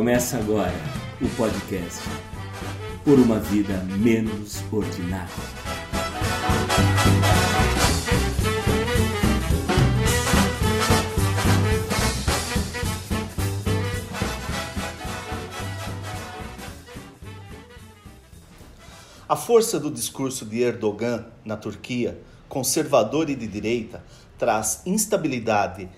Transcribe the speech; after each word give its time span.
Começa 0.00 0.38
agora 0.38 0.72
o 1.20 1.28
podcast 1.36 2.00
Por 3.04 3.18
uma 3.18 3.38
Vida 3.38 3.84
Menos 3.98 4.64
Ordinária. 4.72 5.28
A 19.28 19.36
força 19.36 19.78
do 19.78 19.90
discurso 19.90 20.46
de 20.46 20.62
Erdogan 20.62 21.26
na 21.44 21.58
Turquia, 21.58 22.18
conservador 22.48 23.28
e 23.28 23.34
de 23.34 23.46
direita, 23.46 24.02
traz 24.38 24.80
instabilidade 24.86 25.90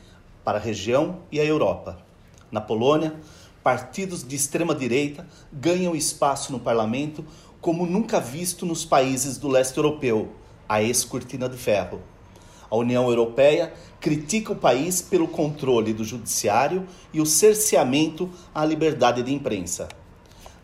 para 0.43 0.59
a 0.59 0.61
região 0.61 1.21
e 1.31 1.39
a 1.39 1.45
Europa. 1.45 1.99
Na 2.51 2.61
Polônia, 2.61 3.15
partidos 3.63 4.27
de 4.27 4.35
extrema 4.35 4.75
direita 4.75 5.27
ganham 5.53 5.95
espaço 5.95 6.53
no 6.53 6.61
parlamento 6.61 7.25
como 7.61 7.87
nunca 7.87 8.21
visto 8.21 8.67
nos 8.67 8.85
países 8.85 9.39
do 9.39 9.49
leste 9.49 9.77
europeu, 9.77 10.33
a 10.69 10.83
ex-cortina 10.83 11.49
de 11.49 11.57
ferro. 11.57 12.01
A 12.69 12.77
União 12.77 13.09
Europeia 13.09 13.73
critica 14.01 14.53
o 14.53 14.57
país 14.57 15.01
pelo 15.01 15.29
controle 15.29 15.93
do 15.93 16.05
judiciário 16.05 16.87
e 17.13 17.21
o 17.21 17.27
cerceamento 17.27 18.29
à 18.53 18.65
liberdade 18.65 19.23
de 19.23 19.33
imprensa. 19.33 19.89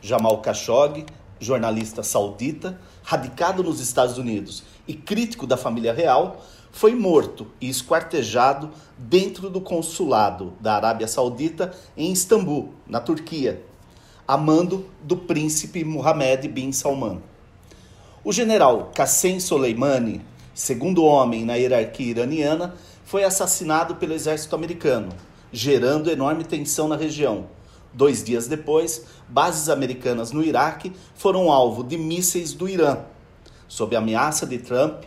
Jamal 0.01 0.41
Khashoggi, 0.41 1.07
jornalista 1.39 2.03
saudita, 2.03 2.81
radicado 3.03 3.63
nos 3.63 3.81
Estados 3.81 4.19
Unidos 4.19 4.65
e 4.89 4.95
crítico 4.95 5.47
da 5.47 5.57
família 5.57 5.93
real, 5.93 6.45
foi 6.79 6.95
morto 6.95 7.45
e 7.61 7.69
esquartejado 7.69 8.71
dentro 8.97 9.51
do 9.51 9.61
consulado 9.61 10.53
da 10.61 10.77
Arábia 10.77 11.09
Saudita 11.09 11.75
em 11.97 12.13
Istambul, 12.13 12.73
na 12.87 13.01
Turquia, 13.01 13.65
a 14.29 14.37
mando 14.37 14.87
do 15.03 15.17
príncipe 15.17 15.83
Mohammed 15.83 16.47
bin 16.47 16.71
Salman. 16.71 17.21
O 18.23 18.33
general 18.33 18.93
Qassem 18.95 19.41
Soleimani, 19.41 20.21
segundo 20.55 21.03
homem 21.03 21.45
na 21.45 21.57
hierarquia 21.57 22.11
iraniana, 22.11 22.77
foi 23.05 23.25
assassinado 23.25 23.97
pelo 23.97 24.15
exército 24.15 24.55
americano, 24.55 25.09
gerando 25.51 26.09
enorme 26.09 26.45
tensão 26.45 26.87
na 26.87 26.95
região 26.95 27.47
Dois 27.93 28.23
dias 28.23 28.47
depois, 28.47 29.05
bases 29.29 29.69
americanas 29.69 30.31
no 30.31 30.45
Iraque 30.45 30.93
foram 31.17 31.51
alvo 31.51 31.83
de 31.83 31.99
mísseis 31.99 32.53
do 32.53 32.69
Irã, 32.69 32.99
sob 33.67 33.97
ameaça 33.97 34.47
de 34.47 34.59
Trump 34.59 35.03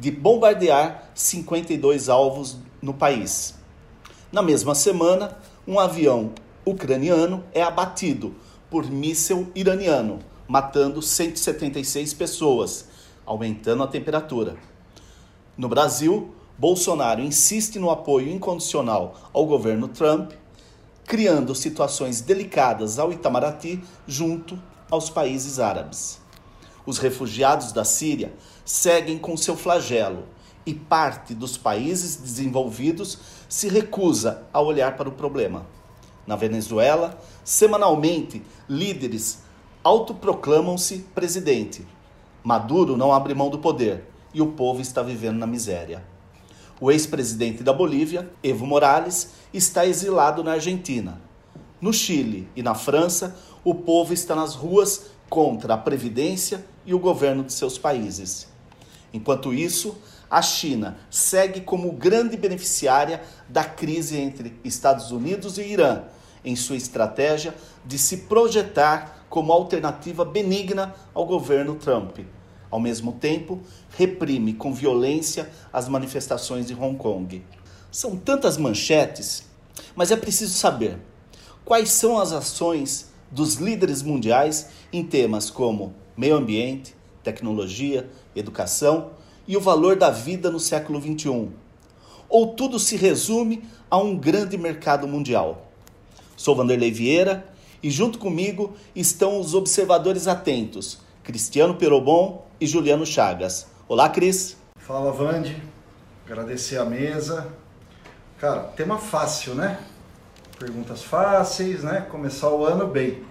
de 0.00 0.10
bombardear 0.10 1.10
52 1.14 2.08
alvos 2.08 2.56
no 2.82 2.94
país. 2.94 3.54
Na 4.32 4.42
mesma 4.42 4.74
semana, 4.74 5.38
um 5.68 5.78
avião 5.78 6.32
ucraniano 6.64 7.44
é 7.52 7.62
abatido 7.62 8.34
por 8.70 8.90
míssil 8.90 9.52
iraniano, 9.54 10.18
matando 10.48 11.02
176 11.02 12.14
pessoas, 12.14 12.86
aumentando 13.26 13.82
a 13.82 13.86
temperatura. 13.86 14.56
No 15.56 15.68
Brasil, 15.68 16.34
Bolsonaro 16.58 17.20
insiste 17.20 17.78
no 17.78 17.90
apoio 17.90 18.28
incondicional 18.28 19.14
ao 19.32 19.46
governo 19.46 19.86
Trump 19.86 20.32
criando 21.10 21.56
situações 21.56 22.20
delicadas 22.20 22.96
ao 22.96 23.12
Itamaraty 23.12 23.82
junto 24.06 24.56
aos 24.88 25.10
países 25.10 25.58
árabes. 25.58 26.20
Os 26.86 26.98
refugiados 26.98 27.72
da 27.72 27.84
Síria 27.84 28.32
seguem 28.70 29.18
com 29.18 29.36
seu 29.36 29.56
flagelo 29.56 30.26
e 30.64 30.72
parte 30.72 31.34
dos 31.34 31.58
países 31.58 32.14
desenvolvidos 32.14 33.18
se 33.48 33.68
recusa 33.68 34.44
a 34.52 34.60
olhar 34.60 34.96
para 34.96 35.08
o 35.08 35.12
problema. 35.12 35.66
Na 36.24 36.36
Venezuela, 36.36 37.20
semanalmente, 37.44 38.40
líderes 38.68 39.40
autoproclamam-se 39.82 40.98
presidente. 41.12 41.84
Maduro 42.44 42.96
não 42.96 43.12
abre 43.12 43.34
mão 43.34 43.50
do 43.50 43.58
poder 43.58 44.04
e 44.32 44.40
o 44.40 44.52
povo 44.52 44.80
está 44.80 45.02
vivendo 45.02 45.38
na 45.38 45.48
miséria. 45.48 46.04
O 46.80 46.92
ex-presidente 46.92 47.64
da 47.64 47.72
Bolívia, 47.72 48.30
Evo 48.40 48.66
Morales, 48.66 49.32
está 49.52 49.84
exilado 49.84 50.44
na 50.44 50.52
Argentina. 50.52 51.20
No 51.80 51.92
Chile 51.92 52.48
e 52.54 52.62
na 52.62 52.76
França, 52.76 53.36
o 53.64 53.74
povo 53.74 54.14
está 54.14 54.36
nas 54.36 54.54
ruas 54.54 55.10
contra 55.28 55.74
a 55.74 55.78
Previdência 55.78 56.64
e 56.86 56.94
o 56.94 57.00
governo 57.00 57.42
de 57.42 57.52
seus 57.52 57.76
países. 57.76 58.49
Enquanto 59.12 59.52
isso, 59.52 59.96
a 60.30 60.40
China 60.40 60.96
segue 61.10 61.60
como 61.60 61.92
grande 61.92 62.36
beneficiária 62.36 63.22
da 63.48 63.64
crise 63.64 64.16
entre 64.16 64.58
Estados 64.62 65.10
Unidos 65.10 65.58
e 65.58 65.62
Irã, 65.62 66.04
em 66.44 66.54
sua 66.54 66.76
estratégia 66.76 67.54
de 67.84 67.98
se 67.98 68.18
projetar 68.18 69.26
como 69.28 69.52
alternativa 69.52 70.24
benigna 70.24 70.94
ao 71.12 71.26
governo 71.26 71.74
Trump. 71.74 72.18
Ao 72.70 72.78
mesmo 72.78 73.12
tempo, 73.12 73.60
reprime 73.96 74.54
com 74.54 74.72
violência 74.72 75.50
as 75.72 75.88
manifestações 75.88 76.70
em 76.70 76.74
Hong 76.74 76.96
Kong. 76.96 77.44
São 77.90 78.16
tantas 78.16 78.56
manchetes, 78.56 79.44
mas 79.96 80.12
é 80.12 80.16
preciso 80.16 80.54
saber 80.54 80.98
quais 81.64 81.90
são 81.90 82.18
as 82.18 82.32
ações 82.32 83.10
dos 83.30 83.54
líderes 83.54 84.02
mundiais 84.02 84.68
em 84.92 85.04
temas 85.04 85.50
como 85.50 85.94
meio 86.16 86.36
ambiente, 86.36 86.94
tecnologia, 87.22 88.08
educação 88.34 89.10
e 89.46 89.56
o 89.56 89.60
valor 89.60 89.96
da 89.96 90.10
vida 90.10 90.50
no 90.50 90.60
século 90.60 91.00
XXI. 91.00 91.48
Ou 92.28 92.54
tudo 92.54 92.78
se 92.78 92.96
resume 92.96 93.64
a 93.90 93.98
um 93.98 94.16
grande 94.16 94.56
mercado 94.56 95.08
mundial. 95.08 95.66
Sou 96.36 96.54
Vanderlei 96.54 96.90
Vieira 96.90 97.44
e 97.82 97.90
junto 97.90 98.18
comigo 98.18 98.74
estão 98.94 99.40
os 99.40 99.54
observadores 99.54 100.28
atentos, 100.28 101.00
Cristiano 101.24 101.74
Perobon 101.74 102.46
e 102.60 102.66
Juliano 102.66 103.04
Chagas. 103.04 103.66
Olá, 103.88 104.08
Cris. 104.08 104.56
Fala, 104.76 105.10
Vande. 105.10 105.60
Agradecer 106.24 106.78
a 106.78 106.84
mesa. 106.84 107.48
Cara, 108.38 108.60
tema 108.60 108.98
fácil, 108.98 109.54
né? 109.54 109.80
Perguntas 110.58 111.02
fáceis, 111.02 111.82
né? 111.82 112.06
Começar 112.10 112.50
o 112.50 112.64
ano 112.64 112.86
bem. 112.86 113.22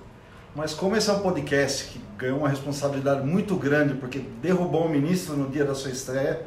Mas 0.60 0.74
como 0.74 0.94
esse 0.98 1.10
é 1.10 1.14
um 1.14 1.22
podcast 1.22 1.86
que 1.86 2.02
ganhou 2.18 2.40
uma 2.40 2.50
responsabilidade 2.50 3.26
muito 3.26 3.56
grande 3.56 3.94
porque 3.94 4.20
derrubou 4.42 4.88
o 4.88 4.90
ministro 4.90 5.38
no 5.38 5.50
dia 5.50 5.64
da 5.64 5.74
sua 5.74 5.90
estreia, 5.90 6.46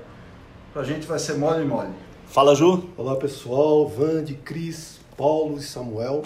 pra 0.70 0.84
gente 0.84 1.06
vai 1.06 1.18
ser 1.18 1.38
mole 1.38 1.64
mole. 1.64 1.88
Fala, 2.26 2.54
Ju. 2.54 2.90
Olá, 2.94 3.16
pessoal. 3.16 3.88
Vande, 3.88 4.34
Cris, 4.34 5.00
Paulo 5.16 5.56
e 5.56 5.62
Samuel. 5.62 6.24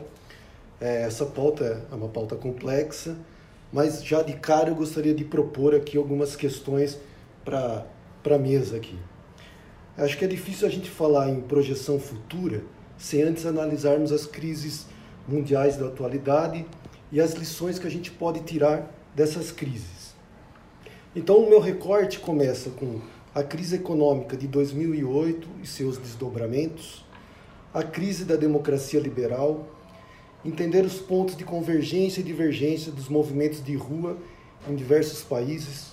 É, 0.81 1.03
essa 1.03 1.25
pauta 1.25 1.87
é 1.89 1.95
uma 1.95 2.09
pauta 2.09 2.35
complexa 2.35 3.17
mas 3.73 4.03
já 4.05 4.21
de 4.21 4.33
cara 4.33 4.71
eu 4.71 4.75
gostaria 4.75 5.15
de 5.15 5.25
propor 5.25 5.73
aqui 5.73 5.97
algumas 5.97 6.35
questões 6.35 6.99
para 7.45 7.87
a 8.29 8.39
mesa 8.39 8.79
aqui. 8.79 8.99
Acho 9.97 10.19
que 10.19 10.25
é 10.25 10.29
difícil 10.29 10.67
a 10.67 10.71
gente 10.73 10.91
falar 10.91 11.31
em 11.31 11.41
projeção 11.41 12.01
futura 12.01 12.65
sem 12.99 13.23
antes 13.23 13.47
analisarmos 13.47 14.11
as 14.11 14.27
crises 14.27 14.87
mundiais 15.29 15.77
da 15.77 15.87
atualidade 15.87 16.67
e 17.11 17.21
as 17.21 17.33
lições 17.35 17.79
que 17.79 17.87
a 17.87 17.91
gente 17.91 18.11
pode 18.11 18.41
tirar 18.41 18.91
dessas 19.15 19.51
crises. 19.51 20.15
Então, 21.15 21.39
o 21.39 21.49
meu 21.49 21.61
recorte 21.61 22.19
começa 22.19 22.71
com 22.71 23.01
a 23.35 23.43
crise 23.43 23.77
econômica 23.77 24.37
de 24.37 24.47
2008 24.47 25.49
e 25.63 25.67
seus 25.67 25.99
desdobramentos, 25.99 27.05
a 27.73 27.83
crise 27.83 28.25
da 28.25 28.37
democracia 28.37 29.01
liberal, 29.01 29.67
entender 30.45 30.85
os 30.85 30.99
pontos 30.99 31.37
de 31.37 31.45
convergência 31.45 32.21
e 32.21 32.25
divergência 32.25 32.93
dos 32.93 33.09
movimentos 33.09 33.63
de 33.63 33.75
rua 33.75 34.17
em 34.69 34.75
diversos 34.75 35.23
países, 35.23 35.93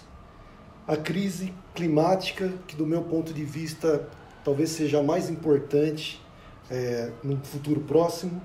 a 0.88 0.98
crise 0.98 1.54
climática, 1.74 2.52
que 2.68 2.76
do 2.76 2.86
meu 2.86 3.04
ponto 3.04 3.34
de 3.34 3.44
vista 3.44 4.10
talvez 4.44 4.70
seja 4.72 5.00
a 5.00 5.04
mais 5.04 5.30
importante 5.30 6.22
é, 6.70 7.12
no 7.24 7.38
futuro 7.44 7.82
próximo, 7.82 8.42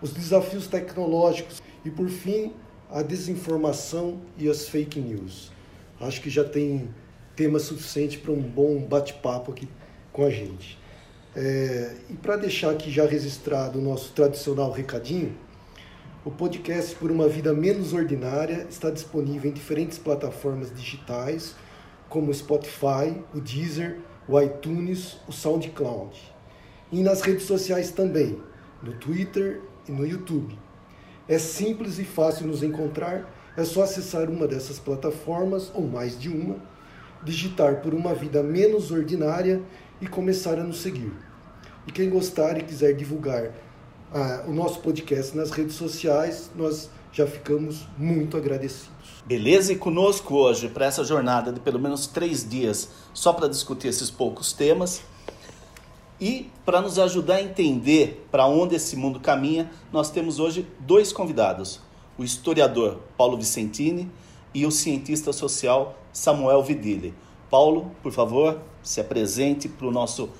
os 0.00 0.12
desafios 0.12 0.66
tecnológicos 0.66 1.62
e, 1.84 1.90
por 1.90 2.08
fim, 2.08 2.52
a 2.90 3.02
desinformação 3.02 4.20
e 4.38 4.48
as 4.48 4.68
fake 4.68 5.00
news. 5.00 5.50
Acho 6.00 6.20
que 6.20 6.28
já 6.28 6.44
tem 6.44 6.88
tema 7.34 7.58
suficiente 7.58 8.18
para 8.18 8.32
um 8.32 8.40
bom 8.40 8.80
bate-papo 8.80 9.52
aqui 9.52 9.68
com 10.12 10.24
a 10.24 10.30
gente. 10.30 10.78
É, 11.34 11.96
e 12.10 12.14
para 12.14 12.36
deixar 12.36 12.70
aqui 12.70 12.90
já 12.90 13.06
registrado 13.06 13.78
o 13.78 13.82
nosso 13.82 14.12
tradicional 14.12 14.70
recadinho, 14.70 15.34
o 16.24 16.30
podcast 16.30 16.94
Por 16.94 17.10
uma 17.10 17.26
Vida 17.28 17.52
Menos 17.54 17.92
Ordinária 17.92 18.66
está 18.68 18.90
disponível 18.90 19.50
em 19.50 19.54
diferentes 19.54 19.98
plataformas 19.98 20.72
digitais, 20.72 21.54
como 22.08 22.30
o 22.30 22.34
Spotify, 22.34 23.16
o 23.34 23.40
Deezer, 23.40 23.98
o 24.28 24.40
iTunes, 24.40 25.16
o 25.26 25.32
SoundCloud. 25.32 26.16
E 26.92 27.02
nas 27.02 27.22
redes 27.22 27.44
sociais 27.44 27.90
também, 27.90 28.38
no 28.82 28.92
Twitter 28.92 29.62
e 29.88 29.92
no 29.92 30.06
YouTube. 30.06 30.56
É 31.32 31.38
simples 31.38 31.98
e 31.98 32.04
fácil 32.04 32.46
nos 32.46 32.62
encontrar, 32.62 33.26
é 33.56 33.64
só 33.64 33.84
acessar 33.84 34.28
uma 34.28 34.46
dessas 34.46 34.78
plataformas, 34.78 35.72
ou 35.72 35.80
mais 35.80 36.20
de 36.20 36.28
uma, 36.28 36.56
digitar 37.24 37.80
por 37.80 37.94
uma 37.94 38.14
vida 38.14 38.42
menos 38.42 38.90
ordinária 38.90 39.62
e 39.98 40.06
começar 40.06 40.58
a 40.58 40.62
nos 40.62 40.82
seguir. 40.82 41.10
E 41.86 41.90
quem 41.90 42.10
gostar 42.10 42.58
e 42.58 42.62
quiser 42.62 42.92
divulgar 42.92 43.50
ah, 44.12 44.44
o 44.46 44.52
nosso 44.52 44.80
podcast 44.80 45.34
nas 45.34 45.50
redes 45.52 45.74
sociais, 45.74 46.50
nós 46.54 46.90
já 47.10 47.26
ficamos 47.26 47.88
muito 47.96 48.36
agradecidos. 48.36 49.22
Beleza? 49.24 49.72
E 49.72 49.76
conosco 49.76 50.34
hoje, 50.34 50.68
para 50.68 50.84
essa 50.84 51.02
jornada 51.02 51.50
de 51.50 51.60
pelo 51.60 51.78
menos 51.78 52.06
três 52.06 52.46
dias, 52.46 52.90
só 53.14 53.32
para 53.32 53.48
discutir 53.48 53.88
esses 53.88 54.10
poucos 54.10 54.52
temas, 54.52 55.00
e 56.22 56.48
para 56.64 56.80
nos 56.80 57.00
ajudar 57.00 57.34
a 57.34 57.42
entender 57.42 58.24
para 58.30 58.46
onde 58.46 58.76
esse 58.76 58.94
mundo 58.94 59.18
caminha, 59.18 59.68
nós 59.92 60.08
temos 60.08 60.38
hoje 60.38 60.64
dois 60.78 61.12
convidados: 61.12 61.80
o 62.16 62.22
historiador 62.22 63.00
Paulo 63.18 63.36
Vicentini 63.36 64.08
e 64.54 64.64
o 64.64 64.70
cientista 64.70 65.32
social 65.32 65.98
Samuel 66.12 66.62
Vidili. 66.62 67.12
Paulo, 67.50 67.90
por 68.04 68.12
favor, 68.12 68.60
se 68.84 69.00
apresente 69.00 69.68
para 69.68 69.88
o 69.88 69.90
nosso 69.90 70.30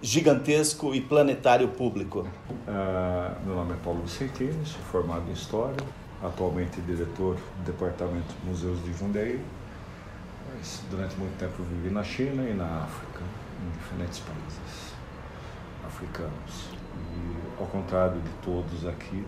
gigantesco 0.00 0.94
e 0.94 1.00
planetário 1.00 1.68
público. 1.70 2.20
Uh, 2.20 3.44
meu 3.44 3.56
nome 3.56 3.72
é 3.72 3.76
Paulo 3.82 4.02
Vicentini, 4.02 4.64
sou 4.64 4.80
formado 4.92 5.28
em 5.28 5.32
História, 5.32 5.84
atualmente 6.22 6.80
diretor 6.82 7.34
do 7.34 7.64
Departamento 7.64 8.32
de 8.32 8.48
Museus 8.48 8.84
de 8.84 8.92
Jundiaí. 8.96 9.40
Durante 10.88 11.16
muito 11.16 11.36
tempo 11.36 11.64
vivi 11.64 11.92
na 11.92 12.04
China 12.04 12.48
e 12.48 12.54
na 12.54 12.84
África, 12.84 13.22
em 13.60 13.70
diferentes 13.76 14.20
países 14.20 14.65
africanos. 15.86 16.70
E 16.94 17.60
ao 17.60 17.66
contrário 17.66 18.20
de 18.20 18.30
todos 18.42 18.86
aqui, 18.86 19.24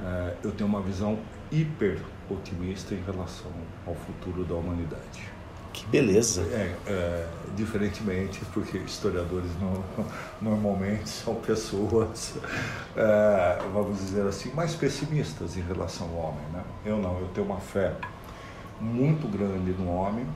uh, 0.00 0.36
eu 0.42 0.52
tenho 0.52 0.68
uma 0.68 0.80
visão 0.80 1.18
hiper 1.50 2.00
otimista 2.30 2.94
em 2.94 3.02
relação 3.02 3.50
ao 3.86 3.94
futuro 3.94 4.44
da 4.44 4.54
humanidade. 4.54 5.34
Que 5.74 5.84
beleza. 5.86 6.42
É, 6.52 6.72
é, 6.86 7.28
diferentemente, 7.56 8.40
porque 8.52 8.78
historiadores 8.78 9.50
normalmente 10.40 11.08
são 11.08 11.34
pessoas, 11.34 12.36
é, 12.96 13.58
vamos 13.72 13.98
dizer 13.98 14.24
assim, 14.24 14.52
mais 14.54 14.74
pessimistas 14.76 15.56
em 15.56 15.62
relação 15.62 16.08
ao 16.10 16.28
homem. 16.28 16.46
Né? 16.52 16.62
Eu 16.86 16.98
não, 16.98 17.18
eu 17.18 17.28
tenho 17.34 17.46
uma 17.46 17.58
fé 17.58 17.92
muito 18.80 19.26
grande 19.26 19.72
no 19.72 19.90
homem 19.90 20.26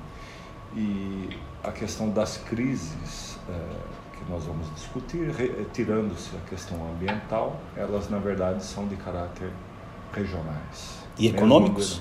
e 0.74 1.38
a 1.62 1.70
questão 1.70 2.10
das 2.10 2.36
crises 2.36 3.38
é, 3.48 3.97
que 4.18 4.30
nós 4.30 4.44
vamos 4.44 4.72
discutir, 4.74 5.32
tirando-se 5.72 6.34
a 6.36 6.48
questão 6.48 6.78
ambiental, 6.90 7.60
elas 7.76 8.10
na 8.10 8.18
verdade 8.18 8.64
são 8.64 8.86
de 8.86 8.96
caráter 8.96 9.50
regionais. 10.12 10.98
E 11.18 11.28
econômicos? 11.28 12.00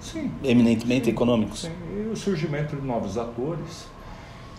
Sim. 0.00 0.32
Eminentemente 0.44 1.06
sim, 1.06 1.10
econômicos. 1.10 1.60
Sim. 1.62 1.72
E 1.92 2.10
o 2.12 2.16
surgimento 2.16 2.76
de 2.76 2.86
novos 2.86 3.16
atores 3.16 3.86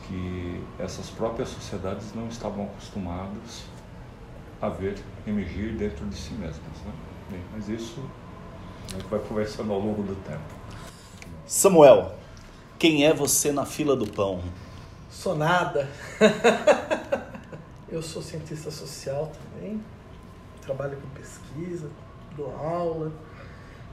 que 0.07 0.61
essas 0.79 1.09
próprias 1.09 1.49
sociedades 1.49 2.13
não 2.15 2.27
estavam 2.27 2.65
acostumadas 2.65 3.63
a 4.61 4.69
ver 4.69 4.95
emergir 5.25 5.73
dentro 5.75 6.05
de 6.05 6.15
si 6.15 6.33
mesmas. 6.33 6.59
Né? 6.85 6.91
Bem, 7.31 7.41
mas 7.53 7.69
isso 7.69 8.03
a 8.89 8.97
gente 8.97 9.07
vai 9.07 9.19
conversando 9.19 9.71
ao 9.71 9.79
longo 9.79 10.03
do 10.03 10.15
tempo. 10.23 10.61
Samuel, 11.45 12.15
quem 12.77 13.05
é 13.05 13.13
você 13.13 13.51
na 13.51 13.65
fila 13.65 13.95
do 13.95 14.07
pão? 14.07 14.41
Sou 15.11 15.35
nada. 15.35 15.87
Eu 17.91 18.01
sou 18.01 18.21
cientista 18.21 18.71
social 18.71 19.29
também, 19.43 19.83
trabalho 20.61 20.97
com 20.97 21.09
pesquisa, 21.09 21.89
dou 22.37 22.49
aula 22.55 23.11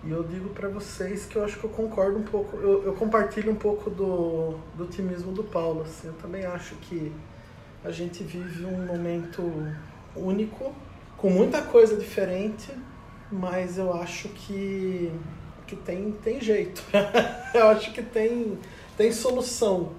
e 0.04 0.10
eu 0.12 0.22
digo 0.22 0.50
para 0.50 0.68
vocês 0.68 1.26
que 1.26 1.34
eu 1.34 1.44
acho 1.44 1.58
que 1.58 1.64
eu 1.64 1.70
concordo 1.70 2.18
um 2.18 2.22
pouco, 2.22 2.56
eu, 2.58 2.84
eu 2.84 2.92
compartilho 2.92 3.50
um 3.50 3.56
pouco 3.56 3.90
do, 3.90 4.54
do 4.76 4.84
otimismo 4.84 5.32
do 5.32 5.42
Paulo. 5.42 5.82
Assim, 5.82 6.06
eu 6.06 6.14
também 6.14 6.46
acho 6.46 6.76
que 6.76 7.12
a 7.84 7.90
gente 7.90 8.22
vive 8.22 8.64
um 8.64 8.86
momento 8.86 9.42
único, 10.14 10.72
com 11.16 11.28
muita 11.28 11.60
coisa 11.60 11.96
diferente, 11.96 12.72
mas 13.30 13.76
eu 13.76 13.92
acho 13.92 14.28
que, 14.28 15.12
que 15.66 15.74
tem, 15.74 16.12
tem 16.12 16.40
jeito. 16.40 16.80
eu 17.52 17.66
acho 17.66 17.92
que 17.92 18.02
tem, 18.02 18.56
tem 18.96 19.10
solução. 19.10 19.92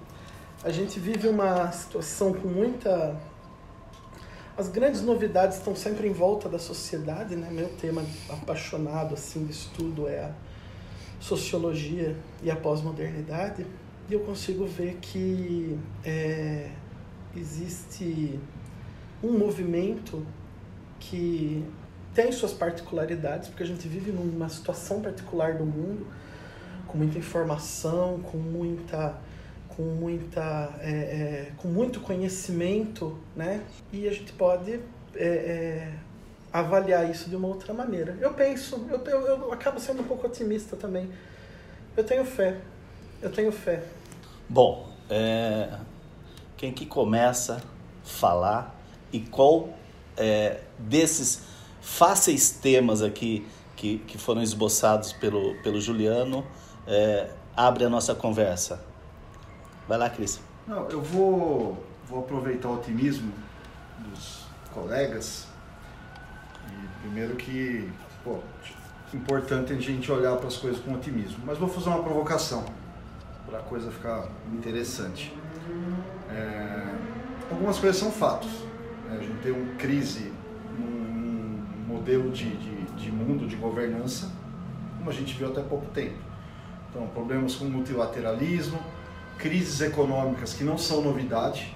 A 0.62 0.70
gente 0.70 1.00
vive 1.00 1.26
uma 1.26 1.72
situação 1.72 2.34
com 2.34 2.46
muita 2.46 3.18
as 4.60 4.68
grandes 4.68 5.00
novidades 5.00 5.56
estão 5.56 5.74
sempre 5.74 6.06
em 6.06 6.12
volta 6.12 6.46
da 6.46 6.58
sociedade, 6.58 7.34
né? 7.34 7.48
Meu 7.50 7.70
tema 7.80 8.04
apaixonado 8.28 9.14
assim 9.14 9.46
de 9.46 9.52
estudo 9.52 10.06
é 10.06 10.18
a 10.18 10.32
sociologia 11.18 12.14
e 12.42 12.50
a 12.50 12.56
pós-modernidade. 12.56 13.64
E 14.06 14.12
eu 14.12 14.20
consigo 14.20 14.66
ver 14.66 14.98
que 15.00 15.78
é, 16.04 16.70
existe 17.34 18.38
um 19.22 19.38
movimento 19.38 20.26
que 20.98 21.64
tem 22.12 22.30
suas 22.32 22.52
particularidades, 22.52 23.48
porque 23.48 23.62
a 23.62 23.66
gente 23.66 23.88
vive 23.88 24.12
numa 24.12 24.50
situação 24.50 25.00
particular 25.00 25.54
do 25.54 25.64
mundo, 25.64 26.06
com 26.86 26.98
muita 26.98 27.16
informação, 27.16 28.20
com 28.20 28.36
muita 28.36 29.18
com 29.76 29.82
muita 29.82 30.70
é, 30.80 30.90
é, 30.90 31.52
com 31.56 31.68
muito 31.68 32.00
conhecimento 32.00 33.16
né? 33.36 33.62
E 33.92 34.08
a 34.08 34.12
gente 34.12 34.32
pode 34.32 34.80
é, 35.14 35.24
é, 35.24 35.92
avaliar 36.52 37.08
isso 37.10 37.28
de 37.28 37.36
uma 37.36 37.48
outra 37.48 37.72
maneira. 37.72 38.16
Eu 38.20 38.34
penso 38.34 38.86
eu, 38.90 38.98
eu, 39.04 39.26
eu 39.26 39.52
acabo 39.52 39.78
sendo 39.78 40.02
um 40.02 40.04
pouco 40.04 40.26
otimista 40.26 40.76
também. 40.76 41.08
Eu 41.96 42.04
tenho 42.04 42.24
fé. 42.24 42.58
Eu 43.22 43.30
tenho 43.30 43.52
fé. 43.52 43.82
Bom 44.48 44.88
é, 45.08 45.68
quem 46.56 46.72
que 46.72 46.86
começa 46.86 47.56
a 47.56 48.06
falar 48.08 48.80
e 49.12 49.20
qual 49.20 49.70
é, 50.16 50.60
desses 50.78 51.42
fáceis 51.80 52.50
temas 52.50 53.02
aqui 53.02 53.46
que, 53.76 53.98
que 53.98 54.18
foram 54.18 54.42
esboçados 54.42 55.12
pelo, 55.12 55.54
pelo 55.62 55.80
Juliano 55.80 56.44
abre 57.56 57.84
a 57.84 57.88
nossa 57.88 58.14
conversa 58.14 58.89
Vai 59.90 59.98
lá, 59.98 60.08
Cris. 60.08 60.40
Não, 60.68 60.88
eu 60.88 61.02
vou, 61.02 61.84
vou 62.06 62.20
aproveitar 62.20 62.68
o 62.68 62.76
otimismo 62.76 63.32
dos 63.98 64.46
colegas. 64.72 65.48
E 66.68 67.00
primeiro 67.00 67.34
que, 67.34 67.90
pô, 68.22 68.38
importante 69.12 69.72
a 69.72 69.76
gente 69.76 70.12
olhar 70.12 70.36
para 70.36 70.46
as 70.46 70.56
coisas 70.56 70.80
com 70.80 70.94
otimismo. 70.94 71.40
Mas 71.44 71.58
vou 71.58 71.68
fazer 71.68 71.88
uma 71.88 72.04
provocação 72.04 72.64
para 73.44 73.58
a 73.58 73.62
coisa 73.62 73.90
ficar 73.90 74.28
interessante. 74.52 75.36
É, 76.30 76.94
algumas 77.50 77.80
coisas 77.80 78.00
são 78.00 78.12
fatos. 78.12 78.52
Né? 79.08 79.18
A 79.18 79.22
gente 79.24 79.42
tem 79.42 79.50
uma 79.50 79.74
crise 79.74 80.32
num 80.78 81.64
modelo 81.88 82.30
de, 82.30 82.48
de, 82.58 82.82
de 82.92 83.10
mundo, 83.10 83.44
de 83.44 83.56
governança, 83.56 84.30
como 84.98 85.10
a 85.10 85.12
gente 85.12 85.34
viu 85.34 85.48
até 85.48 85.60
pouco 85.62 85.86
tempo. 85.86 86.30
Então, 86.88 87.08
problemas 87.08 87.56
com 87.56 87.64
multilateralismo, 87.64 88.78
crises 89.40 89.80
econômicas 89.80 90.52
que 90.52 90.62
não 90.62 90.76
são 90.76 91.02
novidade, 91.02 91.74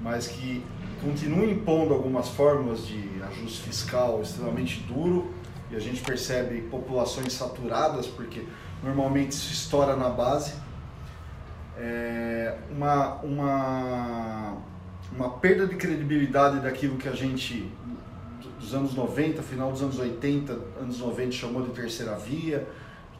mas 0.00 0.26
que 0.26 0.64
continuam 1.02 1.44
impondo 1.44 1.92
algumas 1.92 2.28
fórmulas 2.28 2.86
de 2.86 3.22
ajuste 3.22 3.62
fiscal 3.62 4.20
extremamente 4.22 4.80
duro 4.80 5.30
e 5.70 5.76
a 5.76 5.80
gente 5.80 6.02
percebe 6.02 6.62
populações 6.62 7.32
saturadas 7.32 8.06
porque 8.06 8.44
normalmente 8.82 9.32
isso 9.32 9.52
estoura 9.52 9.94
na 9.94 10.08
base. 10.08 10.54
É 11.78 12.56
uma, 12.70 13.16
uma, 13.16 14.56
uma 15.14 15.30
perda 15.38 15.66
de 15.66 15.76
credibilidade 15.76 16.60
daquilo 16.60 16.96
que 16.96 17.08
a 17.08 17.14
gente 17.14 17.70
dos 18.58 18.74
anos 18.74 18.94
90, 18.94 19.42
final 19.42 19.70
dos 19.70 19.82
anos 19.82 19.98
80, 19.98 20.52
anos 20.80 20.98
90 20.98 21.32
chamou 21.32 21.62
de 21.62 21.70
terceira 21.70 22.16
via, 22.16 22.66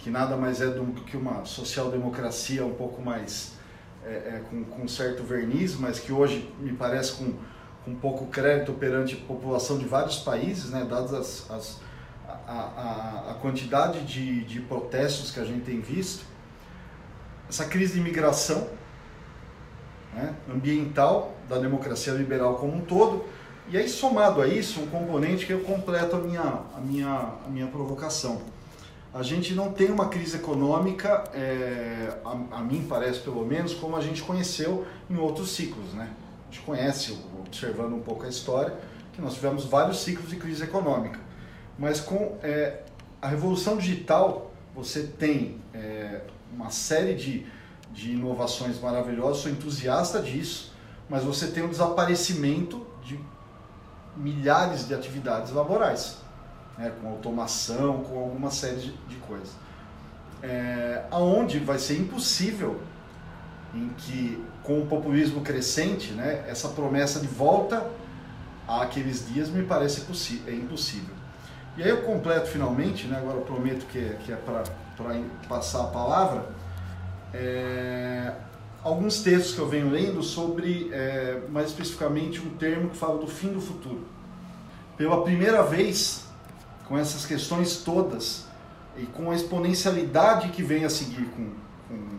que 0.06 0.10
nada 0.12 0.36
mais 0.36 0.60
é 0.60 0.68
do 0.68 0.84
que 1.02 1.16
uma 1.16 1.44
social-democracia 1.44 2.64
um 2.64 2.74
pouco 2.74 3.02
mais 3.02 3.54
é, 4.04 4.10
é, 4.10 4.42
com, 4.48 4.62
com 4.62 4.86
certo 4.86 5.24
verniz, 5.24 5.74
mas 5.74 5.98
que 5.98 6.12
hoje 6.12 6.48
me 6.60 6.72
parece 6.74 7.14
com, 7.14 7.34
com 7.84 7.92
pouco 7.96 8.26
crédito 8.26 8.72
perante 8.74 9.16
a 9.16 9.26
população 9.26 9.76
de 9.76 9.84
vários 9.84 10.20
países, 10.20 10.70
né, 10.70 10.86
dadas 10.88 11.12
as, 11.12 11.50
as, 11.50 11.80
a, 12.46 12.52
a, 12.52 13.30
a 13.32 13.34
quantidade 13.34 14.04
de, 14.04 14.44
de 14.44 14.60
protestos 14.60 15.32
que 15.32 15.40
a 15.40 15.44
gente 15.44 15.64
tem 15.64 15.80
visto. 15.80 16.24
Essa 17.48 17.64
crise 17.64 17.94
de 17.94 17.98
imigração 17.98 18.68
né, 20.14 20.36
ambiental 20.48 21.34
da 21.48 21.58
democracia 21.58 22.12
liberal 22.12 22.54
como 22.54 22.76
um 22.76 22.80
todo, 22.80 23.24
e 23.68 23.76
aí 23.76 23.88
somado 23.88 24.40
a 24.40 24.46
isso, 24.46 24.80
um 24.82 24.86
componente 24.86 25.44
que 25.44 25.52
eu 25.52 25.62
completo 25.62 26.14
a 26.14 26.20
minha, 26.20 26.60
a 26.76 26.80
minha, 26.80 27.32
a 27.44 27.48
minha 27.48 27.66
provocação 27.66 28.54
a 29.16 29.22
gente 29.22 29.54
não 29.54 29.72
tem 29.72 29.90
uma 29.90 30.10
crise 30.10 30.36
econômica, 30.36 31.24
é, 31.32 32.18
a, 32.22 32.58
a, 32.58 32.60
mim 32.60 32.84
parece 32.86 33.20
pelo 33.20 33.46
menos, 33.46 33.72
como 33.72 33.96
a 33.96 34.00
gente 34.02 34.22
conheceu 34.22 34.86
em 35.08 35.16
outros 35.16 35.52
ciclos. 35.52 35.94
Né? 35.94 36.10
A 36.50 36.52
gente 36.52 36.62
conhece, 36.62 37.18
observando 37.38 37.94
um 37.94 38.00
pouco 38.00 38.26
a 38.26 38.28
história, 38.28 38.74
que 39.14 39.22
nós 39.22 39.32
tivemos 39.32 39.64
vários 39.64 40.02
ciclos 40.02 40.28
de 40.28 40.36
crise 40.36 40.64
econômica. 40.64 41.18
Mas 41.78 41.98
com 41.98 42.36
é, 42.42 42.82
a 43.22 43.28
revolução 43.28 43.78
digital, 43.78 44.52
você 44.74 45.04
tem 45.04 45.62
é, 45.72 46.20
uma 46.52 46.68
série 46.68 47.14
de, 47.14 47.46
de 47.94 48.12
inovações 48.12 48.78
maravilhosas, 48.78 49.38
sou 49.38 49.50
entusiasta 49.50 50.20
disso, 50.20 50.74
mas 51.08 51.24
você 51.24 51.46
tem 51.46 51.64
o 51.64 51.68
desaparecimento 51.68 52.86
de 53.02 53.18
milhares 54.14 54.86
de 54.86 54.94
atividades 54.94 55.52
laborais, 55.52 56.18
né, 56.78 56.92
com 57.00 57.08
automação, 57.08 58.02
com 58.02 58.18
alguma 58.18 58.50
série 58.50 58.76
de, 58.76 58.92
de 59.08 59.16
coisas. 59.16 59.50
É, 60.42 61.04
aonde 61.10 61.58
vai 61.58 61.78
ser 61.78 61.98
impossível 61.98 62.80
em 63.74 63.88
que 63.98 64.42
com 64.62 64.80
o 64.80 64.86
populismo 64.86 65.40
crescente, 65.42 66.12
né, 66.12 66.44
essa 66.48 66.68
promessa 66.68 67.20
de 67.20 67.26
volta 67.26 67.86
àqueles 68.66 69.26
dias 69.28 69.48
me 69.48 69.62
parece 69.64 70.04
é 70.46 70.52
impossível. 70.52 71.14
E 71.76 71.82
aí 71.82 71.90
eu 71.90 72.02
completo 72.02 72.48
finalmente, 72.48 73.06
né, 73.06 73.18
agora 73.18 73.40
prometo 73.40 73.86
que 73.86 73.98
é, 73.98 74.18
que 74.24 74.32
é 74.32 74.36
para 74.36 74.64
passar 75.48 75.84
a 75.84 75.86
palavra, 75.88 76.46
é, 77.34 78.32
alguns 78.82 79.22
textos 79.22 79.54
que 79.54 79.60
eu 79.60 79.68
venho 79.68 79.90
lendo 79.90 80.22
sobre, 80.22 80.90
é, 80.92 81.42
mais 81.50 81.68
especificamente, 81.68 82.40
um 82.40 82.50
termo 82.50 82.90
que 82.90 82.96
fala 82.96 83.18
do 83.18 83.26
fim 83.26 83.52
do 83.52 83.60
futuro. 83.60 84.04
Pela 84.96 85.22
primeira 85.22 85.62
vez, 85.62 86.25
com 86.88 86.96
essas 86.96 87.26
questões 87.26 87.78
todas 87.78 88.46
e 88.96 89.04
com 89.06 89.30
a 89.30 89.34
exponencialidade 89.34 90.48
que 90.50 90.62
vem 90.62 90.84
a 90.84 90.90
seguir 90.90 91.26
com, 91.26 91.50
com 91.88 92.18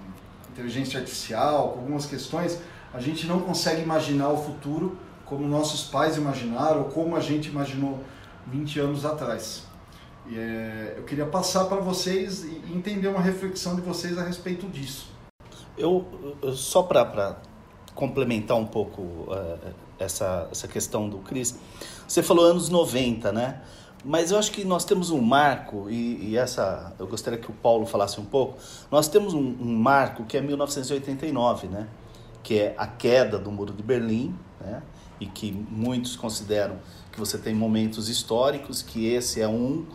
inteligência 0.51 0.99
artificial, 0.99 1.69
com 1.69 1.79
algumas 1.79 2.05
questões, 2.05 2.59
a 2.93 2.99
gente 2.99 3.25
não 3.25 3.39
consegue 3.39 3.81
imaginar 3.81 4.29
o 4.29 4.37
futuro 4.37 4.97
como 5.25 5.47
nossos 5.47 5.83
pais 5.83 6.17
imaginaram 6.17 6.81
ou 6.81 6.85
como 6.85 7.15
a 7.15 7.19
gente 7.19 7.49
imaginou 7.49 7.99
20 8.47 8.79
anos 8.79 9.05
atrás. 9.05 9.63
E, 10.29 10.37
é, 10.37 10.95
eu 10.97 11.03
queria 11.03 11.25
passar 11.25 11.65
para 11.65 11.77
vocês 11.77 12.43
e 12.43 12.61
entender 12.73 13.07
uma 13.07 13.21
reflexão 13.21 13.75
de 13.75 13.81
vocês 13.81 14.17
a 14.17 14.23
respeito 14.23 14.67
disso. 14.67 15.09
Eu, 15.77 16.05
só 16.53 16.83
para 16.83 17.37
complementar 17.93 18.57
um 18.57 18.65
pouco 18.65 19.01
uh, 19.01 19.73
essa, 19.99 20.47
essa 20.51 20.67
questão 20.67 21.09
do 21.09 21.19
Cris, 21.19 21.57
você 22.07 22.23
falou 22.23 22.45
anos 22.45 22.69
90, 22.69 23.31
né? 23.31 23.61
Mas 24.05 24.31
eu 24.31 24.37
acho 24.37 24.51
que 24.51 24.63
nós 24.63 24.85
temos 24.85 25.09
um 25.09 25.21
marco, 25.21 25.89
e, 25.89 26.29
e 26.29 26.37
essa 26.37 26.93
eu 26.99 27.07
gostaria 27.07 27.39
que 27.39 27.49
o 27.49 27.53
Paulo 27.53 27.85
falasse 27.85 28.19
um 28.19 28.25
pouco. 28.25 28.57
Nós 28.91 29.07
temos 29.07 29.33
um, 29.33 29.39
um, 29.39 29.75
marco 29.75 30.23
que 30.25 30.37
é 30.37 30.41
1989, 30.41 31.67
né? 31.67 31.87
Que 32.43 32.59
é 32.59 32.75
a 32.77 32.87
queda 32.87 33.37
do 33.37 33.51
Muro 33.51 33.73
de 33.73 33.83
Berlim, 33.83 34.35
né? 34.61 34.81
E 35.19 35.25
que 35.25 35.51
muitos 35.51 36.15
consideram 36.15 36.77
que 37.11 37.19
você 37.19 37.37
tem 37.37 37.53
momentos 37.53 38.07
históricos, 38.07 38.81
que 38.81 39.07
esse 39.07 39.41
é 39.41 39.47
um 39.47 39.85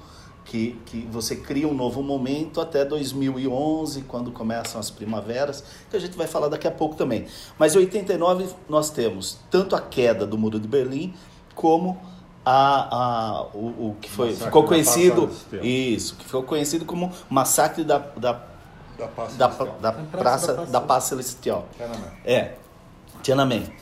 que, 0.45 0.79
que 0.87 1.03
você 1.11 1.37
cria 1.37 1.69
um 1.69 1.75
novo 1.75 2.03
momento 2.03 2.61
até 2.61 2.85
2011, 2.85 4.03
quando 4.03 4.33
começam 4.33 4.81
as 4.81 4.91
primaveras, 4.91 5.65
que 5.89 5.97
a 5.97 6.01
gente 6.01 6.17
vai 6.17 6.27
falar 6.27 6.49
daqui 6.49 6.67
a 6.67 6.71
pouco 6.71 6.97
também. 6.97 7.27
Mas 7.59 7.75
em 7.75 7.79
89 7.79 8.47
nós 8.69 8.91
temos 8.91 9.39
tanto 9.51 9.77
a 9.77 9.81
queda 9.81 10.27
do 10.27 10.37
Muro 10.37 10.59
de 10.59 10.67
Berlim, 10.67 11.15
como 11.55 12.01
a, 12.45 12.97
a, 12.97 13.43
o, 13.55 13.91
o 13.91 13.97
que 14.01 14.11
foi, 14.11 14.31
massacre 14.31 14.47
ficou 14.47 14.65
conhecido 14.65 15.31
isso 15.63 16.17
que 16.17 16.25
ficou 16.25 16.43
conhecido 16.43 16.85
como 16.85 17.13
massacre 17.31 17.85
da 17.85 17.99
da, 17.99 18.41
da, 18.99 19.09
Paz 19.09 19.37
da, 19.37 19.47
da, 19.47 19.93
praça, 19.93 20.67
da 20.67 20.81
Paz 20.81 21.05
Celestial. 21.05 21.67
É, 22.25 22.55
Tiananmen. 23.23 23.73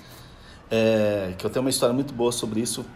É, 0.71 1.35
que 1.37 1.45
eu 1.45 1.50
tenho 1.50 1.64
uma 1.64 1.71
história 1.71 1.93
muito 1.93 2.14
boa 2.14 2.31
sobre 2.31 2.61
isso, 2.61 2.87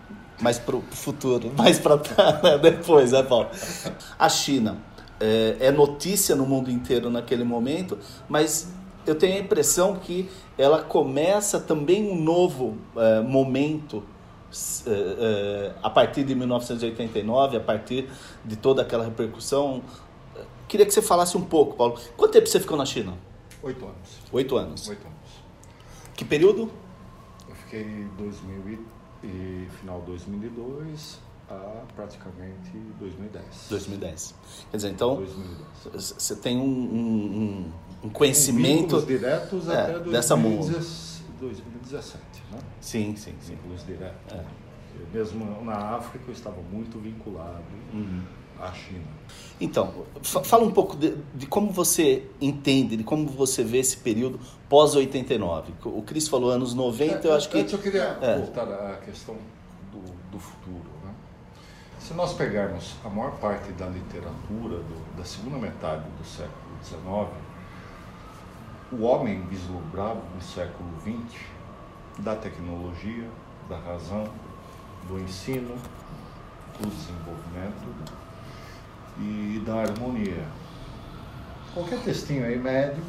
mais 0.41 0.59
para 0.59 0.77
o 0.77 0.83
futuro, 0.93 1.53
mais 1.59 1.79
para 1.79 1.97
né, 1.97 2.59
depois, 2.59 3.13
né, 3.13 3.23
Paulo? 3.23 3.49
A 4.19 4.29
China 4.29 4.79
é, 5.19 5.57
é, 5.61 5.71
notícia 5.73 6.37
no 6.37 6.47
mundo 6.47 6.71
inteiro 6.71 7.11
naquele 7.11 7.45
momento, 7.45 7.99
mas 8.29 8.73
eu 9.07 9.15
tenho 9.15 9.37
a 9.37 9.41
impressão 9.41 9.97
que 9.97 10.31
ela 10.57 10.83
começa 10.83 11.59
também 11.59 12.09
um 12.11 12.17
novo 12.17 12.79
é, 12.97 13.21
momento 13.21 14.05
a 15.83 15.91
partir 15.91 16.25
de 16.25 16.35
1989, 16.35 17.57
a 17.57 17.61
partir 17.61 18.09
de 18.45 18.57
toda 18.57 18.83
aquela 18.83 19.05
repercussão. 19.05 19.83
Queria 20.69 20.87
que 20.87 20.93
você 20.93 21.03
falasse 21.03 21.37
um 21.37 21.45
pouco, 21.45 21.77
Paulo. 21.77 21.99
Quanto 22.17 22.33
tempo 22.33 22.47
você 22.47 22.59
ficou 22.59 22.77
na 22.77 22.87
China? 22.87 23.15
Oito 23.63 23.85
anos. 23.85 24.09
Oito 24.33 24.57
anos. 24.57 24.89
Oito 24.89 25.07
anos. 25.07 25.15
Que 26.15 26.25
período? 26.25 26.71
Eu 27.49 27.55
fiquei 27.55 28.07
2000 28.17 28.79
e 29.25 29.67
final 29.81 30.03
2002 30.03 31.19
a 31.49 31.83
praticamente 31.95 32.71
2010. 32.99 33.45
2010. 33.71 34.35
Quer 34.71 34.77
dizer, 34.77 34.91
então 34.91 35.17
2010. 35.17 36.15
você 36.19 36.37
tem 36.37 36.59
um, 36.59 36.65
um, 36.65 37.73
um 38.05 38.09
conhecimento 38.09 39.01
diretos 39.03 39.69
é, 39.69 39.81
até 39.81 39.99
dessa 40.11 40.37
2017, 41.41 42.23
né? 42.51 42.59
Sim, 42.81 43.17
sim, 43.17 43.35
sim. 43.41 43.55
Vínculos 43.55 43.85
diretos. 43.87 44.33
É. 44.33 44.45
Mesmo 45.13 45.65
na 45.65 45.97
África 45.97 46.25
eu 46.29 46.33
estava 46.33 46.61
muito 46.73 46.99
vinculado 46.99 47.63
uhum. 47.93 48.23
à 48.61 48.73
China. 48.73 49.05
Então, 49.61 50.07
fala 50.23 50.65
um 50.65 50.71
pouco 50.71 50.97
de, 50.97 51.17
de, 51.35 51.47
como 51.47 51.73
você 51.73 52.29
entende, 52.41 52.97
de 52.97 53.05
como 53.05 53.27
você 53.27 53.65
vê 53.65 53.79
esse 53.79 53.97
período 53.97 54.39
pós-89. 54.69 55.65
O 55.85 56.03
Cris 56.03 56.29
falou 56.29 56.51
anos 56.51 56.75
90, 56.75 57.27
é, 57.27 57.31
eu 57.31 57.35
acho 57.35 57.49
que... 57.49 57.59
Antes 57.59 57.73
eu 57.73 57.79
queria 57.81 58.19
é. 58.21 58.39
voltar 58.39 58.69
à 58.69 58.97
questão 58.97 59.37
do, 59.93 60.01
do 60.31 60.39
futuro. 60.39 60.89
Né? 61.05 61.13
Se 61.99 62.15
nós 62.15 62.35
pegarmos 62.35 62.95
a 63.05 63.09
maior 63.09 63.33
parte 63.39 63.73
da 63.73 63.87
literatura 63.87 64.79
do, 64.79 65.17
da 65.17 65.25
segunda 65.25 65.59
metade 65.59 66.05
do 66.19 66.25
século 66.25 66.65
XIX, 66.85 67.31
o 68.99 69.03
homem 69.03 69.43
vislumbrava 69.47 70.23
no 70.35 70.41
século 70.41 70.89
XX 71.01 71.41
da 72.19 72.37
tecnologia, 72.37 73.29
da 73.69 73.77
razão, 73.77 74.29
do 75.09 75.19
ensino, 75.19 75.77
do 76.79 76.89
desenvolvimento 76.89 78.15
e 79.19 79.63
da 79.65 79.83
harmonia. 79.83 80.47
Qualquer 81.73 82.01
textinho 82.01 82.45
aí 82.45 82.59
médio 82.59 83.03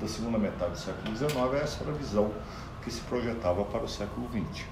da 0.00 0.08
segunda 0.08 0.38
metade 0.38 0.72
do 0.72 0.78
século 0.78 1.16
XIX, 1.16 1.62
essa 1.62 1.82
era 1.84 1.92
a 1.92 1.94
visão 1.94 2.30
que 2.82 2.90
se 2.90 3.00
projetava 3.02 3.64
para 3.64 3.84
o 3.84 3.88
século 3.88 4.28
XX. 4.30 4.64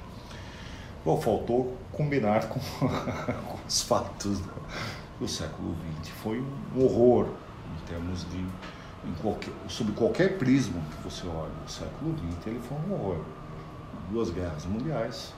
Bom, 1.04 1.20
faltou 1.20 1.76
combinar 1.92 2.48
com, 2.48 2.60
com 2.80 3.58
os 3.66 3.82
fatos 3.82 4.40
do, 4.40 4.52
do, 5.20 5.28
século 5.28 5.76
XX. 6.02 6.14
Foi 6.22 6.40
um 6.40 6.82
horror 6.82 7.28
em 7.76 7.86
termos 7.86 8.24
de. 8.30 8.44
Qualquer, 9.20 9.52
sob 9.68 9.92
qualquer 9.92 10.38
prisma 10.38 10.80
que 10.90 11.02
você 11.02 11.26
olhe, 11.26 11.52
o 11.66 11.70
século 11.70 12.16
XX 12.16 12.46
ele 12.46 12.60
foi 12.60 12.78
um 12.78 12.94
horror. 12.94 13.20
Duas 14.10 14.30
guerras 14.30 14.64
mundiais 14.66 15.32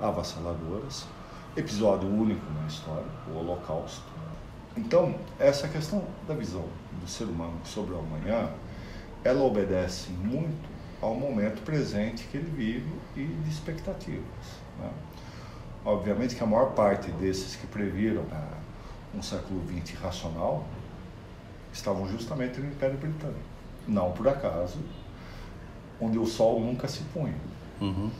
avassaladoras, 0.00 1.06
episódio 1.56 2.08
único 2.08 2.44
na 2.52 2.66
história, 2.66 3.06
o 3.30 3.38
Holocausto, 3.38 4.12
então, 4.76 5.14
essa 5.38 5.68
questão 5.68 6.02
da 6.26 6.34
visão 6.34 6.64
do 7.00 7.08
ser 7.08 7.24
humano 7.24 7.60
sobre 7.64 7.94
o 7.94 7.98
amanhã, 7.98 8.48
ela 9.22 9.42
obedece 9.42 10.10
muito 10.10 10.70
ao 11.00 11.14
momento 11.14 11.62
presente 11.62 12.24
que 12.24 12.38
ele 12.38 12.50
vive 12.50 12.90
e 13.14 13.24
de 13.24 13.50
expectativas. 13.50 14.22
Né? 14.78 14.90
Obviamente 15.84 16.34
que 16.34 16.42
a 16.42 16.46
maior 16.46 16.72
parte 16.72 17.10
desses 17.12 17.54
que 17.56 17.66
previram 17.66 18.22
né, 18.22 18.48
um 19.14 19.20
século 19.20 19.62
XX 19.68 19.98
racional 20.00 20.64
estavam 21.72 22.06
justamente 22.08 22.60
no 22.60 22.66
Império 22.66 22.96
Britânico. 22.98 23.40
Não 23.86 24.12
por 24.12 24.28
acaso, 24.28 24.78
onde 26.00 26.18
o 26.18 26.26
sol 26.26 26.60
nunca 26.60 26.86
se 26.86 27.02
punha. 27.14 27.36
Uhum. 27.80 28.10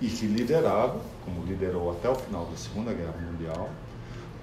E 0.00 0.08
que 0.08 0.26
liderava, 0.26 1.00
como 1.24 1.44
liderou 1.44 1.90
até 1.90 2.08
o 2.08 2.14
final 2.14 2.46
da 2.46 2.56
Segunda 2.56 2.92
Guerra 2.92 3.14
Mundial, 3.18 3.70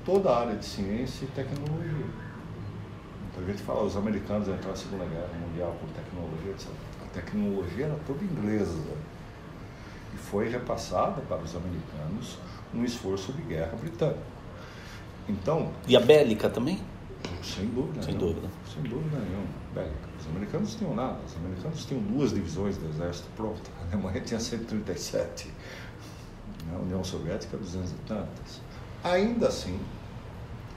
toda 0.05 0.29
a 0.29 0.41
área 0.41 0.55
de 0.55 0.65
ciência 0.65 1.25
e 1.25 1.27
tecnologia. 1.27 2.05
Então 3.29 3.43
a 3.43 3.47
gente 3.47 3.61
fala, 3.61 3.83
os 3.83 3.95
americanos 3.95 4.47
entraram 4.47 4.69
na 4.69 4.75
Segunda 4.75 5.05
Guerra 5.05 5.29
Mundial 5.47 5.75
por 5.79 5.89
tecnologia, 5.89 6.51
etc. 6.51 6.67
A 7.03 7.13
tecnologia 7.13 7.85
era 7.85 7.99
toda 8.05 8.23
inglesa 8.23 8.79
e 10.13 10.17
foi 10.17 10.49
repassada 10.49 11.21
para 11.21 11.41
os 11.41 11.55
americanos 11.55 12.37
no 12.73 12.83
esforço 12.83 13.31
de 13.33 13.41
guerra 13.43 13.75
britânico. 13.79 14.19
Então. 15.27 15.71
E 15.87 15.95
a 15.95 15.99
bélica 15.99 16.49
também? 16.49 16.79
Sem 17.41 17.67
dúvida. 17.67 18.03
Sem 18.03 18.17
dúvida. 18.17 18.47
Sem 18.73 18.83
dúvida 18.83 19.17
nenhuma. 19.17 19.47
Bélica. 19.73 20.09
Os 20.19 20.27
americanos 20.27 20.71
não 20.71 20.79
tinham 20.79 20.95
nada. 20.95 21.19
Os 21.25 21.35
americanos 21.35 21.85
tinham 21.85 22.03
duas 22.03 22.33
divisões 22.33 22.77
do 22.77 22.87
exército 22.89 23.29
pronto. 23.35 23.61
A 23.79 23.93
Alemanha 23.93 24.21
tinha 24.21 24.39
137. 24.39 25.51
A 26.73 26.79
União 26.79 27.03
Soviética 27.03 27.57
200 27.57 27.91
e 27.91 27.95
tantas. 28.07 28.61
Ainda 29.03 29.47
assim, 29.47 29.79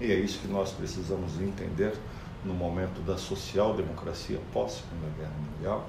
e 0.00 0.10
é 0.10 0.14
isso 0.14 0.40
que 0.40 0.48
nós 0.48 0.72
precisamos 0.72 1.40
entender 1.40 1.96
no 2.44 2.54
momento 2.54 3.00
da 3.04 3.16
social-democracia 3.16 4.40
pós-Segunda 4.52 5.06
Guerra 5.16 5.34
Mundial, 5.50 5.88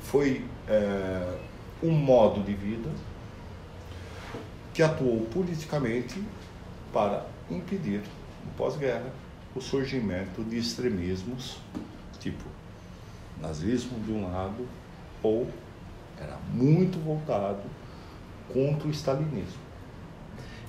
foi 0.00 0.44
é, 0.68 1.38
um 1.82 1.92
modo 1.92 2.42
de 2.42 2.54
vida 2.54 2.90
que 4.72 4.82
atuou 4.82 5.26
politicamente 5.32 6.22
para 6.92 7.26
impedir, 7.50 8.02
no 8.44 8.52
pós-guerra, 8.56 9.12
o 9.54 9.60
surgimento 9.60 10.42
de 10.42 10.58
extremismos 10.58 11.58
tipo 12.18 12.44
nazismo 13.40 13.98
de 14.00 14.12
um 14.12 14.30
lado 14.30 14.66
ou 15.22 15.48
era 16.18 16.38
muito 16.52 16.98
voltado 16.98 17.62
contra 18.52 18.86
o 18.86 18.90
stalinismo. 18.90 19.60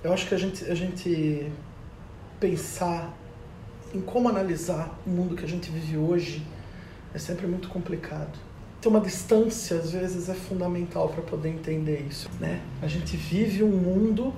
Eu 0.04 0.12
acho 0.12 0.28
que 0.28 0.34
a 0.34 0.38
gente, 0.38 0.66
a 0.66 0.76
gente 0.76 1.52
pensar 2.40 3.14
em 3.94 4.02
como 4.02 4.28
analisar 4.28 5.00
o 5.06 5.10
mundo 5.10 5.36
que 5.36 5.46
a 5.46 5.48
gente 5.48 5.70
vive 5.70 5.98
hoje 5.98 6.46
é 7.14 7.20
sempre 7.20 7.46
muito 7.46 7.70
complicado. 7.70 8.38
Ter 8.82 8.90
uma 8.90 9.00
distância, 9.00 9.78
às 9.78 9.92
vezes, 9.92 10.28
é 10.28 10.34
fundamental 10.34 11.08
para 11.08 11.22
poder 11.22 11.50
entender 11.50 12.06
isso. 12.10 12.30
Né? 12.40 12.62
A 12.82 12.88
gente 12.88 13.16
vive 13.16 13.64
um 13.64 13.70
mundo 13.70 14.34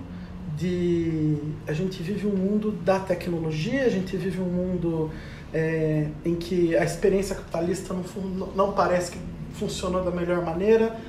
de. 0.57 1.37
A 1.67 1.73
gente 1.73 2.01
vive 2.03 2.27
um 2.27 2.35
mundo 2.35 2.71
da 2.71 2.99
tecnologia, 2.99 3.85
a 3.85 3.89
gente 3.89 4.15
vive 4.17 4.39
um 4.39 4.45
mundo 4.45 5.11
é, 5.53 6.07
em 6.23 6.35
que 6.35 6.75
a 6.75 6.83
experiência 6.83 7.35
capitalista 7.35 7.93
não, 7.93 8.47
não 8.55 8.73
parece 8.73 9.11
que 9.11 9.19
funcionou 9.53 10.03
da 10.03 10.11
melhor 10.11 10.43
maneira, 10.43 10.99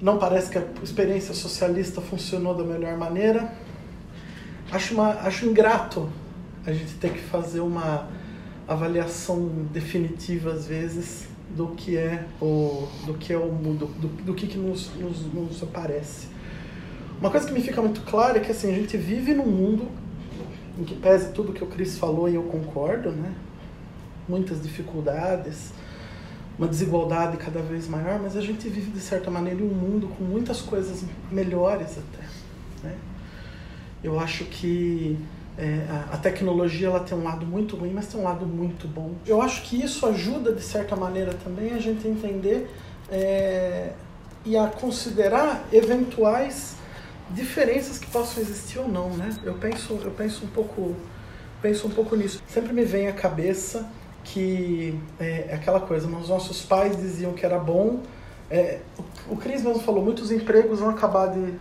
não 0.00 0.18
parece 0.18 0.50
que 0.50 0.58
a 0.58 0.64
experiência 0.82 1.34
socialista 1.34 2.00
funcionou 2.00 2.54
da 2.54 2.64
melhor 2.64 2.96
maneira. 2.96 3.52
Acho, 4.72 4.94
uma, 4.94 5.10
acho 5.20 5.46
ingrato 5.46 6.10
a 6.66 6.72
gente 6.72 6.94
ter 6.94 7.12
que 7.12 7.20
fazer 7.20 7.60
uma 7.60 8.08
avaliação 8.66 9.48
definitiva, 9.72 10.52
às 10.52 10.66
vezes, 10.66 11.28
do 11.54 11.68
que 11.68 11.96
é 11.96 12.24
o, 12.40 12.88
do 13.06 13.14
que 13.14 13.32
é 13.32 13.36
o 13.36 13.52
mundo, 13.52 13.86
do, 14.00 14.08
do 14.24 14.34
que, 14.34 14.46
que 14.46 14.58
nos, 14.58 14.90
nos, 14.96 15.20
nos 15.32 15.62
aparece. 15.62 16.33
Uma 17.20 17.30
coisa 17.30 17.46
que 17.46 17.52
me 17.52 17.60
fica 17.60 17.80
muito 17.80 18.02
clara 18.02 18.38
é 18.38 18.40
que 18.40 18.50
assim, 18.50 18.70
a 18.70 18.74
gente 18.74 18.96
vive 18.96 19.34
num 19.34 19.46
mundo 19.46 19.88
em 20.78 20.84
que 20.84 20.94
pese 20.94 21.32
tudo 21.32 21.52
que 21.52 21.62
o 21.62 21.66
Cris 21.66 21.98
falou 21.98 22.28
e 22.28 22.34
eu 22.34 22.42
concordo, 22.44 23.10
né? 23.10 23.32
Muitas 24.28 24.62
dificuldades, 24.62 25.72
uma 26.58 26.66
desigualdade 26.66 27.36
cada 27.36 27.60
vez 27.60 27.88
maior, 27.88 28.18
mas 28.20 28.36
a 28.36 28.40
gente 28.40 28.68
vive 28.68 28.90
de 28.90 29.00
certa 29.00 29.30
maneira 29.30 29.62
um 29.62 29.68
mundo 29.68 30.08
com 30.16 30.24
muitas 30.24 30.60
coisas 30.60 31.04
melhores 31.30 31.98
até, 31.98 32.24
né? 32.82 32.96
Eu 34.02 34.18
acho 34.18 34.44
que 34.44 35.18
é, 35.56 35.86
a, 35.88 36.14
a, 36.14 36.16
tecnologia 36.18 36.88
ela 36.88 37.00
tem 37.00 37.16
um 37.16 37.22
lado 37.22 37.46
muito 37.46 37.76
ruim, 37.76 37.92
mas 37.92 38.06
tem 38.06 38.20
um 38.20 38.24
lado 38.24 38.44
muito 38.44 38.88
bom. 38.88 39.12
Eu 39.26 39.40
acho 39.40 39.62
que 39.62 39.82
isso 39.82 40.04
ajuda 40.06 40.52
de 40.52 40.62
certa 40.62 40.96
maneira 40.96 41.32
também 41.32 41.72
a 41.72 41.78
gente 41.78 42.06
entender 42.06 42.68
é, 43.08 43.92
e 44.44 44.56
a 44.56 44.66
considerar 44.66 45.64
eventuais 45.72 46.76
diferenças 47.30 47.98
que 47.98 48.06
possam 48.06 48.42
existir 48.42 48.78
ou 48.78 48.88
não, 48.88 49.10
né? 49.10 49.36
Eu 49.42 49.54
penso, 49.54 49.98
eu 50.02 50.10
penso 50.10 50.44
um 50.44 50.48
pouco, 50.48 50.94
penso 51.62 51.86
um 51.86 51.90
pouco 51.90 52.14
nisso. 52.16 52.42
Sempre 52.46 52.72
me 52.72 52.84
vem 52.84 53.08
à 53.08 53.12
cabeça 53.12 53.90
que 54.24 54.98
é, 55.20 55.48
é 55.50 55.54
aquela 55.54 55.80
coisa, 55.80 56.08
os 56.08 56.28
nossos 56.28 56.62
pais 56.62 56.96
diziam 56.96 57.32
que 57.32 57.44
era 57.44 57.58
bom. 57.58 58.00
É, 58.50 58.80
o, 59.28 59.34
o 59.34 59.36
Cris 59.36 59.62
mesmo 59.62 59.80
falou, 59.80 60.02
muitos 60.02 60.30
empregos 60.30 60.80
vão 60.80 60.90
acabar 60.90 61.28
de 61.28 61.54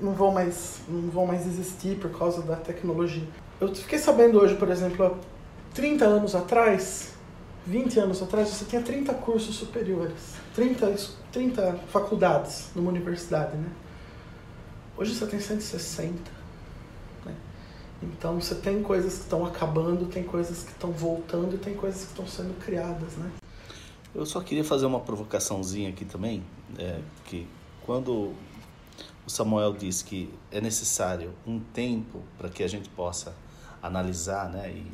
não 0.00 0.12
vão 0.12 0.30
mais 0.30 0.80
não 0.88 1.08
vão 1.08 1.26
mais 1.26 1.46
existir 1.46 1.96
por 1.96 2.10
causa 2.16 2.42
da 2.42 2.56
tecnologia. 2.56 3.26
Eu 3.60 3.74
fiquei 3.74 3.98
sabendo 3.98 4.38
hoje, 4.38 4.54
por 4.54 4.70
exemplo, 4.70 5.06
há 5.06 5.12
30 5.74 6.04
anos 6.04 6.34
atrás, 6.34 7.14
20 7.66 7.98
anos 7.98 8.22
atrás, 8.22 8.48
você 8.48 8.64
tinha 8.64 8.82
30 8.82 9.14
cursos 9.14 9.56
superiores, 9.56 10.34
30, 10.54 10.94
30 11.32 11.80
faculdades 11.88 12.70
numa 12.74 12.90
universidade, 12.90 13.56
né? 13.56 13.68
Hoje 14.96 15.14
você 15.14 15.26
tem 15.26 15.38
160. 15.38 16.12
Né? 17.24 17.34
Então 18.02 18.40
você 18.40 18.54
tem 18.54 18.82
coisas 18.82 19.14
que 19.14 19.20
estão 19.20 19.44
acabando, 19.44 20.06
tem 20.06 20.24
coisas 20.24 20.62
que 20.62 20.70
estão 20.70 20.90
voltando 20.90 21.54
e 21.54 21.58
tem 21.58 21.74
coisas 21.74 22.02
que 22.02 22.08
estão 22.08 22.26
sendo 22.26 22.58
criadas, 22.58 23.12
né? 23.16 23.30
Eu 24.14 24.24
só 24.24 24.40
queria 24.40 24.64
fazer 24.64 24.86
uma 24.86 25.00
provocaçãozinha 25.00 25.90
aqui 25.90 26.06
também, 26.06 26.42
é, 26.78 27.00
que 27.26 27.46
quando 27.84 28.32
o 29.26 29.30
Samuel 29.30 29.74
diz 29.74 30.00
que 30.00 30.32
é 30.50 30.58
necessário 30.58 31.34
um 31.46 31.60
tempo 31.60 32.22
para 32.38 32.48
que 32.48 32.62
a 32.62 32.68
gente 32.68 32.88
possa 32.88 33.34
analisar, 33.82 34.48
né, 34.48 34.70
e, 34.70 34.90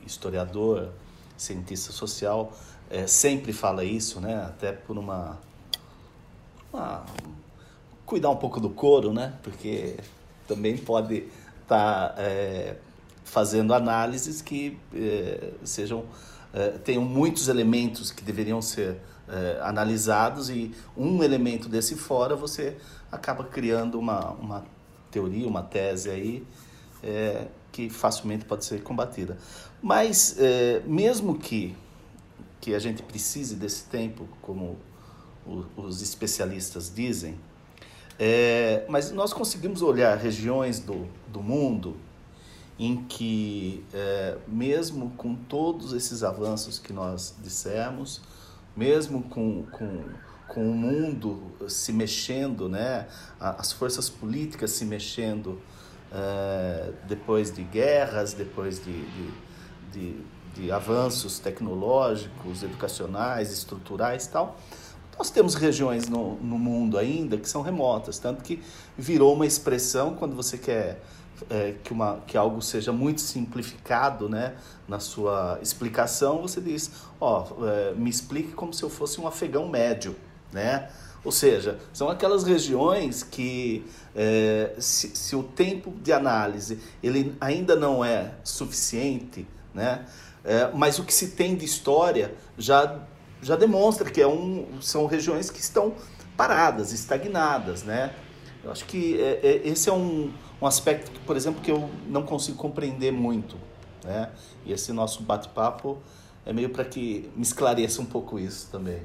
e 0.00 0.06
historiador, 0.06 0.88
cientista 1.36 1.92
social, 1.92 2.56
é, 2.88 3.06
sempre 3.06 3.52
fala 3.52 3.84
isso, 3.84 4.18
né, 4.18 4.42
até 4.46 4.72
por 4.72 4.96
uma, 4.96 5.38
uma 6.72 7.04
cuidar 8.06 8.30
um 8.30 8.36
pouco 8.36 8.60
do 8.60 8.70
couro, 8.70 9.12
né? 9.12 9.34
Porque 9.42 9.96
também 10.46 10.78
pode 10.78 11.24
estar 11.62 12.10
tá, 12.10 12.14
é, 12.16 12.76
fazendo 13.24 13.74
análises 13.74 14.40
que 14.40 14.78
é, 14.94 15.50
sejam 15.64 16.04
é, 16.54 16.70
tenham 16.70 17.02
muitos 17.04 17.48
elementos 17.48 18.10
que 18.10 18.22
deveriam 18.22 18.62
ser 18.62 18.96
é, 19.28 19.58
analisados 19.60 20.48
e 20.48 20.72
um 20.96 21.22
elemento 21.22 21.68
desse 21.68 21.96
fora 21.96 22.36
você 22.36 22.76
acaba 23.10 23.44
criando 23.44 23.98
uma, 23.98 24.30
uma 24.30 24.64
teoria, 25.10 25.46
uma 25.46 25.62
tese 25.62 26.08
aí 26.08 26.46
é, 27.02 27.48
que 27.72 27.90
facilmente 27.90 28.44
pode 28.44 28.64
ser 28.64 28.82
combatida. 28.82 29.36
Mas 29.82 30.36
é, 30.38 30.80
mesmo 30.86 31.36
que 31.36 31.76
que 32.58 32.74
a 32.74 32.78
gente 32.80 33.00
precise 33.00 33.54
desse 33.54 33.84
tempo, 33.84 34.28
como 34.42 34.76
os 35.76 36.02
especialistas 36.02 36.92
dizem, 36.92 37.38
é, 38.18 38.84
mas 38.88 39.12
nós 39.12 39.32
conseguimos 39.32 39.82
olhar 39.82 40.16
regiões 40.16 40.80
do, 40.80 41.06
do 41.28 41.42
mundo 41.42 41.96
em 42.78 43.04
que, 43.04 43.84
é, 43.92 44.36
mesmo 44.46 45.10
com 45.16 45.34
todos 45.34 45.92
esses 45.92 46.22
avanços 46.22 46.78
que 46.78 46.92
nós 46.92 47.34
dissemos, 47.42 48.20
mesmo 48.76 49.22
com, 49.22 49.64
com, 49.64 50.04
com 50.48 50.70
o 50.70 50.74
mundo 50.74 51.42
se 51.68 51.92
mexendo, 51.92 52.68
né, 52.68 53.06
as 53.40 53.72
forças 53.72 54.10
políticas 54.10 54.72
se 54.72 54.84
mexendo 54.84 55.60
é, 56.12 56.92
depois 57.08 57.50
de 57.50 57.62
guerras, 57.62 58.34
depois 58.34 58.82
de, 58.84 58.92
de, 58.92 59.32
de, 59.92 60.24
de 60.54 60.72
avanços 60.72 61.38
tecnológicos, 61.38 62.62
educacionais, 62.62 63.52
estruturais 63.52 64.26
tal, 64.26 64.58
nós 65.18 65.30
temos 65.30 65.54
regiões 65.54 66.08
no, 66.08 66.36
no 66.36 66.58
mundo 66.58 66.98
ainda 66.98 67.36
que 67.36 67.48
são 67.48 67.62
remotas, 67.62 68.18
tanto 68.18 68.42
que 68.42 68.62
virou 68.96 69.34
uma 69.34 69.46
expressão 69.46 70.14
quando 70.14 70.34
você 70.34 70.58
quer 70.58 71.00
é, 71.50 71.74
que, 71.82 71.92
uma, 71.92 72.20
que 72.26 72.36
algo 72.36 72.60
seja 72.62 72.92
muito 72.92 73.20
simplificado 73.20 74.28
né, 74.28 74.54
na 74.88 75.00
sua 75.00 75.58
explicação, 75.62 76.42
você 76.42 76.60
diz, 76.60 76.90
ó, 77.20 77.46
é, 77.62 77.94
me 77.94 78.10
explique 78.10 78.52
como 78.52 78.72
se 78.72 78.82
eu 78.82 78.90
fosse 78.90 79.20
um 79.20 79.26
afegão 79.26 79.68
médio, 79.68 80.16
né? 80.52 80.88
Ou 81.24 81.32
seja, 81.32 81.78
são 81.92 82.08
aquelas 82.08 82.44
regiões 82.44 83.24
que, 83.24 83.84
é, 84.14 84.74
se, 84.78 85.08
se, 85.16 85.34
o 85.34 85.42
tempo 85.42 85.92
de 86.00 86.12
análise 86.12 86.78
ele 87.02 87.34
ainda 87.40 87.74
não 87.74 88.04
é 88.04 88.34
suficiente, 88.44 89.44
né? 89.74 90.06
É, 90.44 90.70
mas 90.72 91.00
o 91.00 91.04
que 91.04 91.12
se 91.12 91.32
tem 91.32 91.56
de 91.56 91.64
história 91.64 92.32
já 92.56 93.00
já 93.42 93.56
demonstra 93.56 94.10
que 94.10 94.20
é 94.20 94.26
um, 94.26 94.80
são 94.80 95.06
regiões 95.06 95.50
que 95.50 95.60
estão 95.60 95.94
paradas, 96.36 96.92
estagnadas, 96.92 97.82
né? 97.82 98.14
Eu 98.62 98.72
acho 98.72 98.84
que 98.84 99.20
é, 99.20 99.40
é, 99.42 99.68
esse 99.68 99.88
é 99.88 99.92
um, 99.92 100.32
um 100.60 100.66
aspecto, 100.66 101.10
que, 101.10 101.20
por 101.20 101.36
exemplo, 101.36 101.60
que 101.60 101.70
eu 101.70 101.88
não 102.08 102.22
consigo 102.22 102.58
compreender 102.58 103.12
muito, 103.12 103.56
né? 104.04 104.30
E 104.64 104.72
esse 104.72 104.92
nosso 104.92 105.22
bate-papo 105.22 105.98
é 106.44 106.52
meio 106.52 106.70
para 106.70 106.84
que 106.84 107.30
me 107.36 107.42
esclareça 107.42 108.02
um 108.02 108.04
pouco 108.04 108.38
isso 108.38 108.68
também. 108.70 109.02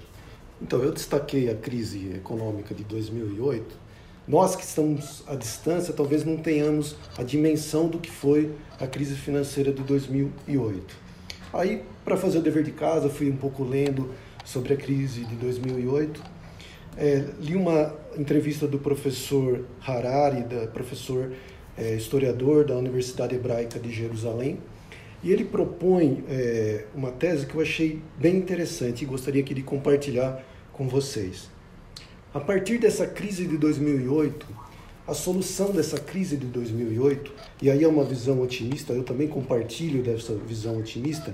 Então, 0.61 0.81
eu 0.81 0.91
destaquei 0.91 1.49
a 1.49 1.55
crise 1.55 2.13
econômica 2.13 2.73
de 2.73 2.83
2008. 2.83 3.75
Nós 4.27 4.55
que 4.55 4.63
estamos 4.63 5.23
à 5.27 5.35
distância, 5.35 5.93
talvez 5.93 6.23
não 6.23 6.37
tenhamos 6.37 6.95
a 7.17 7.23
dimensão 7.23 7.87
do 7.87 7.99
que 7.99 8.11
foi 8.11 8.55
a 8.79 8.85
crise 8.85 9.15
financeira 9.15 9.71
de 9.71 9.81
2008. 9.81 10.95
Aí, 11.51 11.83
para 12.03 12.17
fazer 12.17 12.39
o 12.39 12.41
dever 12.41 12.63
de 12.63 12.71
casa, 12.71 13.09
fui 13.09 13.29
um 13.29 13.37
pouco 13.37 13.63
lendo 13.63 14.11
sobre 14.43 14.73
a 14.73 14.77
crise 14.77 15.25
de 15.25 15.35
2008. 15.35 16.21
É, 16.97 17.25
li 17.39 17.55
uma 17.55 17.95
entrevista 18.17 18.67
do 18.67 18.77
professor 18.77 19.65
Harari, 19.85 20.43
da 20.43 20.67
professor 20.67 21.31
é, 21.77 21.95
historiador 21.95 22.65
da 22.65 22.75
Universidade 22.75 23.35
Hebraica 23.35 23.79
de 23.79 23.91
Jerusalém, 23.91 24.59
e 25.23 25.31
ele 25.31 25.45
propõe 25.45 26.23
é, 26.27 26.85
uma 26.95 27.11
tese 27.11 27.45
que 27.45 27.55
eu 27.55 27.61
achei 27.61 28.01
bem 28.17 28.37
interessante 28.37 29.03
e 29.03 29.05
gostaria 29.05 29.41
aqui 29.41 29.53
de 29.53 29.61
compartilhar 29.61 30.43
com 30.73 30.87
vocês. 30.87 31.49
A 32.33 32.39
partir 32.39 32.77
dessa 32.77 33.05
crise 33.05 33.45
de 33.45 33.57
2008, 33.57 34.47
a 35.07 35.13
solução 35.13 35.71
dessa 35.71 35.99
crise 35.99 36.37
de 36.37 36.45
2008, 36.45 37.31
e 37.61 37.69
aí 37.69 37.83
é 37.83 37.87
uma 37.87 38.03
visão 38.03 38.41
otimista, 38.41 38.93
eu 38.93 39.03
também 39.03 39.27
compartilho 39.27 40.01
dessa 40.01 40.33
visão 40.35 40.77
otimista, 40.77 41.31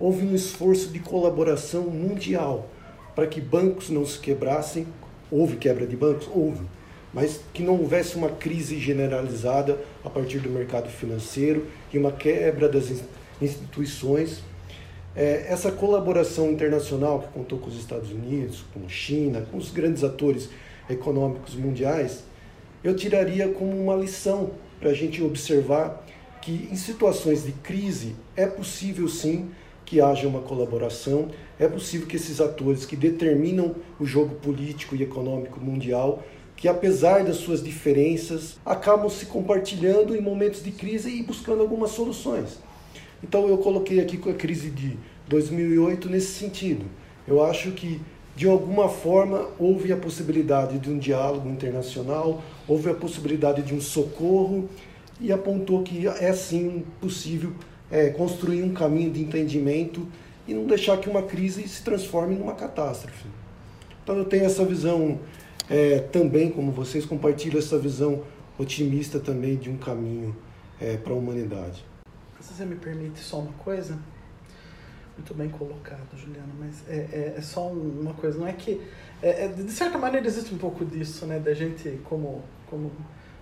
houve 0.00 0.26
um 0.26 0.34
esforço 0.34 0.88
de 0.88 0.98
colaboração 0.98 1.82
mundial 1.82 2.66
para 3.14 3.26
que 3.26 3.40
bancos 3.40 3.90
não 3.90 4.06
se 4.06 4.18
quebrassem. 4.18 4.86
Houve 5.30 5.56
quebra 5.56 5.86
de 5.86 5.94
bancos? 5.94 6.26
Houve. 6.32 6.64
Mas 7.12 7.40
que 7.52 7.62
não 7.62 7.78
houvesse 7.78 8.16
uma 8.16 8.30
crise 8.30 8.78
generalizada 8.78 9.78
a 10.02 10.08
partir 10.08 10.38
do 10.38 10.48
mercado 10.48 10.88
financeiro 10.88 11.66
e 11.92 11.98
uma 11.98 12.12
quebra 12.12 12.68
das 12.68 13.02
instituições. 13.42 14.42
É, 15.14 15.46
essa 15.48 15.70
colaboração 15.70 16.50
internacional 16.50 17.20
que 17.20 17.28
contou 17.28 17.58
com 17.58 17.68
os 17.68 17.76
Estados 17.76 18.10
Unidos, 18.10 18.64
com 18.72 18.86
a 18.86 18.88
China, 18.88 19.46
com 19.50 19.58
os 19.58 19.70
grandes 19.70 20.02
atores 20.02 20.48
econômicos 20.88 21.54
mundiais, 21.56 22.22
eu 22.82 22.94
tiraria 22.94 23.48
como 23.48 23.76
uma 23.78 23.96
lição 23.96 24.52
para 24.78 24.90
a 24.90 24.94
gente 24.94 25.22
observar 25.22 26.06
que 26.40 26.68
em 26.70 26.76
situações 26.76 27.44
de 27.44 27.52
crise 27.52 28.14
é 28.34 28.46
possível 28.46 29.08
sim 29.08 29.50
que 29.90 30.00
haja 30.00 30.28
uma 30.28 30.40
colaboração, 30.40 31.30
é 31.58 31.66
possível 31.66 32.06
que 32.06 32.14
esses 32.14 32.40
atores 32.40 32.86
que 32.86 32.94
determinam 32.94 33.74
o 33.98 34.06
jogo 34.06 34.36
político 34.36 34.94
e 34.94 35.02
econômico 35.02 35.60
mundial, 35.60 36.22
que 36.54 36.68
apesar 36.68 37.24
das 37.24 37.38
suas 37.38 37.60
diferenças, 37.60 38.56
acabam 38.64 39.10
se 39.10 39.26
compartilhando 39.26 40.14
em 40.14 40.20
momentos 40.20 40.62
de 40.62 40.70
crise 40.70 41.10
e 41.10 41.24
buscando 41.24 41.60
algumas 41.60 41.90
soluções. 41.90 42.60
Então 43.20 43.48
eu 43.48 43.58
coloquei 43.58 43.98
aqui 43.98 44.16
com 44.16 44.30
a 44.30 44.34
crise 44.34 44.70
de 44.70 44.96
2008 45.26 46.08
nesse 46.08 46.38
sentido. 46.38 46.84
Eu 47.26 47.42
acho 47.42 47.72
que 47.72 48.00
de 48.36 48.46
alguma 48.46 48.88
forma 48.88 49.48
houve 49.58 49.92
a 49.92 49.96
possibilidade 49.96 50.78
de 50.78 50.88
um 50.88 50.98
diálogo 50.98 51.48
internacional, 51.48 52.40
houve 52.68 52.88
a 52.90 52.94
possibilidade 52.94 53.62
de 53.62 53.74
um 53.74 53.80
socorro 53.80 54.68
e 55.20 55.32
apontou 55.32 55.82
que 55.82 56.06
é 56.06 56.32
sim 56.32 56.84
possível 57.00 57.52
é, 57.90 58.10
construir 58.10 58.62
um 58.62 58.72
caminho 58.72 59.10
de 59.10 59.22
entendimento 59.22 60.06
e 60.46 60.54
não 60.54 60.64
deixar 60.64 60.98
que 60.98 61.08
uma 61.08 61.22
crise 61.22 61.66
se 61.68 61.82
transforme 61.82 62.34
numa 62.34 62.54
catástrofe. 62.54 63.26
Então 64.02 64.16
eu 64.16 64.24
tenho 64.24 64.44
essa 64.44 64.64
visão 64.64 65.18
é, 65.68 65.98
também, 65.98 66.50
como 66.50 66.72
vocês 66.72 67.04
compartilham 67.04 67.58
essa 67.58 67.78
visão 67.78 68.22
otimista 68.58 69.18
também 69.18 69.56
de 69.56 69.70
um 69.70 69.76
caminho 69.76 70.36
é, 70.80 70.96
para 70.96 71.12
a 71.12 71.16
humanidade. 71.16 71.84
Se 72.40 72.54
você 72.54 72.64
me 72.64 72.76
permite 72.76 73.20
só 73.20 73.38
uma 73.38 73.52
coisa, 73.52 73.98
muito 75.16 75.34
bem 75.34 75.50
colocado, 75.50 76.16
Juliano, 76.16 76.52
mas 76.58 76.82
é, 76.88 76.96
é, 77.12 77.34
é 77.36 77.40
só 77.42 77.68
uma 77.68 78.14
coisa, 78.14 78.38
não 78.38 78.46
é 78.46 78.52
que. 78.52 78.80
É, 79.22 79.44
é, 79.44 79.48
de 79.48 79.70
certa 79.70 79.98
maneira 79.98 80.26
existe 80.26 80.54
um 80.54 80.58
pouco 80.58 80.84
disso, 80.84 81.26
né? 81.26 81.38
Da 81.38 81.52
gente 81.52 82.00
como, 82.04 82.42
como 82.68 82.90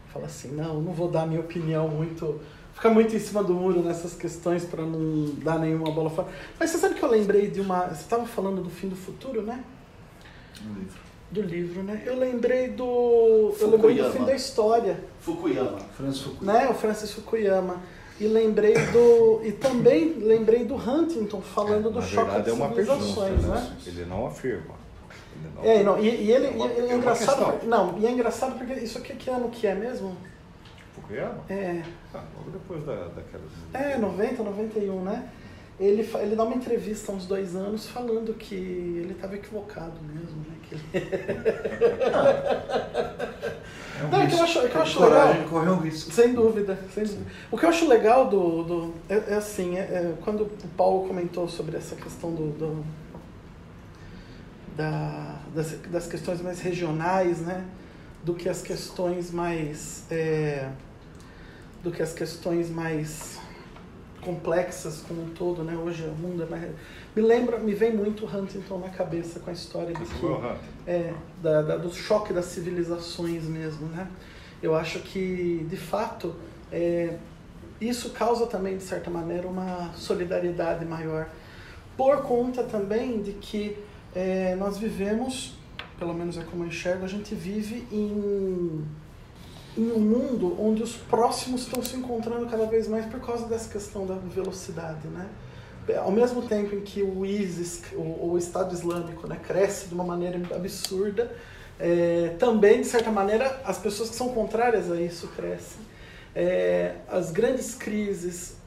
fala 0.08 0.26
assim, 0.26 0.50
não, 0.50 0.80
não 0.82 0.92
vou 0.92 1.08
dar 1.08 1.26
minha 1.26 1.40
opinião 1.40 1.88
muito. 1.88 2.40
Ficar 2.78 2.90
muito 2.90 3.14
em 3.14 3.18
cima 3.18 3.42
do 3.42 3.54
muro 3.54 3.82
nessas 3.82 4.14
questões 4.14 4.64
para 4.64 4.84
não 4.84 5.34
dar 5.42 5.58
nenhuma 5.58 5.90
bola 5.90 6.08
fora. 6.08 6.28
Mas 6.60 6.70
você 6.70 6.78
sabe 6.78 6.94
que 6.94 7.02
eu 7.02 7.10
lembrei 7.10 7.48
de 7.48 7.60
uma. 7.60 7.88
Você 7.88 8.02
estava 8.02 8.24
falando 8.24 8.62
do 8.62 8.70
fim 8.70 8.88
do 8.88 8.94
futuro, 8.94 9.42
né? 9.42 9.64
Um 10.64 10.74
livro. 10.78 11.00
Do 11.32 11.42
livro, 11.42 11.82
né? 11.82 12.00
Eu 12.06 12.16
lembrei 12.16 12.68
do. 12.68 13.52
Eu 13.58 13.70
lembrei 13.70 13.96
do 14.00 14.10
fim 14.12 14.24
da 14.24 14.32
história. 14.32 15.00
Fukuyama. 15.20 15.80
Francis 15.96 16.20
Fukuyama. 16.22 16.58
Né? 16.60 16.68
O 16.70 16.74
Francis 16.74 17.10
Fukuyama. 17.10 17.76
E 18.20 18.28
lembrei 18.28 18.74
do. 18.74 19.40
E 19.44 19.50
também 19.50 20.14
lembrei 20.14 20.64
do 20.64 20.76
Huntington 20.76 21.40
falando 21.40 21.90
do 21.90 21.98
Na 21.98 22.06
choque 22.06 22.30
verdade, 22.30 22.44
de 22.44 22.50
é 22.50 22.52
uma 22.52 22.68
civilizações, 22.68 23.34
pergunta, 23.40 23.54
né? 23.60 23.76
Ele 23.86 24.04
não 24.04 24.26
afirma. 24.28 24.74
Ele 25.34 25.52
não 25.56 25.64
É, 25.64 25.82
não, 25.82 25.98
e, 25.98 26.08
e 26.26 26.30
ele, 26.32 26.46
É 26.46 26.50
uma- 26.50 26.66
e 26.66 26.70
ele 26.78 26.86
é, 26.86 26.92
é 26.92 26.96
engraçado. 26.96 27.66
não, 27.66 27.98
e 27.98 28.06
é 28.06 28.10
engraçado 28.12 28.56
porque 28.56 28.74
isso 28.74 28.98
aqui 28.98 29.14
que 29.16 29.28
ano 29.28 29.48
que 29.48 29.66
é 29.66 29.74
mesmo? 29.74 30.16
É. 31.48 31.82
Ah, 32.14 32.22
logo 32.36 32.50
depois 32.50 32.84
da, 32.84 33.08
daquelas... 33.08 33.50
É, 33.72 33.96
90, 33.96 34.42
91, 34.42 35.02
né? 35.02 35.28
Ele, 35.80 36.02
ele 36.20 36.34
dá 36.36 36.42
uma 36.44 36.56
entrevista 36.56 37.12
há 37.12 37.14
uns 37.14 37.26
dois 37.26 37.54
anos 37.54 37.86
falando 37.88 38.34
que 38.34 38.54
ele 38.54 39.12
estava 39.12 39.36
equivocado 39.36 39.94
mesmo, 40.02 40.38
né? 40.38 40.56
Que 40.62 40.74
ele... 40.74 41.06
É 44.00 44.04
um 44.04 44.10
Não, 44.10 44.22
é 44.22 44.26
que 44.28 44.34
eu 44.34 44.38
risco. 44.38 44.44
acho- 44.44 44.58
é 44.60 44.68
que 44.68 44.76
eu 44.76 44.82
acho 44.82 45.02
legal. 45.04 45.34
correr 45.50 45.70
um 45.70 45.80
risco. 45.80 46.12
Sem 46.12 46.32
dúvida, 46.32 46.78
sem 46.94 47.02
dúvida. 47.02 47.24
O 47.50 47.58
que 47.58 47.64
eu 47.64 47.68
acho 47.68 47.88
legal 47.88 48.28
do. 48.28 48.62
do 48.62 48.94
é, 49.08 49.32
é 49.32 49.34
assim, 49.34 49.76
é, 49.76 49.80
é, 49.80 50.14
quando 50.24 50.42
o 50.44 50.68
Paulo 50.76 51.08
comentou 51.08 51.48
sobre 51.48 51.76
essa 51.76 51.96
questão 51.96 52.32
do. 52.32 52.52
do- 52.52 52.84
da, 54.76 55.40
das, 55.52 55.72
das 55.90 56.06
questões 56.06 56.40
mais 56.40 56.60
regionais, 56.60 57.40
né? 57.40 57.64
Do 58.22 58.34
que 58.34 58.48
as 58.48 58.62
questões 58.62 59.32
mais. 59.32 60.04
é, 60.10 60.68
do 61.82 61.90
que 61.90 62.02
as 62.02 62.12
questões 62.12 62.70
mais 62.70 63.38
complexas 64.20 65.02
como 65.06 65.22
um 65.22 65.28
todo, 65.30 65.62
né? 65.62 65.76
Hoje 65.76 66.04
o 66.04 66.10
mundo 66.12 66.42
é 66.42 66.46
mais. 66.46 66.70
Me 67.14 67.22
lembra, 67.22 67.58
me 67.58 67.72
vem 67.74 67.94
muito 67.94 68.26
Huntington 68.26 68.78
na 68.78 68.88
cabeça 68.90 69.40
com 69.40 69.50
a 69.50 69.52
história 69.52 69.94
de 69.94 70.04
que. 70.04 70.26
Hunter. 70.26 70.56
É, 70.86 71.14
da, 71.42 71.62
da- 71.62 71.76
do 71.76 71.92
choque 71.94 72.32
das 72.32 72.46
civilizações 72.46 73.44
mesmo, 73.44 73.86
né? 73.88 74.06
Eu 74.62 74.74
acho 74.74 74.98
que, 75.00 75.64
de 75.70 75.76
fato, 75.76 76.34
é, 76.72 77.16
isso 77.80 78.10
causa 78.10 78.46
também, 78.46 78.76
de 78.76 78.82
certa 78.82 79.08
maneira, 79.08 79.46
uma 79.46 79.92
solidariedade 79.94 80.84
maior. 80.84 81.28
Por 81.96 82.22
conta 82.22 82.64
também 82.64 83.22
de 83.22 83.32
que 83.32 83.76
é, 84.14 84.56
nós 84.56 84.78
vivemos, 84.78 85.56
pelo 85.98 86.12
menos 86.12 86.36
é 86.36 86.42
como 86.42 86.64
eu 86.64 86.68
enxergo, 86.68 87.04
a 87.04 87.08
gente 87.08 87.34
vive 87.36 87.86
em, 87.92 88.84
em 89.76 89.90
um 89.92 89.98
mundo 89.98 90.56
onde 90.60 90.82
os 90.82 90.96
próximos 90.96 91.62
estão 91.62 91.82
se 91.82 91.96
encontrando 91.96 92.46
cada 92.46 92.66
vez 92.66 92.88
mais 92.88 93.06
por 93.06 93.20
causa 93.20 93.46
dessa 93.46 93.68
questão 93.68 94.06
da 94.06 94.14
velocidade, 94.14 95.06
né? 95.08 95.28
ao 95.96 96.10
mesmo 96.10 96.42
tempo 96.42 96.74
em 96.74 96.80
que 96.80 97.02
o 97.02 97.24
ISIS, 97.24 97.82
o, 97.94 98.32
o 98.32 98.38
Estado 98.38 98.74
Islâmico, 98.74 99.26
né, 99.26 99.40
cresce 99.42 99.88
de 99.88 99.94
uma 99.94 100.04
maneira 100.04 100.38
absurda, 100.54 101.34
é, 101.78 102.34
também, 102.38 102.80
de 102.80 102.86
certa 102.86 103.10
maneira, 103.10 103.60
as 103.64 103.78
pessoas 103.78 104.10
que 104.10 104.16
são 104.16 104.28
contrárias 104.30 104.90
a 104.90 105.00
isso 105.00 105.28
crescem. 105.28 105.80
É, 106.34 106.96
as 107.08 107.30
grandes 107.30 107.74
crises. 107.74 108.57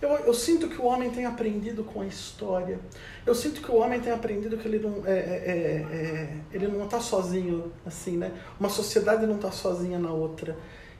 Eu, 0.00 0.10
eu 0.10 0.34
sinto 0.34 0.68
que 0.68 0.80
o 0.80 0.84
homem 0.84 1.10
tem 1.10 1.24
aprendido 1.24 1.82
com 1.82 2.02
a 2.02 2.06
história. 2.06 2.78
Eu 3.24 3.34
sinto 3.34 3.62
que 3.62 3.70
o 3.70 3.76
homem 3.76 3.98
tem 4.00 4.12
aprendido 4.12 4.58
que 4.58 4.68
ele 4.68 4.78
não 4.78 5.06
é, 5.06 5.10
é, 5.10 5.16
é, 5.16 5.96
é, 5.96 6.36
ele 6.52 6.68
não 6.68 6.84
está 6.84 7.00
sozinho, 7.00 7.72
assim, 7.84 8.16
né? 8.16 8.30
Uma 8.60 8.68
sociedade 8.68 9.26
não 9.26 9.36
está 9.36 9.50
sozinha 9.50 9.98
na 9.98 10.12
outra. 10.12 10.56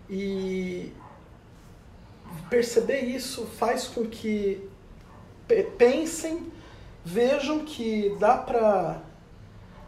E 0.09 0.93
perceber 2.49 3.01
isso 3.01 3.45
faz 3.47 3.87
com 3.87 4.07
que 4.07 4.67
pe- 5.47 5.65
pensem, 5.77 6.51
vejam 7.05 7.65
que 7.65 8.17
dá 8.19 8.37
para 8.37 9.03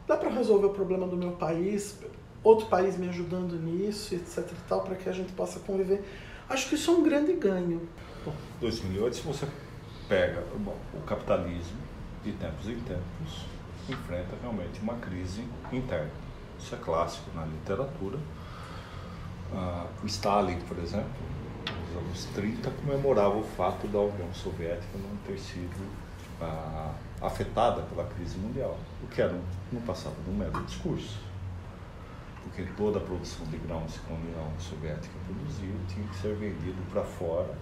dá 0.07 0.16
para 0.16 0.31
resolver 0.31 0.66
o 0.66 0.71
problema 0.71 1.07
do 1.07 1.16
meu 1.16 1.33
país, 1.33 1.99
outro 2.42 2.66
país 2.66 2.97
me 2.97 3.09
ajudando 3.09 3.57
nisso, 3.57 4.14
etc 4.14 4.38
e 4.38 4.68
tal, 4.68 4.83
para 4.83 4.97
que 4.97 5.09
a 5.09 5.12
gente 5.12 5.33
possa 5.33 5.61
conviver. 5.61 6.03
Acho 6.49 6.68
que 6.68 6.77
isso 6.77 6.90
é 6.90 6.94
um 6.94 7.03
grande 7.03 7.35
ganho. 7.35 7.87
2008, 8.61 9.17
se 9.17 9.23
você 9.23 9.47
pega 10.09 10.43
bom, 10.57 10.77
o 10.95 11.01
capitalismo, 11.03 11.79
de 12.25 12.33
tempos 12.33 12.69
em 12.69 12.81
tempos, 12.81 13.47
enfrenta 13.88 14.37
realmente 14.41 14.81
uma 14.81 14.95
crise 14.95 15.45
interna. 15.73 16.11
Isso 16.59 16.75
é 16.75 16.79
clássico 16.79 17.31
na 17.35 17.45
literatura. 17.45 18.19
Ah, 19.53 19.87
Stalin, 20.05 20.61
por 20.61 20.79
exemplo, 20.79 21.09
nos 21.67 22.03
anos 22.03 22.25
30, 22.35 22.71
comemorava 22.71 23.37
o 23.37 23.43
fato 23.43 23.87
da 23.87 24.01
União 24.01 24.33
Soviética 24.35 24.99
não 24.99 25.17
ter 25.27 25.38
sido 25.38 25.87
ah, 26.41 26.93
afetada 27.21 27.83
pela 27.83 28.05
crise 28.05 28.37
mundial, 28.38 28.77
o 29.03 29.07
que 29.07 29.23
era, 29.23 29.38
não 29.73 29.81
passava 29.83 30.17
de 30.25 30.31
um 30.31 30.35
mero 30.35 30.62
discurso. 30.64 31.19
Porque 32.43 32.62
toda 32.77 32.99
a 32.99 33.03
produção 33.03 33.45
de 33.47 33.59
grãos 33.59 33.99
que 33.99 34.12
a 34.12 34.17
União 34.17 34.53
Soviética 34.59 35.14
produzia 35.27 35.75
tinha 35.87 36.07
que 36.09 36.17
ser 36.17 36.35
vendido 36.35 36.83
para 36.91 37.03
fora, 37.03 37.55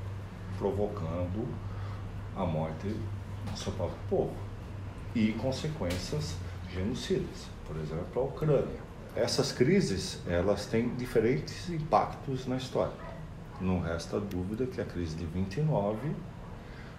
provocando 0.59 1.47
a 2.37 2.45
morte 2.45 2.89
do 2.89 3.59
seu 3.59 3.73
próprio 3.73 3.99
povo 4.09 4.35
e 5.15 5.33
consequências 5.33 6.37
genocidas, 6.73 7.49
por 7.67 7.77
exemplo, 7.77 8.23
a 8.23 8.25
Ucrânia. 8.25 8.87
Essas 9.15 9.51
crises, 9.51 10.21
elas 10.27 10.67
têm 10.67 10.95
diferentes 10.95 11.71
impactos 11.71 12.47
na 12.47 12.57
história. 12.57 12.93
Não 13.61 13.81
resta 13.81 14.21
dúvida 14.21 14.67
que 14.67 14.81
a 14.81 14.85
crise 14.85 15.17
de 15.17 15.25
29 15.25 15.97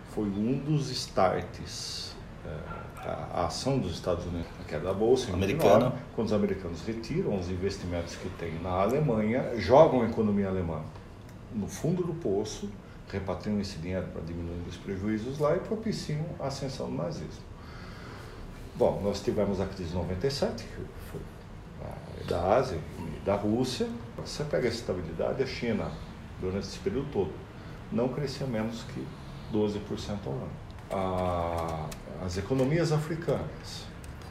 foi 0.09 0.25
um 0.25 0.57
dos 0.57 0.89
starts, 0.89 2.15
eh, 2.43 2.49
a, 2.97 3.45
ação 3.45 3.77
dos 3.77 3.91
Estados 3.91 4.25
Unidos, 4.25 4.47
a 4.59 4.63
queda 4.63 4.85
da 4.85 4.93
Bolsa, 4.93 5.31
Americana. 5.31 5.91
29, 5.91 6.03
quando 6.15 6.27
os 6.27 6.33
americanos 6.33 6.81
retiram 6.81 7.37
os 7.37 7.51
investimentos 7.51 8.15
que 8.15 8.29
têm 8.29 8.59
na 8.63 8.71
Alemanha, 8.71 9.55
jogam 9.57 10.01
a 10.01 10.05
economia 10.05 10.47
alemã 10.47 10.81
no 11.53 11.67
fundo 11.67 12.03
do 12.03 12.15
poço, 12.15 12.67
repatriam 13.09 13.59
esse 13.59 13.77
dinheiro 13.77 14.07
para 14.07 14.21
diminuir 14.21 14.61
os 14.67 14.77
prejuízos 14.77 15.39
lá 15.39 15.55
e 15.55 15.59
propiciam 15.59 16.25
a 16.39 16.47
ascensão 16.47 16.89
do 16.89 16.95
nazismo. 16.97 17.45
Bom, 18.75 19.01
nós 19.03 19.21
tivemos 19.21 19.59
a 19.59 19.65
crise 19.65 19.89
de 19.89 19.95
97, 19.95 20.63
que 20.63 20.85
foi 21.11 21.21
da 22.27 22.55
Ásia 22.57 22.77
e 22.99 23.19
da 23.25 23.35
Rússia. 23.35 23.87
Você 24.17 24.43
pega 24.43 24.67
a 24.67 24.71
estabilidade, 24.71 25.41
a 25.41 25.47
China, 25.47 25.91
durante 26.41 26.67
esse 26.67 26.77
período 26.79 27.09
todo, 27.11 27.31
não 27.91 28.09
crescia 28.09 28.45
menos 28.45 28.83
que 28.83 29.05
12% 29.51 30.19
ao 30.27 30.33
ano. 30.33 30.49
A- 30.91 31.87
as 32.25 32.37
economias 32.37 32.91
africanas, 32.91 33.85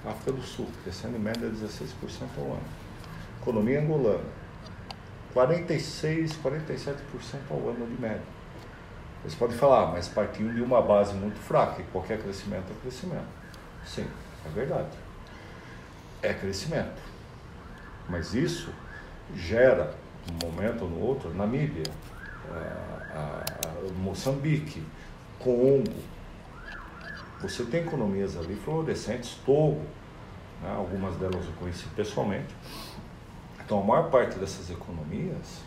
África 0.04 0.32
do 0.32 0.42
Sul, 0.42 0.66
crescendo 0.82 1.16
em 1.16 1.20
média 1.20 1.48
16% 1.48 2.28
ao 2.38 2.44
ano. 2.44 2.62
Economia 3.40 3.80
angolana, 3.80 4.24
46, 5.32 6.36
47% 6.42 7.50
ao 7.50 7.68
ano 7.68 7.86
de 7.86 8.00
média. 8.00 8.36
Você 9.24 9.37
pode 9.37 9.55
falar, 9.55 9.83
"Ah, 9.83 9.87
mas 9.92 10.09
partindo 10.09 10.55
de 10.55 10.62
uma 10.62 10.81
base 10.81 11.14
muito 11.14 11.38
fraca, 11.38 11.81
e 11.83 11.85
qualquer 11.87 12.20
crescimento 12.22 12.70
é 12.70 12.81
crescimento. 12.81 13.26
Sim, 13.85 14.07
é 14.44 14.48
verdade. 14.50 14.96
É 16.22 16.33
crescimento. 16.33 17.00
Mas 18.09 18.35
isso 18.35 18.72
gera, 19.35 19.94
num 20.31 20.50
momento 20.50 20.83
ou 20.85 20.90
no 20.90 21.00
outro, 21.00 21.35
Namíbia, 21.35 21.85
a, 22.50 23.42
a 23.66 23.92
Moçambique, 24.00 24.83
Congo. 25.38 25.92
Você 27.40 27.64
tem 27.64 27.81
economias 27.83 28.37
ali 28.37 28.55
florescentes, 28.55 29.38
Togo, 29.44 29.83
né? 30.62 30.72
algumas 30.74 31.16
delas 31.16 31.44
eu 31.46 31.52
conheci 31.59 31.87
pessoalmente. 31.94 32.55
Então, 33.64 33.81
a 33.81 33.85
maior 33.85 34.11
parte 34.11 34.38
dessas 34.38 34.70
economias 34.70 35.61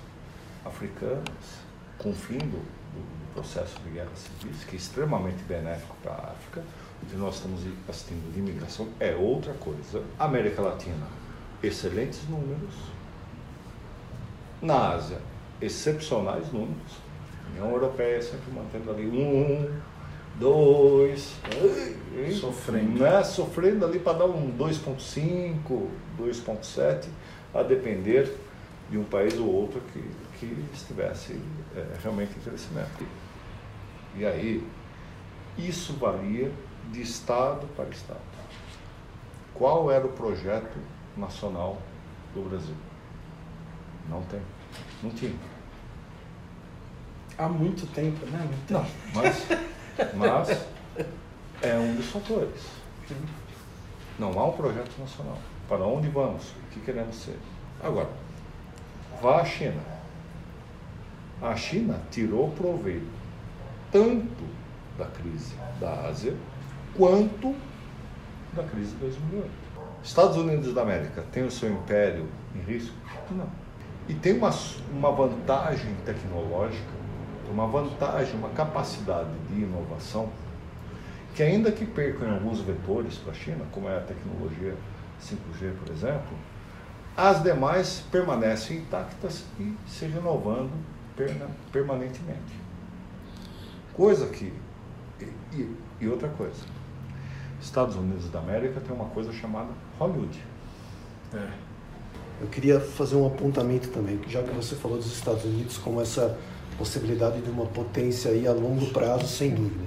africanas, 0.66 1.60
com 1.98 2.14
fim 2.14 2.38
do, 2.38 2.58
do 2.58 3.19
processo 3.34 3.80
de 3.84 3.90
guerra 3.92 4.10
civis, 4.16 4.64
que 4.64 4.76
é 4.76 4.78
extremamente 4.78 5.44
benéfico 5.44 5.96
para 6.02 6.14
a 6.14 6.32
África, 6.32 6.64
o 7.02 7.06
que 7.06 7.16
nós 7.16 7.36
estamos 7.36 7.62
assistindo 7.88 8.32
de 8.34 8.40
imigração 8.40 8.90
é 9.00 9.16
outra 9.16 9.54
coisa. 9.54 10.04
América 10.18 10.62
Latina, 10.62 11.08
excelentes 11.64 12.28
números. 12.28 12.74
Na 14.62 14.94
Ásia, 14.94 15.18
excepcionais 15.62 16.52
números. 16.52 16.98
A 17.46 17.52
União 17.52 17.72
Europeia 17.72 18.22
sempre 18.22 18.52
mantendo 18.52 18.92
ali 18.92 19.08
um, 19.08 19.80
dois, 20.40 21.36
Sofrendo. 22.40 23.00
Né? 23.00 23.24
Sofrendo 23.24 23.86
ali 23.86 24.00
para 24.00 24.20
dar 24.20 24.26
um 24.26 24.52
2,5, 24.58 25.88
2,7, 26.20 27.06
a 27.54 27.64
depender 27.64 28.34
de 28.90 28.98
um 28.98 29.04
país 29.04 29.38
ou 29.38 29.48
outro 29.48 29.82
que, 29.94 30.04
que 30.40 30.66
estivesse 30.74 31.40
é, 31.76 31.98
realmente 32.02 32.38
em 32.38 32.42
crescimento. 32.42 33.06
E 34.16 34.26
aí, 34.26 34.66
isso 35.58 35.94
varia 35.94 36.52
de 36.92 37.02
estado 37.02 37.68
para 37.76 37.90
estado. 37.90 38.20
Qual 39.54 39.92
era 39.92 40.06
o 40.06 40.10
projeto 40.10 40.78
nacional 41.18 41.78
do 42.34 42.48
Brasil? 42.50 42.76
Não 44.10 44.22
tem. 44.24 44.42
Não 45.04 45.10
tinha. 45.12 45.36
Há 47.38 47.48
muito 47.50 47.86
tempo, 47.94 48.26
né? 48.28 48.40
Muito 48.40 48.68
tempo. 48.68 48.80
Não, 49.14 49.22
mas, 49.22 49.48
mas 50.16 50.68
é 51.62 51.78
um 51.78 51.96
dos 51.96 52.06
fatores. 52.08 52.62
Não 54.18 54.38
há 54.40 54.48
um 54.48 54.54
projeto 54.54 54.98
nacional. 54.98 55.38
Para 55.68 55.86
onde 55.86 56.08
vamos? 56.08 56.50
O 56.50 56.70
que 56.72 56.80
queremos 56.80 57.16
ser? 57.16 57.38
Agora, 57.82 58.10
vá 59.22 59.42
à 59.42 59.46
China. 59.46 59.99
A 61.42 61.56
China 61.56 62.00
tirou 62.12 62.52
proveito 62.52 63.08
tanto 63.92 64.44
da 64.98 65.06
crise 65.06 65.56
da 65.80 66.08
Ásia 66.08 66.36
quanto 66.96 67.56
da 68.54 68.64
crise 68.64 68.92
de 68.92 68.98
2008. 68.98 69.50
Estados 70.04 70.38
Unidos 70.38 70.74
da 70.74 70.82
América 70.82 71.24
tem 71.32 71.44
o 71.44 71.52
seu 71.52 71.72
império 71.72 72.28
em 72.56 72.60
risco? 72.60 72.96
Não. 73.32 73.48
E 74.08 74.14
tem 74.14 74.38
uma, 74.38 74.50
uma 74.92 75.12
vantagem 75.12 75.94
tecnológica, 76.06 77.00
uma 77.50 77.68
vantagem, 77.68 78.36
uma 78.36 78.50
capacidade 78.50 79.30
de 79.50 79.62
inovação, 79.62 80.30
que 81.36 81.44
ainda 81.44 81.72
que 81.72 81.86
percam 81.86 82.28
em 82.28 82.32
alguns 82.32 82.62
vetores 82.62 83.16
para 83.18 83.32
a 83.32 83.36
China, 83.36 83.66
como 83.72 83.88
é 83.88 83.98
a 83.98 84.02
tecnologia 84.02 84.76
5G, 85.22 85.74
por 85.84 85.94
exemplo, 85.94 86.38
as 87.16 87.44
demais 87.44 88.04
permanecem 88.12 88.78
intactas 88.78 89.46
e 89.60 89.76
se 89.88 90.06
renovando 90.06 90.72
permanentemente. 91.72 92.54
Coisa 93.94 94.28
que. 94.28 94.54
E, 95.20 95.26
e- 95.56 95.76
e 96.02 96.08
outra 96.08 96.30
coisa. 96.30 96.62
Estados 97.62 97.96
Unidos 97.96 98.30
da 98.30 98.40
América 98.40 98.80
tem 98.80 98.96
uma 98.96 99.06
coisa 99.10 99.34
chamada 99.34 99.68
Hollywood. 100.00 100.40
Eu 102.42 102.48
queria 102.48 102.80
fazer 102.80 103.18
um 103.18 103.28
apontamento 103.28 103.90
também, 103.90 104.18
já 104.30 104.42
que 104.42 104.52
você 104.52 104.76
falou 104.76 104.98
dos 104.98 105.12
Estados 105.14 105.44
Unidos 105.44 105.78
como 105.78 106.00
essa 106.02 106.38
possibilidade 106.78 107.42
de 107.42 107.50
uma 107.50 107.66
potência 107.66 108.32
aí 108.32 108.48
a 108.48 108.54
longo 108.54 108.86
prazo, 108.88 109.28
sem 109.28 109.52
dúvida. 109.54 109.84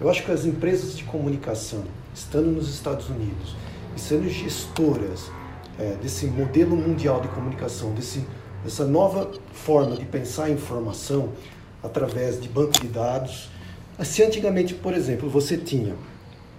Eu 0.00 0.10
acho 0.10 0.24
que 0.24 0.32
as 0.32 0.44
empresas 0.44 0.96
de 0.96 1.04
comunicação, 1.04 1.84
estando 2.12 2.46
nos 2.50 2.68
Estados 2.74 3.08
Unidos 3.08 3.54
e 3.96 4.00
sendo 4.00 4.28
gestoras 4.28 5.30
é, 5.78 5.94
desse 6.02 6.26
modelo 6.26 6.74
mundial 6.76 7.20
de 7.20 7.28
comunicação, 7.28 7.92
desse, 7.94 8.26
dessa 8.64 8.86
nova 8.86 9.30
forma 9.52 9.94
de 9.94 10.06
pensar 10.06 10.44
a 10.44 10.50
informação 10.50 11.28
através 11.82 12.40
de 12.40 12.48
banco 12.48 12.72
de 12.80 12.88
dados. 12.88 13.50
Se 14.02 14.22
antigamente, 14.22 14.72
por 14.74 14.94
exemplo, 14.94 15.28
você 15.28 15.58
tinha 15.58 15.94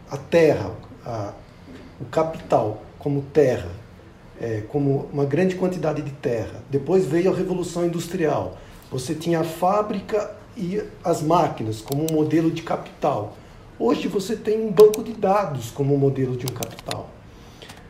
a 0.09 0.15
terra, 0.15 0.71
a, 1.03 1.33
o 1.99 2.05
capital 2.05 2.83
como 2.99 3.23
terra, 3.33 3.69
é, 4.39 4.61
como 4.69 5.09
uma 5.11 5.25
grande 5.25 5.55
quantidade 5.55 6.03
de 6.03 6.11
terra. 6.11 6.63
Depois 6.69 7.05
veio 7.05 7.33
a 7.33 7.35
Revolução 7.35 7.85
Industrial. 7.85 8.55
Você 8.91 9.15
tinha 9.15 9.39
a 9.39 9.43
fábrica 9.43 10.35
e 10.55 10.81
as 11.03 11.21
máquinas 11.21 11.81
como 11.81 12.05
um 12.09 12.13
modelo 12.13 12.51
de 12.51 12.61
capital. 12.61 13.35
Hoje 13.79 14.07
você 14.07 14.35
tem 14.35 14.61
um 14.61 14.71
banco 14.71 15.03
de 15.03 15.11
dados 15.11 15.71
como 15.71 15.95
um 15.95 15.97
modelo 15.97 16.37
de 16.37 16.45
um 16.45 16.53
capital. 16.53 17.09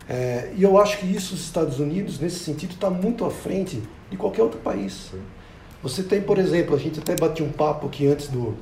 É, 0.07 0.51
e 0.55 0.63
eu 0.63 0.77
acho 0.77 0.99
que 0.99 1.05
isso 1.05 1.33
os 1.33 1.41
Estados 1.41 1.79
Unidos, 1.79 2.19
nesse 2.19 2.39
sentido, 2.39 2.71
está 2.71 2.89
muito 2.89 3.25
à 3.25 3.31
frente 3.31 3.81
de 4.09 4.17
qualquer 4.17 4.43
outro 4.43 4.59
país. 4.59 5.11
Você 5.81 6.03
tem, 6.03 6.21
por 6.21 6.37
exemplo, 6.37 6.75
a 6.75 6.79
gente 6.79 6.99
até 6.99 7.15
bateu 7.15 7.45
um 7.45 7.51
papo 7.51 7.87
aqui 7.87 8.07
antes, 8.07 8.27
do, 8.27 8.55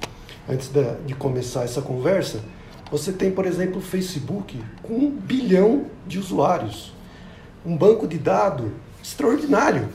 antes 0.47 0.69
da, 0.69 0.95
de 1.06 1.13
começar 1.15 1.63
essa 1.63 1.82
conversa. 1.82 2.39
Você 2.91 3.12
tem, 3.12 3.32
por 3.32 3.45
exemplo, 3.45 3.77
o 3.77 3.82
Facebook 3.82 4.62
com 4.82 4.93
um 4.93 5.10
bilhão 5.10 5.86
de 6.08 6.19
usuários. 6.19 6.93
Um 7.65 7.75
banco 7.75 8.08
de 8.08 8.17
dados 8.17 8.69
extraordinário. 9.01 9.89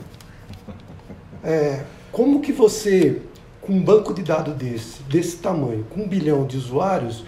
É, 1.43 1.83
como 2.11 2.41
que 2.41 2.51
você, 2.51 3.21
com 3.61 3.73
um 3.73 3.81
banco 3.81 4.13
de 4.13 4.23
dados 4.23 4.55
desse, 4.55 5.01
desse 5.03 5.37
tamanho, 5.37 5.85
com 5.89 6.01
um 6.01 6.07
bilhão 6.07 6.45
de 6.45 6.57
usuários, 6.57 7.23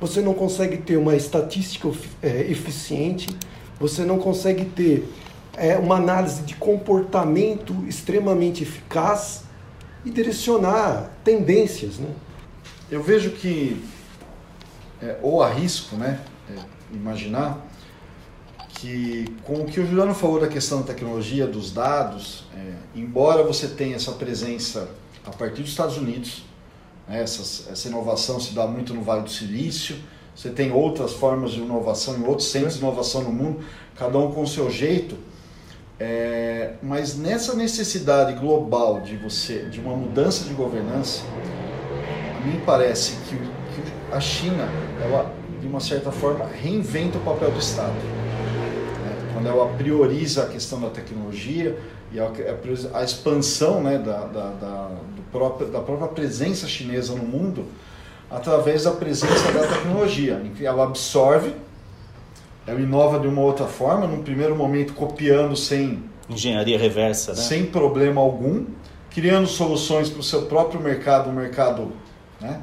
você 0.00 0.20
não 0.20 0.34
consegue 0.34 0.76
ter 0.76 0.96
uma 0.96 1.16
estatística 1.16 1.90
é, 2.22 2.42
eficiente, 2.42 3.28
você 3.78 4.04
não 4.04 4.18
consegue 4.18 4.64
ter 4.64 5.12
é, 5.56 5.76
uma 5.76 5.96
análise 5.96 6.42
de 6.42 6.54
comportamento 6.54 7.74
extremamente 7.86 8.62
eficaz 8.62 9.44
e 10.04 10.10
direcionar 10.10 11.10
tendências, 11.24 11.98
né? 11.98 12.08
Eu 12.90 13.02
vejo 13.02 13.30
que, 13.30 13.82
é, 15.02 15.18
ou 15.20 15.42
arrisco, 15.42 15.96
né, 15.96 16.20
é, 16.48 16.54
imaginar 16.94 17.66
que 18.68 19.24
com 19.42 19.62
o 19.62 19.64
que 19.64 19.80
o 19.80 19.86
Juliano 19.86 20.14
falou 20.14 20.38
da 20.38 20.46
questão 20.46 20.82
da 20.82 20.86
tecnologia, 20.86 21.46
dos 21.46 21.72
dados, 21.72 22.44
é, 22.54 22.74
embora 22.94 23.42
você 23.42 23.66
tenha 23.66 23.96
essa 23.96 24.12
presença 24.12 24.88
a 25.24 25.30
partir 25.30 25.62
dos 25.62 25.70
Estados 25.70 25.96
Unidos, 25.96 26.44
né, 27.08 27.22
essa, 27.22 27.72
essa 27.72 27.88
inovação 27.88 28.38
se 28.38 28.54
dá 28.54 28.66
muito 28.66 28.94
no 28.94 29.02
Vale 29.02 29.22
do 29.22 29.30
Silício, 29.30 29.96
você 30.36 30.50
tem 30.50 30.70
outras 30.70 31.14
formas 31.14 31.52
de 31.52 31.60
inovação 31.60 32.18
em 32.18 32.26
outros 32.26 32.48
centros 32.50 32.74
de 32.74 32.80
inovação 32.80 33.22
no 33.22 33.32
mundo, 33.32 33.60
cada 33.96 34.18
um 34.18 34.30
com 34.30 34.42
o 34.42 34.46
seu 34.46 34.70
jeito, 34.70 35.16
é, 35.98 36.74
mas 36.82 37.16
nessa 37.16 37.54
necessidade 37.54 38.38
global 38.38 39.00
de 39.00 39.16
você, 39.16 39.60
de 39.70 39.80
uma 39.80 39.96
mudança 39.96 40.44
de 40.44 40.52
governança, 40.52 41.22
a 42.36 42.46
mim 42.46 42.60
parece 42.66 43.12
que, 43.28 43.34
que 43.34 43.92
a 44.12 44.20
China, 44.20 44.68
ela, 45.02 45.32
de 45.58 45.66
uma 45.66 45.80
certa 45.80 46.12
forma, 46.12 46.44
reinventa 46.44 47.16
o 47.16 47.22
papel 47.22 47.50
do 47.50 47.58
Estado. 47.58 47.94
né? 47.94 49.30
Quando 49.32 49.48
ela 49.48 49.66
prioriza 49.78 50.42
a 50.42 50.46
questão 50.46 50.78
da 50.78 50.90
tecnologia 50.90 51.78
e 52.12 52.20
a, 52.20 52.30
a 52.92 53.02
expansão 53.02 53.82
né, 53.82 53.96
da, 53.96 54.26
da, 54.26 54.50
da, 54.50 54.90
próprio, 55.32 55.68
da 55.68 55.80
própria 55.80 56.08
presença 56.08 56.68
chinesa 56.68 57.14
no 57.14 57.24
mundo 57.24 57.64
através 58.30 58.84
da 58.84 58.92
presença 58.92 59.52
da 59.52 59.66
tecnologia. 59.66 60.40
em 60.44 60.50
que 60.50 60.64
Ela 60.66 60.84
absorve, 60.84 61.54
ela 62.66 62.80
inova 62.80 63.18
de 63.20 63.28
uma 63.28 63.40
outra 63.42 63.66
forma, 63.66 64.06
num 64.06 64.22
primeiro 64.22 64.56
momento 64.56 64.92
copiando 64.94 65.54
sem 65.56 66.02
Engenharia 66.28 66.76
reversa, 66.78 67.32
né? 67.32 67.38
sem 67.38 67.66
problema 67.66 68.20
algum, 68.20 68.64
criando 69.10 69.46
soluções 69.46 70.10
para 70.10 70.18
o 70.20 70.22
seu 70.24 70.42
próprio 70.46 70.80
mercado, 70.80 71.30
um 71.30 71.32
mercado 71.32 71.92
né, 72.40 72.60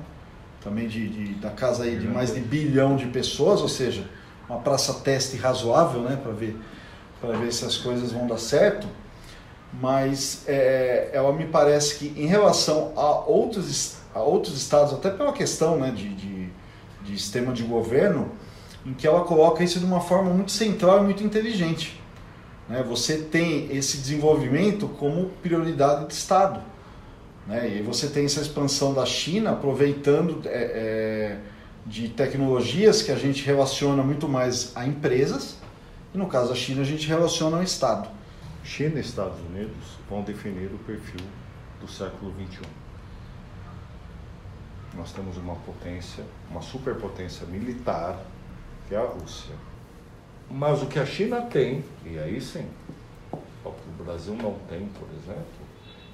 também 0.61 0.87
de, 0.87 1.07
de- 1.07 1.33
da 1.35 1.49
casa 1.49 1.83
aí 1.85 1.95
de 1.97 2.07
mais 2.07 2.33
de 2.33 2.41
bilhão 2.41 2.97
de 2.97 3.05
pessoas, 3.05 3.61
ou 3.61 3.69
seja, 3.69 4.05
uma 4.49 4.59
praça 4.59 4.93
teste 4.95 5.37
razoável 5.37 6.01
né, 6.01 6.19
para 6.21 6.33
ver, 6.33 6.57
para 7.21 7.37
ver 7.37 7.53
se 7.53 7.63
as 7.63 7.77
coisas 7.77 8.11
vão 8.11 8.27
dar 8.27 8.37
certo. 8.37 8.85
Mas 9.81 10.43
é, 10.45 11.09
ela 11.13 11.31
me 11.33 11.45
parece 11.45 11.95
que 11.95 12.21
em 12.21 12.27
relação 12.27 12.91
a 12.95 13.21
outros, 13.25 13.95
a 14.13 14.21
outros 14.21 14.55
estados, 14.55 14.93
até 14.93 15.09
pela 15.09 15.33
questão 15.33 15.77
né, 15.77 15.91
de, 15.91 16.09
de, 16.09 16.49
de 17.03 17.19
sistema 17.19 17.53
de 17.53 17.63
governo, 17.63 18.31
em 18.85 18.93
que 18.93 19.07
ela 19.07 19.21
coloca 19.21 19.63
isso 19.63 19.79
de 19.79 19.85
uma 19.85 20.01
forma 20.01 20.29
muito 20.31 20.51
central 20.51 20.99
e 20.99 21.03
muito 21.03 21.23
inteligente 21.23 22.03
né, 22.67 22.83
você 22.83 23.17
tem 23.17 23.75
esse 23.75 23.97
desenvolvimento 23.97 24.87
como 24.87 25.29
prioridade 25.41 26.07
de 26.07 26.13
Estado. 26.13 26.61
Né, 27.45 27.77
e 27.77 27.81
você 27.81 28.07
tem 28.07 28.25
essa 28.25 28.41
expansão 28.41 28.93
da 28.93 29.05
China 29.05 29.51
aproveitando 29.51 30.41
é, 30.45 30.49
é, 30.49 31.39
de 31.85 32.07
tecnologias 32.09 33.01
que 33.01 33.11
a 33.11 33.17
gente 33.17 33.43
relaciona 33.43 34.01
muito 34.01 34.29
mais 34.29 34.71
a 34.75 34.85
empresas, 34.85 35.57
e 36.13 36.17
no 36.17 36.27
caso 36.27 36.49
da 36.49 36.55
China 36.55 36.81
a 36.81 36.85
gente 36.85 37.07
relaciona 37.07 37.57
ao 37.57 37.63
Estado. 37.63 38.07
China 38.63 38.97
e 38.97 39.01
Estados 39.01 39.39
Unidos 39.41 39.99
vão 40.09 40.21
definir 40.21 40.67
o 40.67 40.77
perfil 40.85 41.19
do 41.81 41.87
século 41.87 42.31
XXI. 42.31 42.82
Nós 44.95 45.11
temos 45.11 45.37
uma 45.37 45.55
potência, 45.55 46.23
uma 46.49 46.61
superpotência 46.61 47.45
militar, 47.47 48.19
que 48.87 48.95
é 48.95 48.97
a 48.97 49.05
Rússia. 49.05 49.55
Mas 50.49 50.83
o 50.83 50.87
que 50.87 50.99
a 50.99 51.05
China 51.05 51.41
tem, 51.41 51.83
e 52.05 52.19
aí 52.19 52.39
sim, 52.39 52.67
o 53.31 53.71
que 53.71 54.01
o 54.01 54.03
Brasil 54.03 54.35
não 54.35 54.53
tem, 54.69 54.87
por 54.87 55.07
exemplo, 55.17 55.45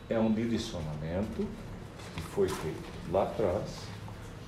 é 0.10 0.18
um 0.18 0.32
direcionamento 0.34 1.46
que 2.16 2.22
foi 2.22 2.48
feito 2.48 2.90
lá 3.12 3.24
atrás, 3.24 3.84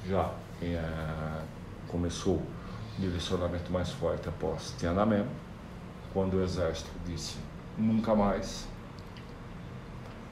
já 0.07 0.33
é, 0.61 1.43
começou 1.87 2.35
o 2.35 3.01
direcionamento 3.01 3.71
mais 3.71 3.89
forte 3.89 4.29
após 4.29 4.73
Tiananmen, 4.77 5.25
quando 6.13 6.35
o 6.35 6.43
exército 6.43 6.89
disse 7.05 7.37
nunca 7.77 8.15
mais. 8.15 8.67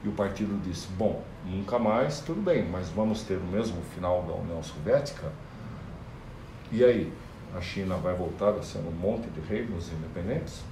E 0.02 0.08
o 0.08 0.12
partido 0.12 0.60
disse: 0.62 0.88
bom, 0.88 1.22
nunca 1.44 1.78
mais, 1.78 2.20
tudo 2.20 2.40
bem, 2.40 2.68
mas 2.68 2.88
vamos 2.90 3.22
ter 3.22 3.36
o 3.36 3.44
mesmo 3.44 3.80
final 3.94 4.22
da 4.22 4.34
União 4.34 4.62
Soviética? 4.62 5.30
E 6.70 6.84
aí? 6.84 7.12
A 7.56 7.60
China 7.60 7.96
vai 7.96 8.14
voltar 8.14 8.50
a 8.50 8.62
ser 8.62 8.78
um 8.78 8.92
monte 8.92 9.28
de 9.30 9.40
reinos 9.40 9.92
independentes? 9.92 10.62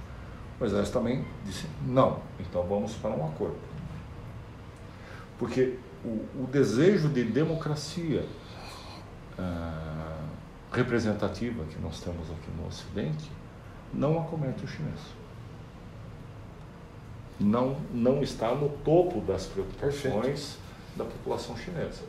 O 0.59 0.65
exército 0.65 0.97
também 0.97 1.25
disse: 1.45 1.67
não, 1.85 2.19
então 2.39 2.63
vamos 2.63 2.93
para 2.95 3.11
um 3.11 3.25
acordo. 3.25 3.57
Porque 5.37 5.77
o, 6.03 6.43
o 6.43 6.47
desejo 6.51 7.09
de 7.09 7.23
democracia 7.23 8.25
ah, 9.37 10.23
representativa 10.71 11.63
que 11.65 11.79
nós 11.79 11.99
temos 12.01 12.29
aqui 12.29 12.51
no 12.57 12.67
Ocidente 12.67 13.29
não 13.93 14.19
acomete 14.19 14.63
o 14.63 14.67
chinês. 14.67 14.99
Não, 17.39 17.77
não 17.93 18.21
está 18.21 18.53
no 18.53 18.69
topo 18.69 19.21
das 19.21 19.45
preocupações 19.45 20.03
Perfeito. 20.03 20.57
da 20.95 21.05
população 21.05 21.55
chinesa. 21.55 22.01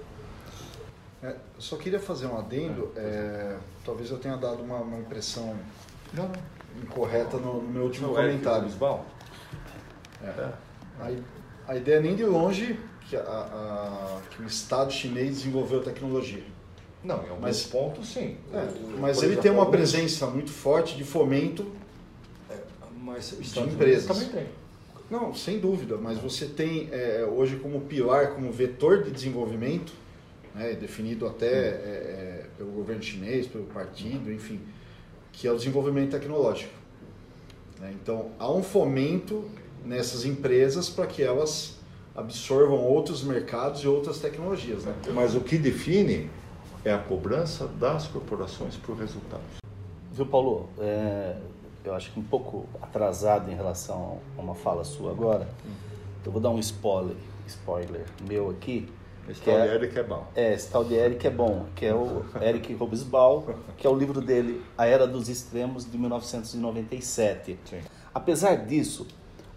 É, 1.23 1.37
só 1.59 1.77
queria 1.77 2.01
fazer 2.01 2.27
um 2.27 2.37
adendo. 2.37 2.91
É, 2.97 3.01
é 3.01 3.57
talvez 3.85 4.11
eu 4.11 4.19
tenha 4.19 4.37
dado 4.37 4.63
uma, 4.63 4.79
uma 4.79 4.99
impressão 4.99 5.57
não, 6.13 6.31
incorreta 6.83 7.37
no, 7.37 7.63
no, 7.63 7.69
meu 7.69 7.85
último 7.85 8.09
no 8.09 8.15
comentário. 8.15 8.69
É, 10.23 10.27
é. 10.27 10.53
A, 10.99 11.73
a 11.73 11.77
ideia 11.77 12.01
nem 12.01 12.17
de 12.17 12.25
longe 12.25 12.79
que, 13.09 13.17
a, 13.17 13.21
a, 13.21 14.21
que 14.31 14.43
o 14.43 14.47
Estado 14.47 14.93
chinês 14.93 15.39
desenvolveu 15.39 15.83
tecnologia. 15.83 16.45
Não, 17.03 17.17
em 17.17 17.31
alguns 17.31 17.41
mas, 17.41 17.63
pontos 17.65 18.09
sim. 18.13 18.37
É, 18.53 18.69
mas 18.99 19.19
ele 19.19 19.33
exemplo, 19.33 19.43
tem 19.43 19.51
uma 19.51 19.71
presença 19.71 20.27
muito 20.27 20.51
forte 20.51 20.97
de 20.97 21.05
fomento 21.05 21.71
é, 22.51 22.57
mas 23.01 23.35
de 23.41 23.61
empresas. 23.61 24.07
também 24.07 24.29
tem. 24.29 24.60
Não, 25.11 25.35
sem 25.35 25.59
dúvida, 25.59 25.97
mas 25.97 26.19
você 26.19 26.47
tem 26.47 26.89
é, 26.93 27.25
hoje 27.25 27.57
como 27.57 27.81
pilar, 27.81 28.35
como 28.35 28.53
vetor 28.53 29.03
de 29.03 29.11
desenvolvimento, 29.11 29.93
né, 30.55 30.75
definido 30.75 31.27
até 31.27 31.47
é, 31.47 31.51
é, 31.51 32.47
pelo 32.57 32.71
governo 32.71 33.03
chinês, 33.03 33.47
pelo 33.49 33.65
partido, 33.65 34.33
enfim, 34.33 34.61
que 35.33 35.49
é 35.49 35.53
o 35.53 35.57
desenvolvimento 35.57 36.13
tecnológico. 36.13 36.73
Né? 37.81 37.93
Então, 38.01 38.31
há 38.39 38.51
um 38.53 38.63
fomento 38.63 39.45
nessas 39.85 40.25
empresas 40.25 40.89
para 40.89 41.07
que 41.07 41.23
elas 41.23 41.77
absorvam 42.15 42.79
outros 42.79 43.25
mercados 43.25 43.83
e 43.83 43.89
outras 43.89 44.21
tecnologias. 44.21 44.85
Né? 44.85 44.95
Mas 45.13 45.35
o 45.35 45.41
que 45.41 45.59
define 45.59 46.31
é 46.85 46.93
a 46.93 46.99
cobrança 46.99 47.67
das 47.67 48.07
corporações 48.07 48.77
por 48.77 48.97
resultados. 48.97 49.59
Viu, 50.13 50.27
Paulo? 50.27 50.69
É, 50.79 51.37
eu 51.85 51.95
acho 51.95 52.13
que 52.13 52.21
um 52.21 52.23
pouco 52.23 52.67
atrasado 52.81 53.51
em 53.51 53.55
relação 53.55 54.19
a 54.37 54.41
uma 54.41 54.55
fala 54.55 54.85
sua 54.85 55.11
agora. 55.11 55.49
Uhum. 55.65 55.73
Eu 56.25 56.33
vou 56.33 56.41
dar 56.41 56.51
um 56.51 56.59
spoiler, 56.59 57.17
spoiler 57.47 58.05
meu 58.29 58.51
aqui. 58.51 58.89
Esse 59.29 59.41
tal 59.43 59.55
é, 59.59 59.69
de 59.69 59.75
Eric 59.75 59.99
é 59.99 60.03
bom. 60.03 60.27
É, 60.35 60.53
esse 60.55 60.71
tal 60.71 60.85
de 60.85 60.95
Eric 60.95 61.27
é 61.27 61.31
bom, 61.31 61.67
que 61.77 61.87
é 61.87 61.95
o 61.95 62.25
Eric 62.41 62.75
Hobsbawm, 62.75 63.45
que 63.77 63.87
é 63.87 63.91
o 63.91 63.97
livro 63.97 64.21
dele, 64.21 64.63
A 64.77 64.87
Era 64.87 65.07
dos 65.07 65.29
Extremos, 65.29 65.91
de 65.91 65.97
1997. 65.97 67.59
Sim. 67.65 67.81
Apesar 68.13 68.67
disso, 68.67 69.07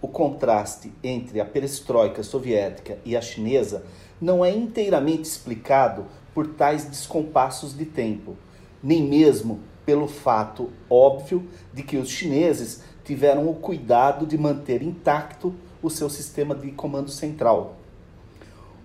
o 0.02 0.08
contraste 0.08 0.94
entre 1.04 1.40
a 1.40 1.46
perestroika 1.46 2.22
soviética 2.24 3.00
e 3.04 3.18
a 3.18 3.22
chinesa 3.22 3.84
não 4.22 4.44
é 4.44 4.52
inteiramente 4.52 5.24
explicado 5.24 6.06
por 6.34 6.48
tais 6.48 6.86
descompassos 6.86 7.76
de 7.76 7.86
tempo, 7.86 8.38
nem 8.82 9.02
mesmo 9.02 9.62
pelo 9.86 10.08
fato 10.08 10.72
óbvio 10.90 11.48
de 11.74 11.84
que 11.84 11.98
os 11.98 12.10
chineses 12.10 12.82
tiveram 13.04 13.50
o 13.50 13.56
cuidado 13.56 14.26
de 14.26 14.38
manter 14.38 14.82
intacto 14.82 15.54
o 15.82 15.90
seu 15.90 16.10
sistema 16.10 16.56
de 16.56 16.72
comando 16.72 17.10
central. 17.10 17.76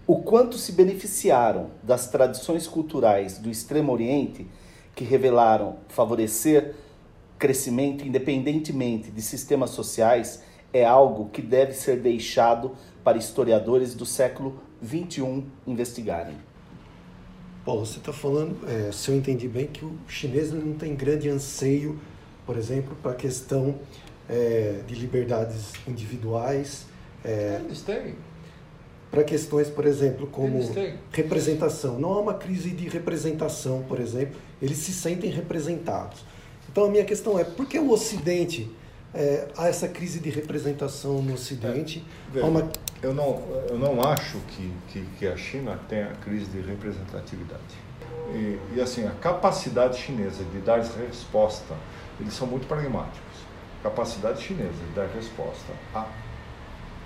O 0.06 0.22
quanto 0.22 0.56
se 0.56 0.72
beneficiaram 0.72 1.70
das 1.82 2.08
tradições 2.08 2.66
culturais 2.66 3.38
do 3.38 3.50
Extremo 3.50 3.92
Oriente, 3.92 4.46
que 4.94 5.04
revelaram 5.04 5.76
favorecer 5.88 6.74
crescimento 7.38 8.06
independentemente 8.06 9.10
de 9.10 9.22
sistemas 9.22 9.70
sociais, 9.70 10.42
é 10.72 10.84
algo 10.84 11.28
que 11.30 11.40
deve 11.40 11.72
ser 11.72 12.00
deixado 12.00 12.72
para 13.04 13.16
historiadores 13.16 13.94
do 13.94 14.04
século 14.04 14.60
XXI 14.82 15.44
investigarem. 15.66 16.47
Paulo, 17.68 17.84
você 17.84 17.98
está 17.98 18.14
falando, 18.14 18.56
é, 18.66 18.90
se 18.90 19.10
eu 19.10 19.14
entendi 19.14 19.46
bem, 19.46 19.66
que 19.66 19.84
o 19.84 19.94
chinês 20.08 20.50
não 20.50 20.72
tem 20.72 20.94
grande 20.94 21.28
anseio, 21.28 22.00
por 22.46 22.56
exemplo, 22.56 22.96
para 23.02 23.10
a 23.10 23.14
questão 23.14 23.74
é, 24.26 24.80
de 24.86 24.94
liberdades 24.94 25.72
individuais. 25.86 26.86
É, 27.22 27.60
Eles 27.62 27.82
têm. 27.82 28.14
Para 29.10 29.22
questões, 29.22 29.68
por 29.68 29.84
exemplo, 29.84 30.26
como 30.28 30.58
representação. 31.12 31.98
Não 32.00 32.14
há 32.14 32.20
uma 32.20 32.32
crise 32.32 32.70
de 32.70 32.88
representação, 32.88 33.84
por 33.86 34.00
exemplo. 34.00 34.40
Eles 34.62 34.78
se 34.78 34.92
sentem 34.94 35.30
representados. 35.30 36.24
Então 36.72 36.86
a 36.86 36.88
minha 36.88 37.04
questão 37.04 37.38
é, 37.38 37.44
por 37.44 37.66
que 37.66 37.78
o 37.78 37.90
Ocidente 37.90 38.70
é, 39.12 39.46
há 39.58 39.68
essa 39.68 39.88
crise 39.88 40.20
de 40.20 40.30
representação 40.30 41.20
no 41.20 41.34
Ocidente. 41.34 42.02
É, 42.34 42.40
uma... 42.40 42.70
eu, 43.02 43.14
não, 43.14 43.42
eu 43.68 43.78
não 43.78 44.00
acho 44.02 44.38
que, 44.48 44.72
que, 44.88 45.00
que, 45.18 45.26
a 45.26 45.36
China 45.36 45.78
tenha 45.88 46.12
crise 46.22 46.46
de 46.46 46.60
representatividade. 46.60 47.88
E, 48.32 48.58
e, 48.74 48.80
assim, 48.80 49.06
a 49.06 49.10
capacidade 49.12 49.98
chinesa 49.98 50.44
de 50.44 50.58
dar 50.60 50.80
resposta, 50.80 51.74
eles 52.20 52.34
são 52.34 52.46
muito 52.46 52.66
pragmáticos. 52.66 53.38
Capacidade 53.82 54.42
chinesa 54.42 54.84
de 54.88 54.94
dar 54.94 55.06
resposta 55.06 55.72
a 55.94 56.06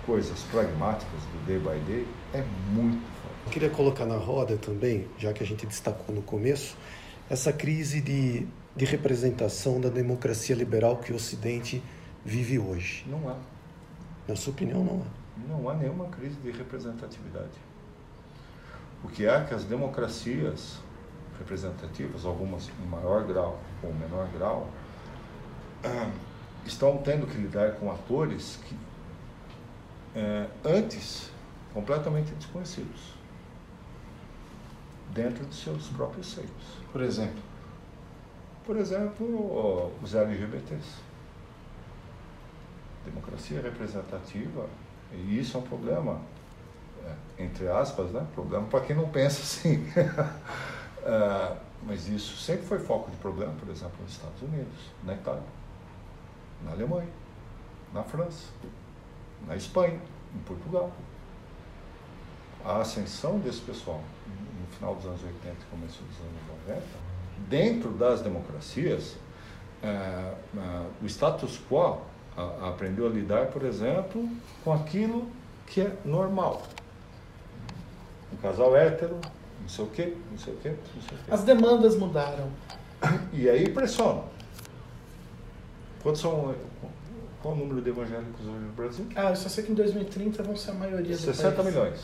coisas 0.06 0.40
pragmáticas 0.50 1.20
do 1.32 1.46
day 1.46 1.58
by 1.58 1.78
day 1.86 2.06
é 2.34 2.42
muito 2.72 3.02
forte. 3.22 3.46
Eu 3.46 3.52
queria 3.52 3.70
colocar 3.70 4.06
na 4.06 4.16
roda 4.16 4.56
também, 4.56 5.06
já 5.18 5.32
que 5.32 5.42
a 5.42 5.46
gente 5.46 5.64
destacou 5.66 6.14
no 6.14 6.22
começo, 6.22 6.76
essa 7.30 7.52
crise 7.52 8.00
de 8.00 8.48
de 8.74 8.84
representação 8.84 9.80
da 9.80 9.88
democracia 9.88 10.56
liberal 10.56 10.96
que 10.96 11.12
o 11.12 11.16
Ocidente 11.16 11.82
vive 12.24 12.58
hoje? 12.58 13.04
Não 13.06 13.28
há. 13.28 13.36
Na 14.26 14.36
sua 14.36 14.52
opinião, 14.52 14.82
não 14.82 15.02
há. 15.02 15.21
Não 15.48 15.68
há 15.68 15.74
nenhuma 15.74 16.06
crise 16.06 16.36
de 16.36 16.50
representatividade. 16.50 17.58
O 19.04 19.08
que 19.08 19.26
há 19.26 19.40
é 19.40 19.44
que 19.44 19.54
as 19.54 19.64
democracias 19.64 20.78
representativas, 21.38 22.24
algumas 22.24 22.68
em 22.68 22.86
maior 22.86 23.24
grau 23.24 23.58
ou 23.82 23.92
menor 23.92 24.28
grau, 24.28 24.68
estão 26.64 26.98
tendo 26.98 27.26
que 27.26 27.36
lidar 27.36 27.72
com 27.72 27.90
atores 27.90 28.58
que 28.64 28.76
é, 30.14 30.46
antes 30.64 31.30
completamente 31.72 32.32
desconhecidos 32.34 33.14
dentro 35.12 35.44
de 35.44 35.54
seus 35.54 35.88
próprios 35.88 36.32
seios. 36.32 36.50
Por 36.92 37.02
exemplo? 37.02 37.42
Por 38.64 38.76
exemplo, 38.76 39.92
os 40.02 40.14
LGBTs. 40.14 41.00
Democracia 43.04 43.60
representativa, 43.60 44.68
e 45.14 45.38
isso 45.38 45.56
é 45.56 45.60
um 45.60 45.64
problema, 45.64 46.20
é, 47.04 47.42
entre 47.44 47.68
aspas, 47.68 48.10
né? 48.10 48.26
problema 48.34 48.66
para 48.66 48.80
quem 48.80 48.96
não 48.96 49.08
pensa 49.08 49.42
assim. 49.42 49.86
é, 51.04 51.56
mas 51.84 52.08
isso 52.08 52.36
sempre 52.36 52.64
foi 52.66 52.78
foco 52.78 53.10
de 53.10 53.16
problema, 53.16 53.52
por 53.58 53.68
exemplo, 53.68 53.96
nos 54.02 54.12
Estados 54.12 54.40
Unidos, 54.42 54.90
na 55.02 55.14
Itália, 55.14 55.42
na 56.64 56.72
Alemanha, 56.72 57.08
na 57.92 58.02
França, 58.02 58.46
na 59.46 59.56
Espanha, 59.56 60.00
em 60.34 60.38
Portugal. 60.40 60.90
A 62.64 62.78
ascensão 62.78 63.40
desse 63.40 63.60
pessoal 63.60 64.00
no 64.60 64.76
final 64.76 64.94
dos 64.94 65.06
anos 65.06 65.22
80 65.24 65.48
e 65.48 65.64
começo 65.70 66.02
dos 66.04 66.20
anos 66.20 66.66
90 66.68 67.12
dentro 67.48 67.90
das 67.90 68.20
democracias, 68.20 69.16
é, 69.82 70.34
o 71.02 71.06
status 71.06 71.60
quo 71.68 72.00
a, 72.36 72.68
aprendeu 72.68 73.06
a 73.06 73.10
lidar, 73.10 73.46
por 73.46 73.62
exemplo, 73.64 74.28
com 74.64 74.72
aquilo 74.72 75.28
que 75.66 75.80
é 75.80 75.92
normal. 76.04 76.62
Um 78.32 78.36
casal 78.36 78.74
hétero, 78.76 79.18
não 79.60 79.68
sei 79.68 79.84
o 79.84 79.88
quê, 79.88 80.16
não 80.30 80.38
sei 80.38 80.54
o 80.54 80.56
quê, 80.56 80.68
não 80.70 81.02
sei 81.02 81.18
o 81.18 81.20
quê. 81.24 81.30
As 81.30 81.42
demandas 81.44 81.96
mudaram. 81.96 82.48
E 83.32 83.48
aí 83.48 83.68
pressiona. 83.70 84.22
Quando 86.02 86.16
são 86.16 86.54
Qual 87.42 87.54
o 87.54 87.56
número 87.56 87.80
de 87.82 87.90
evangélicos 87.90 88.46
hoje 88.46 88.58
no 88.64 88.72
Brasil? 88.72 89.06
Ah, 89.16 89.30
eu 89.30 89.36
só 89.36 89.48
sei 89.48 89.64
que 89.64 89.72
em 89.72 89.74
2030 89.74 90.42
vão 90.44 90.56
ser 90.56 90.70
a 90.70 90.74
maioria 90.74 91.16
do 91.16 91.20
60 91.22 91.52
país. 91.62 91.68
milhões. 91.74 92.00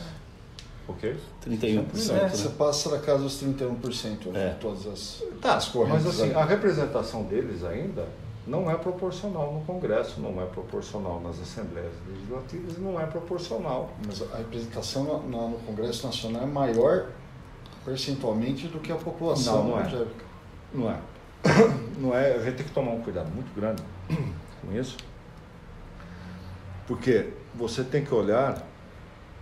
Ok? 0.87 1.15
31%. 1.45 2.09
É. 2.09 2.13
né? 2.23 2.29
Você 2.29 2.49
passa 2.49 2.89
da 2.89 2.99
casa 2.99 3.23
dos 3.23 3.41
31% 3.41 4.35
É. 4.35 4.49
de 4.49 4.59
todas 4.59 4.85
as, 4.87 5.23
Tá, 5.41 5.55
as 5.55 5.67
correntes. 5.69 6.03
mas 6.05 6.19
assim, 6.19 6.29
aí. 6.29 6.35
a 6.35 6.43
representação 6.43 7.23
deles 7.23 7.63
ainda 7.63 8.05
não 8.47 8.69
é 8.69 8.75
proporcional 8.75 9.53
no 9.53 9.61
Congresso, 9.61 10.19
não 10.21 10.41
é 10.41 10.45
proporcional 10.45 11.19
nas 11.21 11.39
Assembleias 11.39 11.93
Legislativas 12.07 12.77
e 12.77 12.79
não 12.79 12.99
é 12.99 13.05
proporcional. 13.05 13.91
Mas 14.05 14.21
a 14.33 14.37
representação 14.37 15.03
no, 15.03 15.49
no- 15.49 15.59
Congresso 15.59 16.05
Nacional 16.07 16.43
é 16.43 16.45
maior 16.45 17.09
percentualmente 17.85 18.67
do 18.67 18.79
que 18.79 18.91
a 18.91 18.95
população 18.95 19.63
Não, 19.63 19.69
não 19.69 19.77
é. 19.77 19.81
evangélica. 19.81 20.25
Não 20.73 20.89
é. 20.91 20.99
Não 21.99 22.15
é. 22.15 22.33
A 22.35 22.39
gente 22.39 22.55
tem 22.57 22.65
que 22.65 22.71
tomar 22.73 22.91
um 22.91 23.01
cuidado 23.01 23.29
muito 23.31 23.53
grande 23.53 23.81
com 24.61 24.73
isso. 24.77 24.97
Porque 26.87 27.33
você 27.55 27.83
tem 27.83 28.03
que 28.03 28.13
olhar 28.13 28.61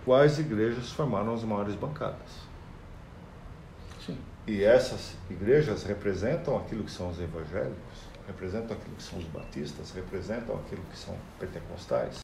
quais 0.04 0.38
igrejas 0.38 0.90
formaram 0.92 1.34
as 1.34 1.42
maiores 1.44 1.74
bancadas. 1.74 2.46
Sim. 4.04 4.16
E 4.46 4.62
essas 4.62 5.14
igrejas 5.30 5.84
representam 5.84 6.56
aquilo 6.56 6.84
que 6.84 6.90
são 6.90 7.10
os 7.10 7.20
evangélicos, 7.20 7.76
representam 8.32 8.76
aquilo 8.76 8.94
que 8.96 9.02
são 9.02 9.18
os 9.18 9.24
batistas, 9.26 9.90
representam 9.92 10.54
aquilo 10.56 10.82
que 10.92 10.96
são 10.98 11.14
pentecostais. 11.40 12.18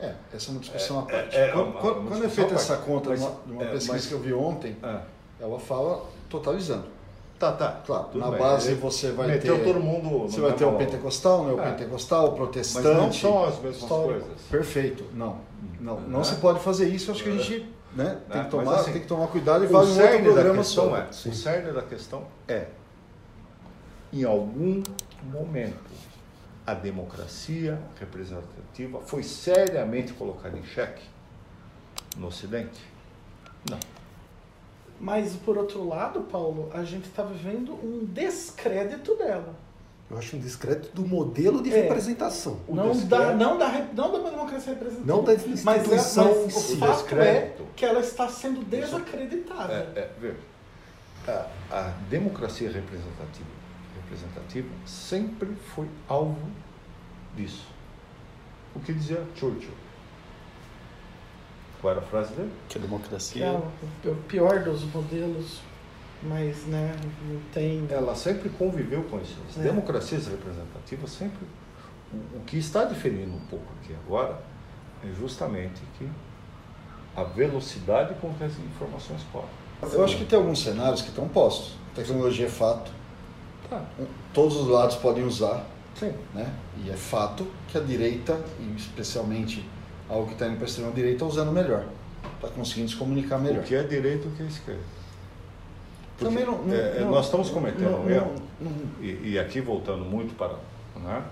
É, 0.00 0.14
essa 0.34 0.48
é 0.48 0.50
uma 0.52 0.60
discussão 0.60 0.98
à 0.98 1.02
parte. 1.02 1.36
é, 1.36 1.48
é 1.48 1.52
quando 1.52 1.66
uma- 1.70 1.80
quando- 1.80 1.98
uma 2.00 2.08
quando 2.10 2.24
é 2.24 2.28
feita 2.28 2.54
essa 2.54 2.76
conta 2.78 3.10
Mas- 3.10 3.20
numa, 3.20 3.34
numa 3.46 3.62
é, 3.62 3.66
pesquisa 3.70 3.92
mas- 3.92 4.06
que 4.06 4.12
eu 4.12 4.18
vi 4.20 4.32
ontem, 4.32 4.76
Ah, 4.82 5.02
ela 5.38 5.60
fala 5.60 6.04
totalizando. 6.28 6.86
tá, 7.38 7.52
tá. 7.52 7.80
Claro, 7.86 8.04
tudo 8.06 8.18
na 8.18 8.30
bem. 8.30 8.38
base 8.40 8.70
Ele 8.72 8.80
você 8.80 9.12
vai 9.12 9.28
meteu 9.28 9.58
ter. 9.58 9.64
todo 9.64 9.78
mundo. 9.80 10.20
Você 10.28 10.40
vai 10.40 10.52
ter 10.54 10.64
o 10.64 10.72
pentecostal, 10.76 11.40
o 11.42 11.42
É. 11.42 11.54
neopentecostal, 11.54 12.24
o 12.24 12.28
Mas 12.30 12.36
protestante. 12.38 12.88
não 12.88 13.12
são 13.12 13.44
as 13.44 13.58
mesmas 13.60 13.88
coisas. 13.88 14.40
Perfeito. 14.50 15.04
Não. 15.12 15.38
Não, 15.80 16.00
não 16.00 16.18
Né? 16.18 16.24
se 16.24 16.34
pode 16.36 16.58
fazer 16.60 16.88
isso. 16.88 17.10
Acho 17.12 17.22
que 17.22 17.28
a 17.30 17.36
gente 17.36 17.68
né, 17.94 18.18
tem, 18.28 18.38
Né? 18.38 18.44
que 18.44 18.50
tomar, 18.50 18.64
Mas 18.64 18.80
assim, 18.80 18.92
tem 18.92 19.02
que 19.02 19.06
tomar 19.06 19.26
cuidado 19.28 19.64
e 19.64 19.68
fazer 19.68 20.02
um 20.02 20.04
outro 20.06 20.22
programa 20.32 20.64
sobre. 20.64 21.00
é, 21.00 21.06
o 21.10 21.34
cerne 21.34 21.72
da 21.72 21.82
questão 21.82 22.24
é, 22.48 22.66
em 24.12 24.24
algum 24.24 24.82
momento, 25.24 25.90
a 26.66 26.74
democracia 26.74 27.78
representativa 27.98 29.00
foi 29.00 29.22
seriamente 29.22 30.12
colocada 30.12 30.56
em 30.58 30.64
xeque 30.64 31.02
no 32.16 32.28
Ocidente? 32.28 32.80
Não. 33.70 33.78
Mas, 35.00 35.34
por 35.34 35.58
outro 35.58 35.86
lado, 35.86 36.20
Paulo, 36.22 36.70
a 36.72 36.84
gente 36.84 37.06
está 37.08 37.24
vivendo 37.24 37.72
um 37.72 38.04
descrédito 38.04 39.16
dela. 39.16 39.54
Eu 40.08 40.18
acho 40.18 40.36
um 40.36 40.38
descrédito 40.40 40.90
do 40.94 41.06
modelo 41.08 41.62
de 41.62 41.72
É. 41.72 41.82
representação. 41.82 42.60
O 42.68 42.74
Não 42.74 42.94
da, 43.06 43.34
não, 43.34 43.56
da, 43.58 43.68
não 43.94 44.12
da 44.12 44.30
democracia 44.30 44.74
representativa. 44.74 45.06
Não 45.06 45.24
da 45.24 45.32
mas, 45.32 45.46
é, 45.46 45.48
instituição 45.48 46.42
mas 46.44 46.52
si. 46.54 46.74
o 46.74 46.76
fato 46.78 46.90
é 46.90 46.94
descrédito. 46.94 47.66
que 47.74 47.84
ela 47.84 48.00
está 48.00 48.28
sendo 48.28 48.62
desacreditada. 48.64 49.72
É, 49.72 49.98
é, 50.00 50.10
veja, 50.20 50.36
a, 51.26 51.46
a 51.76 51.82
democracia 52.10 52.70
representativa, 52.70 53.48
representativa 54.12 54.68
sempre 54.86 55.48
foi 55.74 55.88
alvo 56.08 56.38
disso. 57.36 57.64
O 58.74 58.80
que 58.80 58.92
dizia 58.92 59.22
Churchill? 59.34 59.70
Qual 61.80 61.90
era 61.92 62.00
a 62.00 62.04
frase 62.04 62.32
dele? 62.34 62.52
Que 62.68 62.78
a 62.78 62.80
Que 62.80 62.86
democracia. 62.86 63.44
é 63.46 63.50
o, 63.50 64.10
o 64.10 64.14
pior 64.28 64.60
dos 64.62 64.84
modelos, 64.84 65.60
mas 66.22 66.64
né, 66.66 66.94
não 67.28 67.40
tem. 67.52 67.86
Ela 67.90 68.14
sempre 68.14 68.48
conviveu 68.50 69.02
com 69.04 69.18
isso. 69.20 69.36
As 69.48 69.58
É. 69.58 69.62
democracias 69.62 70.26
representativas 70.26 71.10
sempre. 71.10 71.46
O, 72.36 72.40
que 72.44 72.58
está 72.58 72.84
diferindo 72.84 73.34
um 73.34 73.46
pouco 73.46 73.64
aqui 73.80 73.94
agora 74.06 74.38
é 75.02 75.08
justamente 75.18 75.80
que 75.98 76.06
a 77.16 77.22
velocidade 77.24 78.14
com 78.20 78.32
que 78.34 78.44
as 78.44 78.52
informações 78.58 79.22
correm. 79.32 79.48
Eu 79.92 80.04
acho 80.04 80.16
que 80.18 80.24
tem 80.24 80.38
alguns 80.38 80.62
cenários 80.62 81.02
que 81.02 81.08
estão 81.08 81.26
postos. 81.28 81.74
Tecnologia 81.94 82.46
é 82.46 82.48
fato. 82.48 82.92
Tá, 83.72 83.84
Todos 84.34 84.56
os 84.56 84.68
lados 84.68 84.96
podem 84.96 85.24
usar. 85.24 85.64
sim. 85.94 86.12
Né? 86.34 86.52
E 86.84 86.90
é 86.90 86.94
fato 86.96 87.46
que 87.68 87.78
a 87.78 87.80
direita, 87.80 88.38
e 88.60 88.74
especialmente 88.76 89.66
algo 90.08 90.26
que 90.26 90.32
está 90.34 90.46
indo 90.46 90.56
para 90.56 90.64
a 90.64 90.68
extrema-direita, 90.68 91.14
está 91.16 91.26
usando 91.26 91.52
melhor. 91.52 91.86
Está 92.36 92.48
conseguindo 92.48 92.90
se 92.90 92.96
comunicar 92.96 93.38
melhor. 93.38 93.62
O 93.62 93.66
que 93.66 93.74
é 93.74 93.82
direito 93.82 94.26
e 94.26 94.28
o 94.28 94.32
que 94.36 94.42
é 94.42 94.46
esquerda. 94.46 94.80
Também 96.18 96.44
não- 96.44 96.62
não- 96.64 96.74
é, 96.74 97.00
não- 97.00 97.10
nós 97.10 97.24
estamos 97.26 97.50
cometendo 97.50 97.96
um 97.96 98.10
erro, 98.10 98.34
e, 99.00 99.30
e 99.32 99.38
aqui 99.38 99.60
voltando 99.60 100.04
muito 100.04 100.36
para 100.36 100.54
né, 101.02 101.24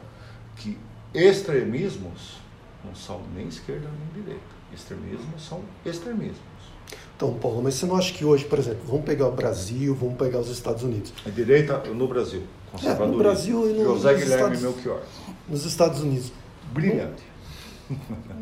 que 0.56 0.78
extremismos 1.14 2.38
não 2.84 2.94
são 2.94 3.20
nem 3.34 3.46
esquerda 3.48 3.88
nem 3.88 4.22
direita. 4.24 4.42
Extremismos 4.72 5.42
são 5.46 5.60
extremismos. 5.84 6.38
Então, 7.22 7.34
Paulo, 7.34 7.60
mas 7.62 7.74
você 7.74 7.84
não 7.84 7.96
acha 7.96 8.14
que 8.14 8.24
hoje, 8.24 8.46
por 8.46 8.58
exemplo, 8.58 8.80
vamos 8.88 9.04
pegar 9.04 9.28
o 9.28 9.32
Brasil, 9.32 9.94
vamos 9.94 10.16
pegar 10.16 10.38
os 10.38 10.48
Estados 10.48 10.82
Unidos. 10.82 11.12
A 11.26 11.28
direita 11.28 11.76
no 11.92 12.08
Brasil, 12.08 12.44
conservadorismo. 12.72 13.18
Brasil 13.18 13.70
e 13.70 13.74
no- 13.74 13.84
José 13.84 14.12
nos 14.12 14.22
Guilherme 14.22 14.54
Estados- 14.56 14.62
Melchior. 14.62 15.00
Nos 15.46 15.66
Estados 15.66 16.00
Unidos, 16.00 16.32
Brilhante. 16.72 17.22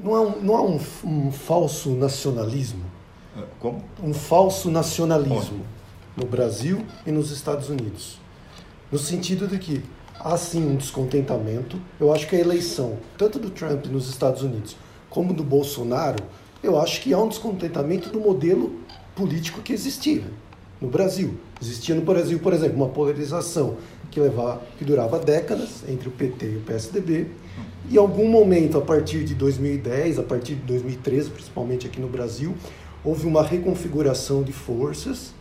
não 0.04 0.14
há 0.14 0.20
um, 0.20 0.40
não 0.40 0.56
há 0.56 0.62
um, 0.62 0.80
um 1.04 1.32
falso 1.32 1.90
nacionalismo? 1.90 2.84
Como? 3.58 3.82
Um 4.00 4.14
falso 4.14 4.70
nacionalismo 4.70 5.64
no 6.16 6.24
Brasil 6.26 6.86
e 7.04 7.10
nos 7.10 7.32
Estados 7.32 7.68
Unidos. 7.68 8.20
No 8.92 8.98
sentido 8.98 9.48
de 9.48 9.58
que 9.58 9.82
há 10.20 10.36
sim 10.36 10.64
um 10.64 10.76
descontentamento. 10.76 11.80
Eu 11.98 12.14
acho 12.14 12.28
que 12.28 12.36
a 12.36 12.38
eleição, 12.38 12.96
tanto 13.16 13.40
do 13.40 13.50
Trump 13.50 13.86
nos 13.86 14.08
Estados 14.08 14.42
Unidos 14.42 14.76
como 15.10 15.34
do 15.34 15.42
Bolsonaro, 15.42 16.22
eu 16.62 16.78
acho 16.78 17.00
que 17.00 17.12
há 17.12 17.18
um 17.18 17.28
descontentamento 17.28 18.10
do 18.10 18.20
modelo 18.20 18.72
político 19.14 19.60
que 19.60 19.72
existia 19.72 20.24
no 20.80 20.88
Brasil. 20.88 21.34
Existia 21.60 21.94
no 21.94 22.02
Brasil, 22.02 22.38
por 22.38 22.52
exemplo, 22.52 22.76
uma 22.76 22.88
polarização 22.88 23.76
que, 24.10 24.20
levava, 24.20 24.62
que 24.76 24.84
durava 24.84 25.18
décadas 25.18 25.82
entre 25.88 26.08
o 26.08 26.12
PT 26.12 26.46
e 26.46 26.56
o 26.56 26.60
PSDB. 26.60 27.26
E 27.88 27.94
em 27.94 27.98
algum 27.98 28.28
momento, 28.28 28.78
a 28.78 28.80
partir 28.80 29.24
de 29.24 29.34
2010, 29.34 30.18
a 30.18 30.22
partir 30.22 30.54
de 30.54 30.62
2013, 30.62 31.30
principalmente 31.30 31.86
aqui 31.86 32.00
no 32.00 32.08
Brasil, 32.08 32.54
houve 33.04 33.26
uma 33.26 33.42
reconfiguração 33.42 34.42
de 34.42 34.52
forças 34.52 35.32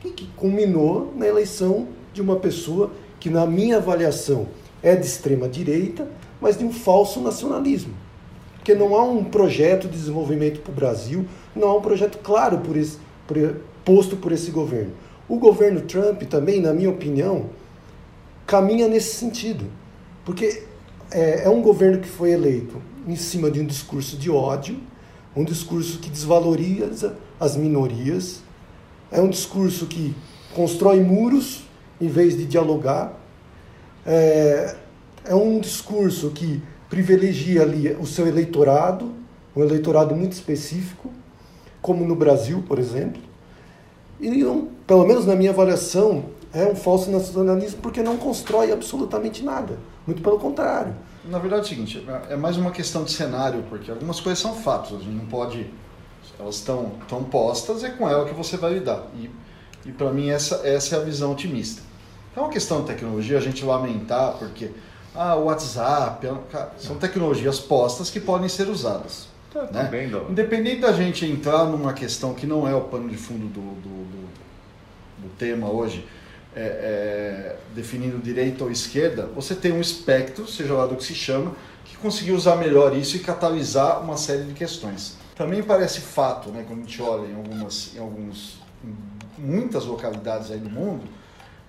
que, 0.00 0.10
que 0.10 0.26
culminou 0.36 1.12
na 1.16 1.26
eleição 1.26 1.88
de 2.12 2.20
uma 2.20 2.36
pessoa 2.36 2.90
que, 3.18 3.30
na 3.30 3.46
minha 3.46 3.78
avaliação, 3.78 4.48
é 4.82 4.94
de 4.94 5.06
extrema 5.06 5.48
direita, 5.48 6.08
mas 6.40 6.58
de 6.58 6.64
um 6.64 6.72
falso 6.72 7.20
nacionalismo. 7.20 7.94
Porque 8.66 8.76
não 8.76 8.96
há 8.96 9.04
um 9.04 9.22
projeto 9.22 9.86
de 9.86 9.96
desenvolvimento 9.96 10.60
para 10.60 10.72
o 10.72 10.74
Brasil, 10.74 11.24
não 11.54 11.68
há 11.68 11.76
um 11.76 11.80
projeto 11.80 12.18
claro 12.18 12.58
por 12.58 12.76
esse, 12.76 12.98
por- 13.24 13.60
posto 13.84 14.16
por 14.16 14.32
esse 14.32 14.50
governo. 14.50 14.90
O 15.28 15.38
governo 15.38 15.82
Trump 15.82 16.20
também, 16.24 16.60
na 16.60 16.72
minha 16.72 16.90
opinião, 16.90 17.48
caminha 18.44 18.88
nesse 18.88 19.14
sentido. 19.14 19.66
Porque 20.24 20.64
é, 21.12 21.44
é 21.44 21.48
um 21.48 21.62
governo 21.62 22.00
que 22.00 22.08
foi 22.08 22.32
eleito 22.32 22.82
em 23.06 23.14
cima 23.14 23.52
de 23.52 23.60
um 23.60 23.64
discurso 23.64 24.16
de 24.16 24.32
ódio, 24.32 24.80
um 25.36 25.44
discurso 25.44 26.00
que 26.00 26.10
desvaloriza 26.10 27.16
as 27.38 27.56
minorias, 27.56 28.42
é 29.12 29.20
um 29.20 29.30
discurso 29.30 29.86
que 29.86 30.12
constrói 30.56 30.98
muros 31.04 31.62
em 32.00 32.08
vez 32.08 32.36
de 32.36 32.44
dialogar, 32.44 33.16
é, 34.04 34.74
é 35.24 35.36
um 35.36 35.60
discurso 35.60 36.30
que 36.30 36.60
privilegia 36.88 37.62
ali 37.62 37.88
o 38.00 38.06
seu 38.06 38.26
eleitorado, 38.26 39.12
um 39.54 39.62
eleitorado 39.62 40.14
muito 40.14 40.32
específico, 40.32 41.10
como 41.80 42.04
no 42.04 42.14
Brasil, 42.14 42.62
por 42.66 42.78
exemplo. 42.78 43.22
E, 44.20 44.30
não, 44.30 44.68
pelo 44.86 45.06
menos 45.06 45.26
na 45.26 45.34
minha 45.34 45.50
avaliação, 45.50 46.26
é 46.52 46.64
um 46.64 46.74
falso 46.74 47.10
nacionalismo 47.10 47.80
porque 47.82 48.02
não 48.02 48.16
constrói 48.16 48.72
absolutamente 48.72 49.42
nada. 49.42 49.78
Muito 50.06 50.22
pelo 50.22 50.38
contrário. 50.38 50.94
Na 51.24 51.38
verdade 51.38 51.62
é 51.62 51.64
o 51.64 51.68
seguinte, 51.68 52.06
é 52.30 52.36
mais 52.36 52.56
uma 52.56 52.70
questão 52.70 53.02
de 53.02 53.10
cenário, 53.10 53.64
porque 53.68 53.90
algumas 53.90 54.20
coisas 54.20 54.38
são 54.38 54.54
fatos, 54.54 54.94
a 54.94 54.98
gente 54.98 55.10
não 55.10 55.26
pode. 55.26 55.68
Elas 56.38 56.56
estão 56.56 56.92
tão 57.08 57.24
postas, 57.24 57.82
é 57.82 57.90
com 57.90 58.08
ela 58.08 58.24
que 58.26 58.34
você 58.34 58.56
vai 58.56 58.74
lidar. 58.74 59.06
E, 59.16 59.30
e 59.84 59.92
para 59.92 60.12
mim 60.12 60.30
essa, 60.30 60.60
essa 60.64 60.96
é 60.96 60.98
a 61.00 61.02
visão 61.02 61.32
otimista. 61.32 61.82
É 62.36 62.40
uma 62.40 62.50
questão 62.50 62.82
de 62.82 62.86
tecnologia, 62.86 63.38
a 63.38 63.40
gente 63.40 63.64
lamentar, 63.64 64.34
porque 64.38 64.70
ah, 65.16 65.34
o 65.36 65.44
WhatsApp, 65.44 66.26
cara, 66.50 66.72
são 66.78 66.96
tecnologias 66.96 67.58
postas 67.58 68.10
que 68.10 68.20
podem 68.20 68.48
ser 68.48 68.68
usadas. 68.68 69.28
Tá, 69.52 69.62
né? 69.62 69.84
também, 69.84 70.08
não. 70.08 70.30
Independente 70.30 70.80
da 70.82 70.92
gente 70.92 71.24
entrar 71.24 71.64
numa 71.64 71.92
questão 71.92 72.34
que 72.34 72.46
não 72.46 72.68
é 72.68 72.74
o 72.74 72.82
pano 72.82 73.08
de 73.08 73.16
fundo 73.16 73.46
do, 73.46 73.60
do, 73.60 74.04
do, 74.04 74.28
do 75.22 75.28
tema 75.38 75.70
hoje, 75.70 76.06
é, 76.54 76.60
é, 76.60 77.56
definindo 77.74 78.18
direita 78.18 78.64
ou 78.64 78.70
esquerda, 78.70 79.28
você 79.34 79.54
tem 79.54 79.72
um 79.72 79.80
espectro, 79.80 80.46
seja 80.46 80.74
lá 80.74 80.86
do 80.86 80.96
que 80.96 81.04
se 81.04 81.14
chama, 81.14 81.52
que 81.84 81.96
conseguiu 81.96 82.34
usar 82.34 82.56
melhor 82.56 82.96
isso 82.96 83.16
e 83.16 83.20
catalisar 83.20 84.02
uma 84.02 84.16
série 84.16 84.44
de 84.44 84.54
questões. 84.54 85.16
Também 85.34 85.62
parece 85.62 86.00
fato, 86.00 86.50
né, 86.50 86.64
quando 86.66 86.80
a 86.80 86.82
gente 86.82 87.02
olha 87.02 87.26
em 87.26 87.36
algumas, 87.36 87.94
em 87.94 87.98
alguns, 87.98 88.58
em 88.82 89.42
muitas 89.42 89.84
localidades 89.84 90.50
aí 90.50 90.58
do 90.58 90.70
mundo, 90.70 91.04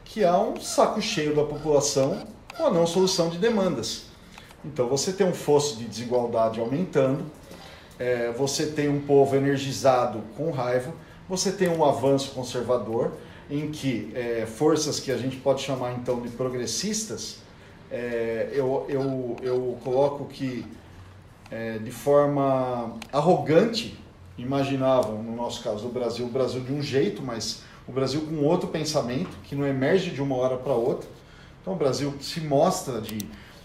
que 0.06 0.24
há 0.24 0.38
um 0.38 0.60
saco 0.60 1.02
cheio 1.02 1.36
da 1.36 1.44
população 1.44 2.26
a 2.66 2.70
não 2.70 2.88
solução 2.88 3.30
de 3.30 3.38
demandas. 3.38 4.06
Então 4.64 4.88
você 4.88 5.14
tem 5.14 5.28
um 5.28 5.34
fosso 5.34 5.78
de 5.78 5.86
desigualdade 5.86 6.60
aumentando, 6.60 7.26
é, 8.00 8.32
você 8.32 8.68
tem 8.68 8.90
um 8.90 9.02
povo 9.02 9.36
energizado 9.36 10.22
com 10.36 10.52
raiva, 10.52 10.94
você 11.28 11.52
tem 11.52 11.70
um 11.70 11.84
avanço 11.84 12.32
conservador 12.32 13.12
em 13.50 13.72
que 13.72 14.12
é, 14.14 14.46
forças 14.46 15.00
que 15.00 15.12
a 15.12 15.18
gente 15.18 15.38
pode 15.38 15.62
chamar 15.62 15.94
então 15.94 16.22
de 16.22 16.30
progressistas, 16.30 17.40
é, 17.90 18.50
eu, 18.52 18.86
eu, 18.90 19.36
eu 19.42 19.78
coloco 19.84 20.26
que 20.26 20.66
é, 21.50 21.78
de 21.78 21.92
forma 21.92 22.98
arrogante 23.12 23.98
imaginavam, 24.38 25.24
no 25.24 25.36
nosso 25.36 25.64
caso, 25.64 25.88
o 25.88 25.90
Brasil, 25.90 26.26
o 26.26 26.30
Brasil 26.30 26.62
de 26.62 26.72
um 26.72 26.82
jeito, 26.82 27.22
mas 27.22 27.64
o 27.88 27.92
Brasil 27.92 28.22
com 28.22 28.44
outro 28.44 28.68
pensamento, 28.68 29.36
que 29.44 29.56
não 29.56 29.66
emerge 29.66 30.12
de 30.12 30.22
uma 30.22 30.36
hora 30.36 30.58
para 30.58 30.74
outra. 30.74 31.10
Então 31.68 31.76
o 31.76 31.78
Brasil 31.78 32.16
se 32.22 32.40
mostra 32.40 33.02
de, 33.02 33.18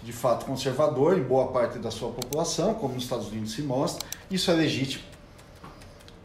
de 0.02 0.12
fato 0.12 0.44
conservador 0.44 1.16
em 1.16 1.22
boa 1.22 1.52
parte 1.52 1.78
da 1.78 1.88
sua 1.88 2.10
população, 2.10 2.74
como 2.74 2.94
nos 2.94 3.04
Estados 3.04 3.28
Unidos 3.28 3.52
se 3.52 3.62
mostra, 3.62 4.04
isso 4.28 4.50
é 4.50 4.54
legítimo. 4.54 5.04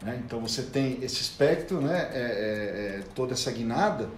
Né? 0.02 0.20
Então 0.26 0.40
você 0.40 0.62
tem 0.62 0.98
esse 1.02 1.22
espectro, 1.22 1.80
né? 1.80 2.10
É, 2.12 2.18
é, 2.18 2.98
é 2.98 3.02
toda 3.14 3.34
essa 3.34 3.52
guinada, 3.52 4.08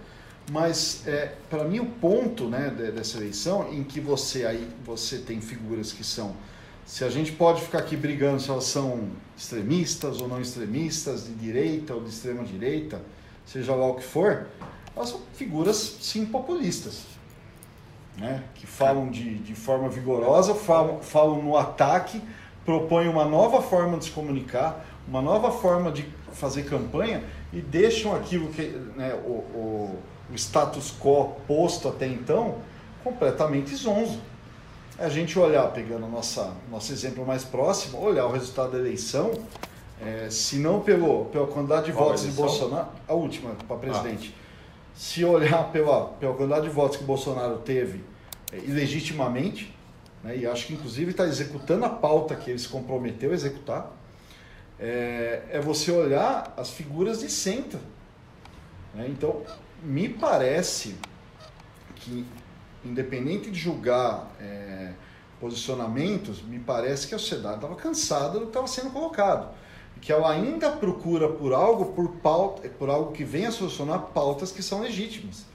mas 0.49 1.05
é, 1.05 1.33
para 1.51 1.63
mim 1.63 1.77
o 1.77 1.85
ponto 1.85 2.49
né, 2.49 2.71
dessa 2.71 3.19
eleição 3.19 3.71
em 3.71 3.83
que 3.83 3.99
você 3.99 4.43
aí 4.43 4.67
você 4.83 5.19
tem 5.19 5.39
figuras 5.39 5.93
que 5.93 6.03
são 6.03 6.35
se 6.83 7.03
a 7.03 7.09
gente 7.11 7.31
pode 7.31 7.61
ficar 7.61 7.77
aqui 7.77 7.95
brigando 7.95 8.41
se 8.41 8.49
elas 8.49 8.63
são 8.63 9.07
extremistas 9.37 10.19
ou 10.19 10.27
não 10.27 10.41
extremistas, 10.41 11.25
de 11.25 11.35
direita 11.35 11.93
ou 11.93 12.01
de 12.01 12.09
extrema 12.09 12.43
direita, 12.43 12.99
seja 13.45 13.75
lá 13.75 13.85
o 13.85 13.93
que 13.93 14.03
for, 14.03 14.47
elas 14.95 15.09
são 15.09 15.21
figuras 15.35 15.97
sim 16.01 16.25
populistas, 16.25 17.10
né? 18.17 18.43
que 18.55 18.67
falam 18.67 19.09
de, 19.09 19.35
de 19.35 19.55
forma 19.55 19.89
vigorosa, 19.89 20.53
falam, 20.53 20.99
falam 21.01 21.41
no 21.41 21.57
ataque, 21.57 22.21
propõem 22.65 23.07
uma 23.07 23.25
nova 23.25 23.61
forma 23.61 23.97
de 23.97 24.05
se 24.05 24.11
comunicar, 24.11 24.85
uma 25.07 25.21
nova 25.21 25.51
forma 25.51 25.91
de 25.91 26.05
fazer 26.33 26.63
campanha 26.63 27.23
e 27.51 27.59
deixam 27.59 28.15
aquilo 28.15 28.49
que 28.49 28.63
né, 28.95 29.13
o, 29.25 29.29
o, 29.29 29.99
o 30.29 30.35
status 30.35 30.93
quo 30.99 31.35
posto 31.47 31.87
até 31.87 32.07
então 32.07 32.55
completamente 33.03 33.75
zonzo. 33.75 34.19
A 34.97 35.09
gente 35.09 35.37
olhar, 35.39 35.65
pegando 35.71 36.07
nossa 36.07 36.53
nosso 36.69 36.93
exemplo 36.93 37.25
mais 37.25 37.43
próximo, 37.43 37.99
olhar 37.99 38.25
o 38.25 38.31
resultado 38.31 38.73
da 38.73 38.77
eleição, 38.77 39.31
é, 39.99 40.29
se 40.29 40.57
não 40.57 40.81
pelo, 40.81 41.25
pela 41.25 41.47
quantidade 41.47 41.87
de 41.87 41.91
Qual 41.91 42.09
votos 42.09 42.23
de 42.23 42.31
Bolsonaro, 42.31 42.89
a 43.07 43.13
última 43.13 43.51
para 43.67 43.77
presidente, 43.77 44.35
ah. 44.37 44.40
Se 45.01 45.25
olhar 45.25 45.71
pela, 45.71 46.09
pela 46.09 46.35
quantidade 46.35 46.67
de 46.67 46.69
votos 46.69 46.95
que 46.95 47.03
Bolsonaro 47.03 47.57
teve 47.57 48.03
é, 48.51 48.57
ilegitimamente, 48.57 49.75
né, 50.23 50.37
e 50.37 50.45
acho 50.45 50.67
que 50.67 50.73
inclusive 50.75 51.09
está 51.09 51.25
executando 51.25 51.83
a 51.85 51.89
pauta 51.89 52.35
que 52.35 52.51
ele 52.51 52.59
se 52.59 52.69
comprometeu 52.69 53.31
a 53.31 53.33
executar, 53.33 53.91
é, 54.79 55.41
é 55.49 55.59
você 55.59 55.91
olhar 55.91 56.53
as 56.55 56.69
figuras 56.69 57.21
de 57.21 57.31
centro. 57.31 57.79
Né? 58.93 59.07
Então, 59.09 59.41
me 59.81 60.07
parece 60.07 60.95
que, 61.95 62.23
independente 62.85 63.49
de 63.49 63.59
julgar 63.59 64.31
é, 64.39 64.91
posicionamentos, 65.39 66.43
me 66.43 66.59
parece 66.59 67.07
que 67.07 67.15
a 67.15 67.17
sociedade 67.17 67.55
estava 67.55 67.75
cansada 67.75 68.33
do 68.33 68.41
que 68.41 68.49
estava 68.49 68.67
sendo 68.67 68.91
colocado. 68.91 69.51
Que 70.01 70.11
ela 70.11 70.31
ainda 70.31 70.71
procura 70.71 71.29
por 71.29 71.53
algo, 71.53 71.93
por, 71.93 72.09
pauta, 72.17 72.67
por 72.67 72.89
algo 72.89 73.11
que 73.11 73.23
venha 73.23 73.51
solucionar 73.51 74.07
pautas 74.13 74.51
que 74.51 74.63
são 74.63 74.81
legítimas. 74.81 75.45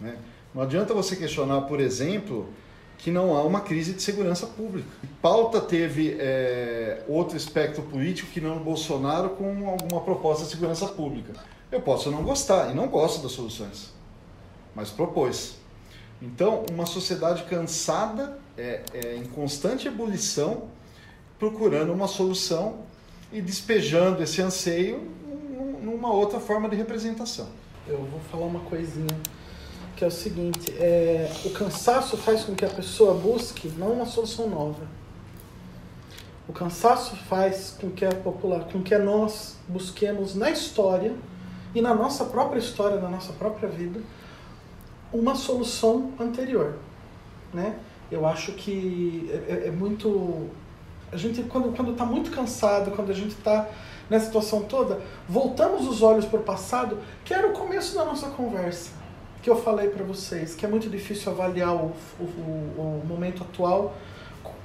Né? 0.00 0.16
Não 0.54 0.62
adianta 0.62 0.92
você 0.94 1.14
questionar, 1.14 1.62
por 1.62 1.78
exemplo, 1.78 2.48
que 2.98 3.10
não 3.10 3.36
há 3.36 3.42
uma 3.42 3.60
crise 3.60 3.94
de 3.94 4.02
segurança 4.02 4.46
pública. 4.46 4.88
Pauta 5.20 5.60
teve 5.60 6.16
é, 6.20 7.02
outro 7.08 7.36
espectro 7.36 7.82
político 7.82 8.30
que 8.30 8.40
não 8.40 8.58
o 8.58 8.60
Bolsonaro 8.60 9.30
com 9.30 9.68
alguma 9.68 10.00
proposta 10.00 10.44
de 10.44 10.50
segurança 10.50 10.86
pública. 10.86 11.32
Eu 11.70 11.80
posso 11.80 12.10
não 12.10 12.22
gostar 12.22 12.70
e 12.70 12.74
não 12.74 12.86
gosto 12.86 13.22
das 13.22 13.32
soluções, 13.32 13.92
mas 14.74 14.90
propôs. 14.90 15.56
Então, 16.20 16.64
uma 16.70 16.86
sociedade 16.86 17.42
cansada, 17.44 18.38
é, 18.56 18.82
é, 18.94 19.16
em 19.16 19.24
constante 19.24 19.88
ebulição, 19.88 20.68
procurando 21.38 21.92
uma 21.92 22.06
solução 22.06 22.80
e 23.32 23.40
despejando 23.40 24.22
esse 24.22 24.40
anseio 24.42 25.08
numa 25.82 26.12
outra 26.12 26.38
forma 26.38 26.68
de 26.68 26.76
representação. 26.76 27.48
Eu 27.86 27.98
vou 27.98 28.20
falar 28.30 28.46
uma 28.46 28.60
coisinha 28.60 29.18
que 29.96 30.04
é 30.04 30.08
o 30.08 30.10
seguinte, 30.10 30.72
é, 30.78 31.30
o 31.44 31.50
cansaço 31.50 32.16
faz 32.16 32.44
com 32.44 32.54
que 32.54 32.64
a 32.64 32.68
pessoa 32.68 33.14
busque 33.14 33.68
não 33.78 33.92
uma 33.92 34.06
solução 34.06 34.48
nova. 34.48 34.86
O 36.48 36.52
cansaço 36.52 37.14
faz 37.28 37.76
com 37.80 37.90
que 37.90 38.04
a 38.04 38.12
popular, 38.12 38.64
com 38.64 38.82
que 38.82 38.96
nós 38.98 39.56
busquemos 39.68 40.34
na 40.34 40.50
história 40.50 41.14
e 41.74 41.80
na 41.80 41.94
nossa 41.94 42.24
própria 42.24 42.58
história, 42.58 43.00
na 43.00 43.08
nossa 43.08 43.32
própria 43.32 43.68
vida, 43.68 44.00
uma 45.12 45.34
solução 45.34 46.12
anterior, 46.18 46.74
né? 47.54 47.78
Eu 48.10 48.26
acho 48.26 48.52
que 48.52 49.30
é, 49.30 49.52
é, 49.52 49.68
é 49.68 49.70
muito 49.70 50.50
a 51.12 51.16
gente 51.16 51.42
quando 51.42 51.76
quando 51.76 51.92
está 51.92 52.04
muito 52.04 52.30
cansado, 52.30 52.90
quando 52.92 53.10
a 53.10 53.14
gente 53.14 53.32
está 53.32 53.68
nessa 54.08 54.26
situação 54.26 54.62
toda, 54.62 55.00
voltamos 55.28 55.86
os 55.86 56.02
olhos 56.02 56.24
para 56.24 56.40
o 56.40 56.42
passado, 56.42 56.98
que 57.24 57.32
era 57.32 57.46
o 57.46 57.52
começo 57.52 57.94
da 57.94 58.04
nossa 58.04 58.28
conversa 58.30 59.02
que 59.42 59.50
eu 59.50 59.56
falei 59.56 59.88
para 59.88 60.04
vocês, 60.04 60.54
que 60.54 60.64
é 60.64 60.68
muito 60.68 60.88
difícil 60.88 61.32
avaliar 61.32 61.74
o, 61.74 61.92
o, 62.20 62.22
o, 62.22 63.02
momento 63.04 63.42
atual, 63.42 63.96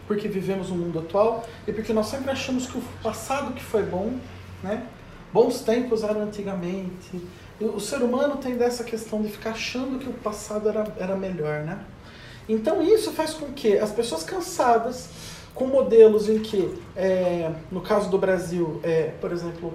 porque 0.07 0.27
vivemos 0.27 0.69
um 0.69 0.77
mundo 0.77 0.99
atual, 0.99 1.43
e 1.67 1.73
porque 1.73 1.91
nós 1.91 2.05
sempre 2.05 2.29
achamos 2.29 2.67
que 2.67 2.77
o 2.77 2.81
passado 3.01 3.53
que 3.53 3.63
foi 3.63 3.83
bom, 3.83 4.13
né? 4.61 4.85
Bons 5.33 5.61
tempos 5.61 6.03
eram 6.03 6.21
antigamente. 6.21 7.21
O 7.59 7.79
ser 7.79 8.01
humano 8.01 8.37
tem 8.37 8.55
dessa 8.55 8.83
questão 8.83 9.21
de 9.21 9.29
ficar 9.29 9.51
achando 9.51 9.99
que 9.99 10.07
o 10.07 10.13
passado 10.13 10.69
era, 10.69 10.93
era 10.97 11.15
melhor, 11.15 11.63
né? 11.63 11.79
Então 12.47 12.81
isso 12.81 13.11
faz 13.11 13.33
com 13.33 13.47
que 13.47 13.77
as 13.77 13.91
pessoas 13.91 14.23
cansadas, 14.23 15.09
com 15.57 15.65
modelos 15.65 16.29
em 16.29 16.39
que, 16.39 16.79
é, 16.95 17.51
no 17.71 17.81
caso 17.81 18.11
do 18.11 18.17
Brasil, 18.17 18.79
é, 18.83 19.11
por 19.19 19.31
exemplo, 19.31 19.73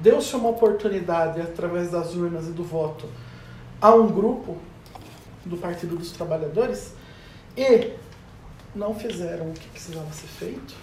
deu-se 0.00 0.36
uma 0.36 0.50
oportunidade 0.50 1.40
através 1.40 1.90
das 1.90 2.14
urnas 2.14 2.46
e 2.46 2.50
do 2.50 2.62
voto 2.62 3.08
a 3.80 3.94
um 3.94 4.06
grupo 4.06 4.58
do 5.42 5.56
Partido 5.56 5.96
dos 5.96 6.12
Trabalhadores 6.12 6.92
e 7.56 7.92
não 8.74 8.94
fizeram 8.94 9.48
o 9.48 9.52
que 9.52 9.66
precisava 9.68 10.12
ser 10.12 10.26
feito, 10.26 10.74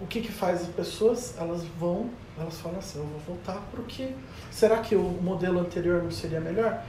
o 0.00 0.06
que, 0.06 0.22
que 0.22 0.32
faz 0.32 0.62
as 0.62 0.68
pessoas? 0.68 1.34
Elas 1.38 1.62
vão, 1.78 2.08
elas 2.38 2.58
falam 2.60 2.78
assim, 2.78 2.98
eu 2.98 3.04
vou 3.04 3.20
voltar 3.36 3.60
porque 3.72 4.08
será 4.50 4.78
que 4.78 4.96
o 4.96 5.02
modelo 5.02 5.60
anterior 5.60 6.02
não 6.02 6.10
seria 6.10 6.40
melhor? 6.40 6.82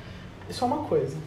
Isso 0.50 0.64
é 0.64 0.68
uma 0.68 0.86
coisa. 0.86 1.18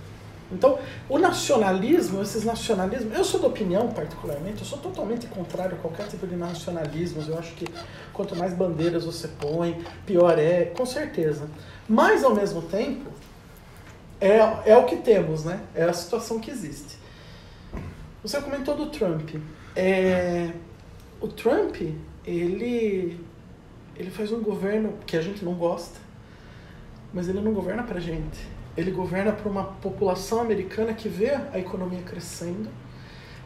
Então, 0.51 0.79
o 1.09 1.19
nacionalismo, 1.19 2.23
esses 2.23 2.45
nacionalismos, 2.45 3.17
eu 3.17 3.25
sou 3.25 3.41
da 3.41 3.49
opinião, 3.49 3.89
particularmente, 3.89 4.61
eu 4.61 4.65
sou 4.65 4.79
totalmente 4.79 5.27
contrário 5.27 5.77
a 5.77 5.81
qualquer 5.81 6.07
tipo 6.07 6.27
de 6.27 6.37
nacionalismo. 6.37 7.23
Eu 7.27 7.39
acho 7.39 7.53
que 7.55 7.67
quanto 8.13 8.37
mais 8.37 8.55
bandeiras 8.55 9.05
você 9.05 9.27
põe, 9.29 9.85
pior 10.05 10.39
é, 10.39 10.67
com 10.67 10.87
certeza. 10.87 11.49
Mas, 11.89 12.23
ao 12.23 12.35
mesmo 12.35 12.63
tempo, 12.63 13.11
é, 14.21 14.39
é 14.71 14.77
o 14.77 14.85
que 14.85 14.97
temos, 14.97 15.45
né? 15.45 15.61
É 15.75 15.85
a 15.85 15.93
situação 15.93 16.39
que 16.39 16.51
existe. 16.51 16.97
Você 18.23 18.41
comentou 18.41 18.77
do 18.77 18.87
Trump. 18.87 19.31
É, 19.75 20.53
o 21.21 21.29
Trump, 21.29 21.77
ele, 22.25 23.21
ele 23.97 24.11
faz 24.11 24.31
um 24.31 24.41
governo 24.41 24.95
que 25.07 25.17
a 25.17 25.23
gente 25.23 25.45
não 25.45 25.55
gosta, 25.55 25.99
mas 27.13 27.29
ele 27.29 27.41
não 27.41 27.53
governa 27.53 27.83
pra 27.83 27.99
gente. 27.99 28.56
Ele 28.77 28.91
governa 28.91 29.33
para 29.33 29.49
uma 29.49 29.65
população 29.65 30.41
americana 30.41 30.93
que 30.93 31.09
vê 31.09 31.31
a 31.31 31.59
economia 31.59 32.03
crescendo, 32.03 32.69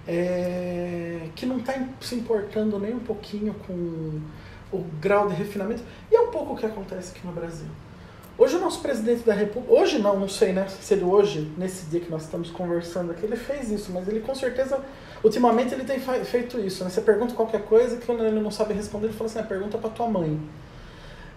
é, 0.06 1.28
que 1.36 1.46
não 1.46 1.58
está 1.58 1.74
se 2.00 2.14
importando 2.14 2.78
nem 2.78 2.94
um 2.94 3.00
pouquinho 3.00 3.54
com 3.66 4.20
o 4.72 4.84
grau 5.00 5.28
de 5.28 5.34
refinamento. 5.34 5.82
E 6.10 6.16
é 6.16 6.20
um 6.20 6.30
pouco 6.30 6.54
o 6.54 6.56
que 6.56 6.66
acontece 6.66 7.12
aqui 7.16 7.26
no 7.26 7.32
Brasil. 7.32 7.68
Hoje 8.40 8.56
o 8.56 8.58
nosso 8.58 8.80
presidente 8.80 9.22
da 9.22 9.34
República, 9.34 9.74
hoje 9.74 9.98
não, 9.98 10.18
não 10.18 10.28
sei, 10.28 10.52
né? 10.52 10.66
Se 10.66 10.94
ele 10.94 11.04
hoje, 11.04 11.52
nesse 11.58 11.84
dia 11.86 12.00
que 12.00 12.10
nós 12.10 12.22
estamos 12.22 12.50
conversando 12.50 13.12
aqui, 13.12 13.26
ele 13.26 13.36
fez 13.36 13.70
isso, 13.70 13.92
mas 13.92 14.08
ele 14.08 14.20
com 14.20 14.34
certeza, 14.34 14.80
ultimamente 15.22 15.74
ele 15.74 15.84
tem 15.84 16.00
feito 16.24 16.58
isso, 16.58 16.82
né? 16.82 16.88
Você 16.88 17.02
pergunta 17.02 17.34
qualquer 17.34 17.62
coisa 17.62 17.98
que 17.98 18.10
ele 18.10 18.40
não 18.40 18.50
sabe 18.50 18.72
responder, 18.72 19.08
ele 19.08 19.14
fala 19.14 19.28
assim, 19.28 19.40
ah, 19.40 19.42
pergunta 19.42 19.76
para 19.76 19.90
tua 19.90 20.08
mãe. 20.08 20.40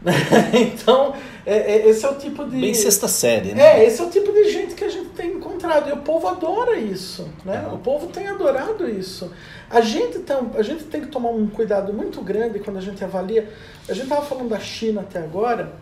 então, 0.54 1.14
é, 1.46 1.58
é, 1.58 1.90
esse 1.90 2.06
é 2.06 2.10
o 2.10 2.16
tipo 2.16 2.46
de. 2.46 2.60
Bem 2.60 2.74
sexta 2.74 3.08
série, 3.08 3.54
né? 3.54 3.80
É, 3.80 3.86
esse 3.86 4.02
é 4.02 4.06
o 4.06 4.10
tipo 4.10 4.32
de 4.32 4.50
gente 4.50 4.76
que 4.76 4.84
a 4.84 4.90
gente 4.90 5.10
tem 5.10 5.34
encontrado. 5.34 5.90
E 5.90 5.94
o 5.94 5.98
povo 5.98 6.28
adora 6.28 6.78
isso, 6.78 7.30
né? 7.46 7.66
Uhum. 7.68 7.76
O 7.76 7.78
povo 7.80 8.08
tem 8.08 8.28
adorado 8.28 8.90
isso. 8.90 9.32
A 9.70 9.82
gente, 9.82 10.20
tem, 10.20 10.38
a 10.56 10.62
gente 10.62 10.84
tem 10.86 11.02
que 11.02 11.08
tomar 11.08 11.30
um 11.30 11.48
cuidado 11.48 11.94
muito 11.94 12.22
grande 12.22 12.60
quando 12.60 12.78
a 12.78 12.82
gente 12.82 13.04
avalia. 13.04 13.50
A 13.88 13.94
gente 13.94 14.04
estava 14.04 14.26
falando 14.26 14.50
da 14.50 14.60
China 14.60 15.02
até 15.02 15.20
agora 15.20 15.74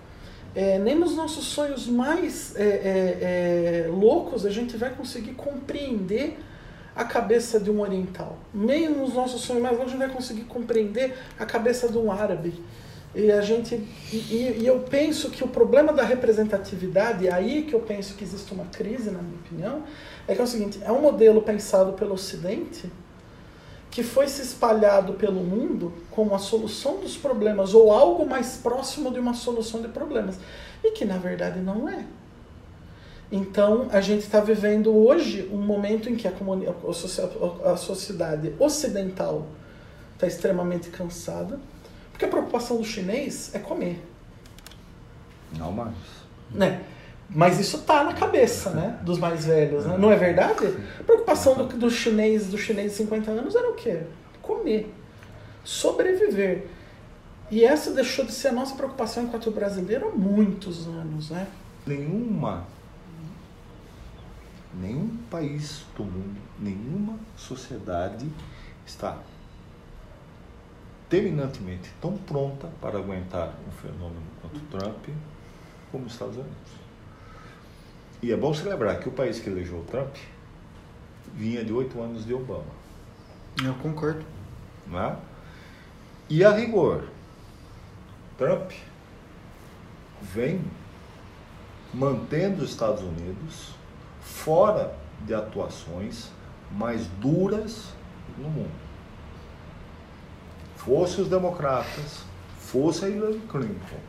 é, 0.54 0.78
nem 0.78 0.96
nos 0.96 1.16
nossos 1.16 1.46
sonhos 1.46 1.88
mais 1.88 2.56
é, 2.56 2.64
é, 2.64 3.86
é, 3.86 3.88
loucos 3.88 4.46
a 4.46 4.50
gente 4.50 4.76
vai 4.76 4.90
conseguir 4.90 5.34
compreender 5.34 6.38
a 6.94 7.06
cabeça 7.06 7.58
de 7.60 7.72
um 7.72 7.80
oriental. 7.80 8.38
Nem 8.54 8.90
nos 8.90 9.14
nossos 9.14 9.42
sonhos 9.42 9.62
mais 9.62 9.78
longe 9.78 9.90
a 9.90 9.92
gente 9.92 10.00
vai 10.00 10.10
conseguir 10.10 10.42
compreender 10.42 11.18
a 11.40 11.46
cabeça 11.46 11.88
de 11.88 11.98
um 11.98 12.12
árabe. 12.12 12.62
E 13.14 13.30
a 13.32 13.42
gente 13.42 13.76
e, 14.12 14.60
e, 14.60 14.66
eu 14.66 14.80
penso 14.80 15.30
que 15.30 15.44
o 15.44 15.48
problema 15.48 15.92
da 15.92 16.04
representatividade, 16.04 17.30
aí 17.30 17.64
que 17.64 17.74
eu 17.74 17.82
penso 17.82 18.16
que 18.16 18.24
existe 18.24 18.54
uma 18.54 18.66
crise, 18.66 19.12
na 19.12 19.22
minha 19.22 19.36
opinião, 19.36 19.84
é 20.28 20.34
que 20.34 20.40
é 20.40 20.44
o 20.44 20.48
seguinte, 20.48 20.80
é 20.82 20.92
um 20.92 21.02
modelo 21.02 21.42
pensado 21.42 21.94
pelo 21.94 22.14
Ocidente 22.14 22.90
que 23.92 24.02
foi 24.02 24.30
se 24.30 24.42
espalhado 24.42 25.14
pelo 25.14 25.42
mundo 25.42 25.94
como 26.10 26.34
a 26.34 26.40
solução 26.40 27.02
dos 27.02 27.18
problemas 27.18 27.74
ou 27.74 27.92
algo 27.92 28.26
mais 28.26 28.56
próximo 28.56 29.12
de 29.12 29.20
uma 29.20 29.34
solução 29.34 29.82
de 29.82 29.90
problemas 29.90 30.40
e 30.82 30.92
que 30.92 31.04
na 31.04 31.18
verdade 31.18 31.60
não 31.60 31.90
é. 31.90 32.06
Então 33.30 33.88
a 33.92 34.00
gente 34.00 34.22
está 34.22 34.40
vivendo 34.40 34.96
hoje 34.96 35.50
um 35.52 35.58
momento 35.58 36.10
em 36.10 36.16
que 36.16 36.26
a, 36.26 36.32
a 37.66 37.76
sociedade 37.76 38.56
ocidental 38.58 39.48
está 40.14 40.26
extremamente 40.26 40.90
cansada, 40.90 41.60
porque 42.22 42.26
a 42.26 42.30
preocupação 42.30 42.78
do 42.78 42.84
chinês 42.84 43.54
é 43.56 43.60
comer. 43.60 44.00
Não 45.58 45.72
mais. 45.72 45.96
Né? 46.52 46.84
Mas 47.28 47.60
isso 47.60 47.80
tá 47.80 48.04
na 48.04 48.14
cabeça, 48.14 48.70
né? 48.72 49.00
Dos 49.02 49.18
mais 49.18 49.46
velhos, 49.46 49.86
né? 49.86 49.98
Não 49.98 50.12
é 50.12 50.16
verdade? 50.16 50.68
A 51.00 51.04
preocupação 51.04 51.56
do, 51.56 51.66
do 51.66 51.90
chinês, 51.90 52.48
do 52.48 52.58
chinês 52.58 52.92
de 52.92 52.98
50 52.98 53.32
anos 53.32 53.56
era 53.56 53.70
o 53.70 53.74
quê? 53.74 54.04
Comer. 54.42 54.94
Sobreviver. 55.64 56.68
E 57.50 57.64
essa 57.64 57.92
deixou 57.92 58.26
de 58.26 58.34
ser 58.34 58.50
a 58.50 58.54
nossa 58.54 58.76
preocupação 58.76 59.24
enquanto 59.24 59.50
brasileiro 59.50 60.10
há 60.10 60.12
muitos 60.12 60.88
anos, 60.88 61.32
né? 61.32 61.48
Nenhuma, 61.88 62.68
nenhum 64.80 65.18
país 65.30 65.84
do 65.98 66.04
mundo, 66.04 66.40
nenhuma 66.60 67.18
sociedade 67.36 68.28
está 68.86 69.18
terminantemente 71.12 71.92
tão 72.00 72.16
pronta 72.16 72.70
para 72.80 72.98
aguentar 72.98 73.54
um 73.68 73.72
fenômeno 73.74 74.24
quanto 74.40 74.62
Trump 74.72 75.10
como 75.92 76.06
os 76.06 76.14
Estados 76.14 76.38
Unidos. 76.38 76.72
E 78.22 78.32
é 78.32 78.38
bom 78.38 78.54
se 78.54 78.64
lembrar 78.64 78.96
que 78.96 79.10
o 79.10 79.12
país 79.12 79.38
que 79.38 79.50
elegeu 79.50 79.80
o 79.80 79.84
Trump 79.84 80.16
vinha 81.34 81.66
de 81.66 81.74
oito 81.74 82.02
anos 82.02 82.26
de 82.26 82.34
Obama. 82.34 82.64
Eu 83.62 83.74
concordo. 83.76 84.24
Não 84.88 85.00
é? 85.00 85.18
E 86.30 86.46
a 86.46 86.52
rigor, 86.52 87.04
Trump 88.38 88.72
vem 90.22 90.62
mantendo 91.94 92.64
os 92.64 92.70
Estados 92.70 93.02
Unidos 93.02 93.72
fora 94.22 94.96
de 95.26 95.34
atuações 95.34 96.32
mais 96.72 97.06
duras 97.20 97.94
no 98.38 98.50
mundo. 98.50 98.81
Fosse 100.86 101.22
os 101.22 101.28
democratas, 101.30 102.24
fosse 102.58 103.06
a 103.06 103.08
Hillary 103.08 103.40
Clinton, 103.48 104.00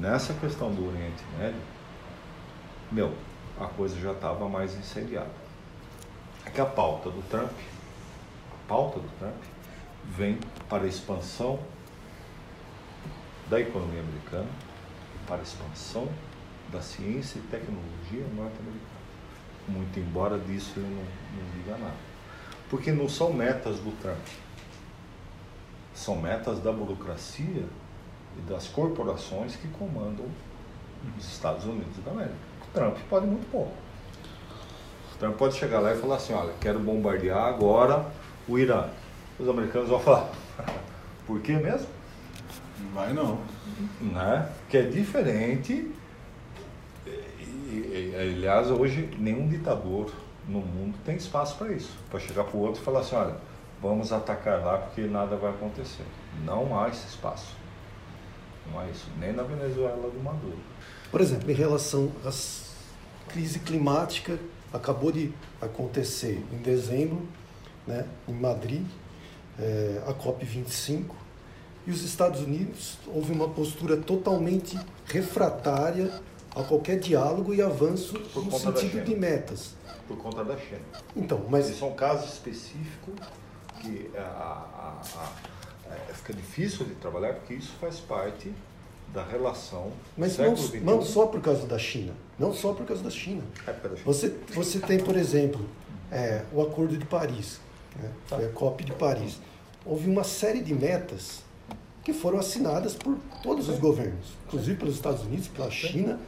nessa 0.00 0.34
questão 0.34 0.74
do 0.74 0.88
Oriente 0.88 1.22
Médio, 1.38 1.60
meu, 2.90 3.14
a 3.60 3.66
coisa 3.66 3.96
já 4.00 4.10
estava 4.10 4.48
mais 4.48 4.74
incendiada. 4.74 5.30
É 6.44 6.50
que 6.50 6.60
a 6.60 6.66
pauta 6.66 7.08
do 7.08 7.22
Trump, 7.30 7.52
a 8.50 8.68
pauta 8.68 8.98
do 8.98 9.08
Trump, 9.20 9.40
vem 10.16 10.40
para 10.68 10.82
a 10.82 10.88
expansão 10.88 11.60
da 13.48 13.60
economia 13.60 14.00
americana, 14.00 14.50
para 15.24 15.36
a 15.36 15.42
expansão 15.42 16.08
da 16.72 16.82
ciência 16.82 17.38
e 17.38 17.42
tecnologia 17.42 18.26
norte-americana. 18.34 19.02
Muito 19.68 20.00
embora 20.00 20.36
disso 20.36 20.72
eu 20.78 20.82
não, 20.82 20.90
não 20.90 21.50
diga 21.54 21.78
nada. 21.78 21.94
Porque 22.68 22.90
não 22.90 23.08
são 23.08 23.32
metas 23.32 23.76
do 23.76 23.96
Trump, 24.02 24.26
são 25.94 26.16
metas 26.16 26.58
da 26.60 26.72
burocracia 26.72 27.64
e 28.36 28.40
das 28.50 28.68
corporações 28.68 29.56
que 29.56 29.68
comandam 29.68 30.26
os 31.18 31.24
Estados 31.26 31.64
Unidos 31.64 31.96
da 32.04 32.10
América. 32.10 32.34
Trump 32.72 32.96
pode 33.08 33.26
muito 33.26 33.50
pouco. 33.50 33.72
Trump 35.18 35.36
pode 35.36 35.54
chegar 35.54 35.80
lá 35.80 35.94
e 35.94 35.98
falar 35.98 36.16
assim, 36.16 36.32
olha, 36.32 36.52
quero 36.60 36.78
bombardear 36.78 37.44
agora 37.44 38.06
o 38.48 38.58
Irã. 38.58 38.88
Os 39.38 39.48
americanos 39.48 39.88
vão 39.88 40.00
falar, 40.00 40.30
por 41.26 41.40
que 41.40 41.52
mesmo? 41.52 41.86
Não 42.80 42.90
vai 42.92 43.12
não. 43.12 43.38
Né? 44.00 44.48
Que 44.68 44.78
é 44.78 44.82
diferente. 44.82 45.92
E, 47.06 47.74
e, 47.74 48.16
aliás, 48.18 48.70
hoje 48.70 49.08
nenhum 49.18 49.48
ditador 49.48 50.12
no 50.48 50.60
mundo 50.60 50.96
tem 51.04 51.16
espaço 51.16 51.56
para 51.56 51.72
isso. 51.72 51.96
Para 52.10 52.18
chegar 52.18 52.44
para 52.44 52.56
o 52.56 52.60
outro 52.60 52.80
e 52.80 52.84
falar 52.84 53.00
assim, 53.00 53.14
olha, 53.14 53.36
vamos 53.82 54.12
atacar 54.12 54.64
lá 54.64 54.78
porque 54.78 55.02
nada 55.02 55.36
vai 55.36 55.50
acontecer. 55.50 56.04
Não 56.44 56.78
há 56.78 56.88
esse 56.88 57.06
espaço. 57.08 57.56
Não 58.70 58.78
há 58.78 58.88
isso. 58.88 59.08
Nem 59.18 59.32
na 59.32 59.42
Venezuela 59.42 60.08
do 60.08 60.22
Maduro. 60.22 60.58
Por 61.10 61.20
exemplo, 61.20 61.50
em 61.50 61.54
relação 61.54 62.12
às 62.24 62.70
crise 63.28 63.58
climática 63.60 64.38
acabou 64.72 65.10
de 65.10 65.32
acontecer 65.60 66.44
em 66.52 66.58
dezembro, 66.58 67.26
né, 67.86 68.06
em 68.28 68.32
Madrid, 68.32 68.86
é, 69.58 70.02
a 70.06 70.14
COP25, 70.14 71.10
e 71.86 71.90
os 71.90 72.02
Estados 72.02 72.40
Unidos 72.40 72.98
houve 73.06 73.32
uma 73.32 73.48
postura 73.48 73.96
totalmente 73.96 74.78
refratária 75.06 76.20
a 76.54 76.62
qualquer 76.62 76.98
diálogo 76.98 77.52
e 77.52 77.60
avanço 77.60 78.18
Por 78.32 78.44
no 78.44 78.58
sentido 78.58 79.04
de 79.04 79.16
metas. 79.16 79.74
Por 80.06 80.16
conta 80.18 80.44
da 80.44 80.56
China. 80.56 80.82
Então, 81.16 81.44
mas 81.48 81.68
isso 81.68 81.84
é 81.84 81.88
um 81.88 81.94
caso 81.94 82.26
específico 82.26 83.12
que 83.82 84.10
a, 84.16 84.20
a, 84.20 85.02
a, 85.16 85.92
é, 85.92 86.12
fica 86.14 86.32
difícil 86.32 86.86
de 86.86 86.94
trabalhar 86.94 87.34
porque 87.34 87.54
isso 87.54 87.72
faz 87.80 87.98
parte 87.98 88.52
da 89.12 89.24
relação. 89.24 89.92
Mas 90.16 90.38
não, 90.38 90.54
não, 90.82 91.02
só 91.02 91.26
por 91.26 91.40
causa 91.40 91.66
da 91.66 91.78
China. 91.78 92.14
Não 92.38 92.54
só 92.54 92.72
por 92.72 92.86
causa 92.86 93.02
da 93.02 93.10
China. 93.10 93.42
É 93.66 93.72
China. 93.72 93.96
Você, 94.04 94.34
você 94.54 94.78
tem, 94.78 94.98
por 94.98 95.16
exemplo, 95.16 95.66
é, 96.10 96.44
o 96.52 96.62
Acordo 96.62 96.96
de 96.96 97.04
Paris, 97.04 97.60
né? 98.00 98.10
Tá. 98.28 98.36
foi 98.36 98.46
a 98.46 98.48
COP 98.50 98.84
de 98.84 98.92
Paris. 98.92 99.38
Houve 99.84 100.08
uma 100.08 100.24
série 100.24 100.62
de 100.62 100.72
metas 100.72 101.42
que 102.04 102.12
foram 102.12 102.38
assinadas 102.38 102.94
por 102.94 103.16
todos 103.42 103.68
os 103.68 103.78
governos, 103.78 104.34
inclusive 104.46 104.76
pelos 104.78 104.94
Estados 104.94 105.22
Unidos, 105.22 105.48
pela 105.48 105.70
China, 105.70 106.18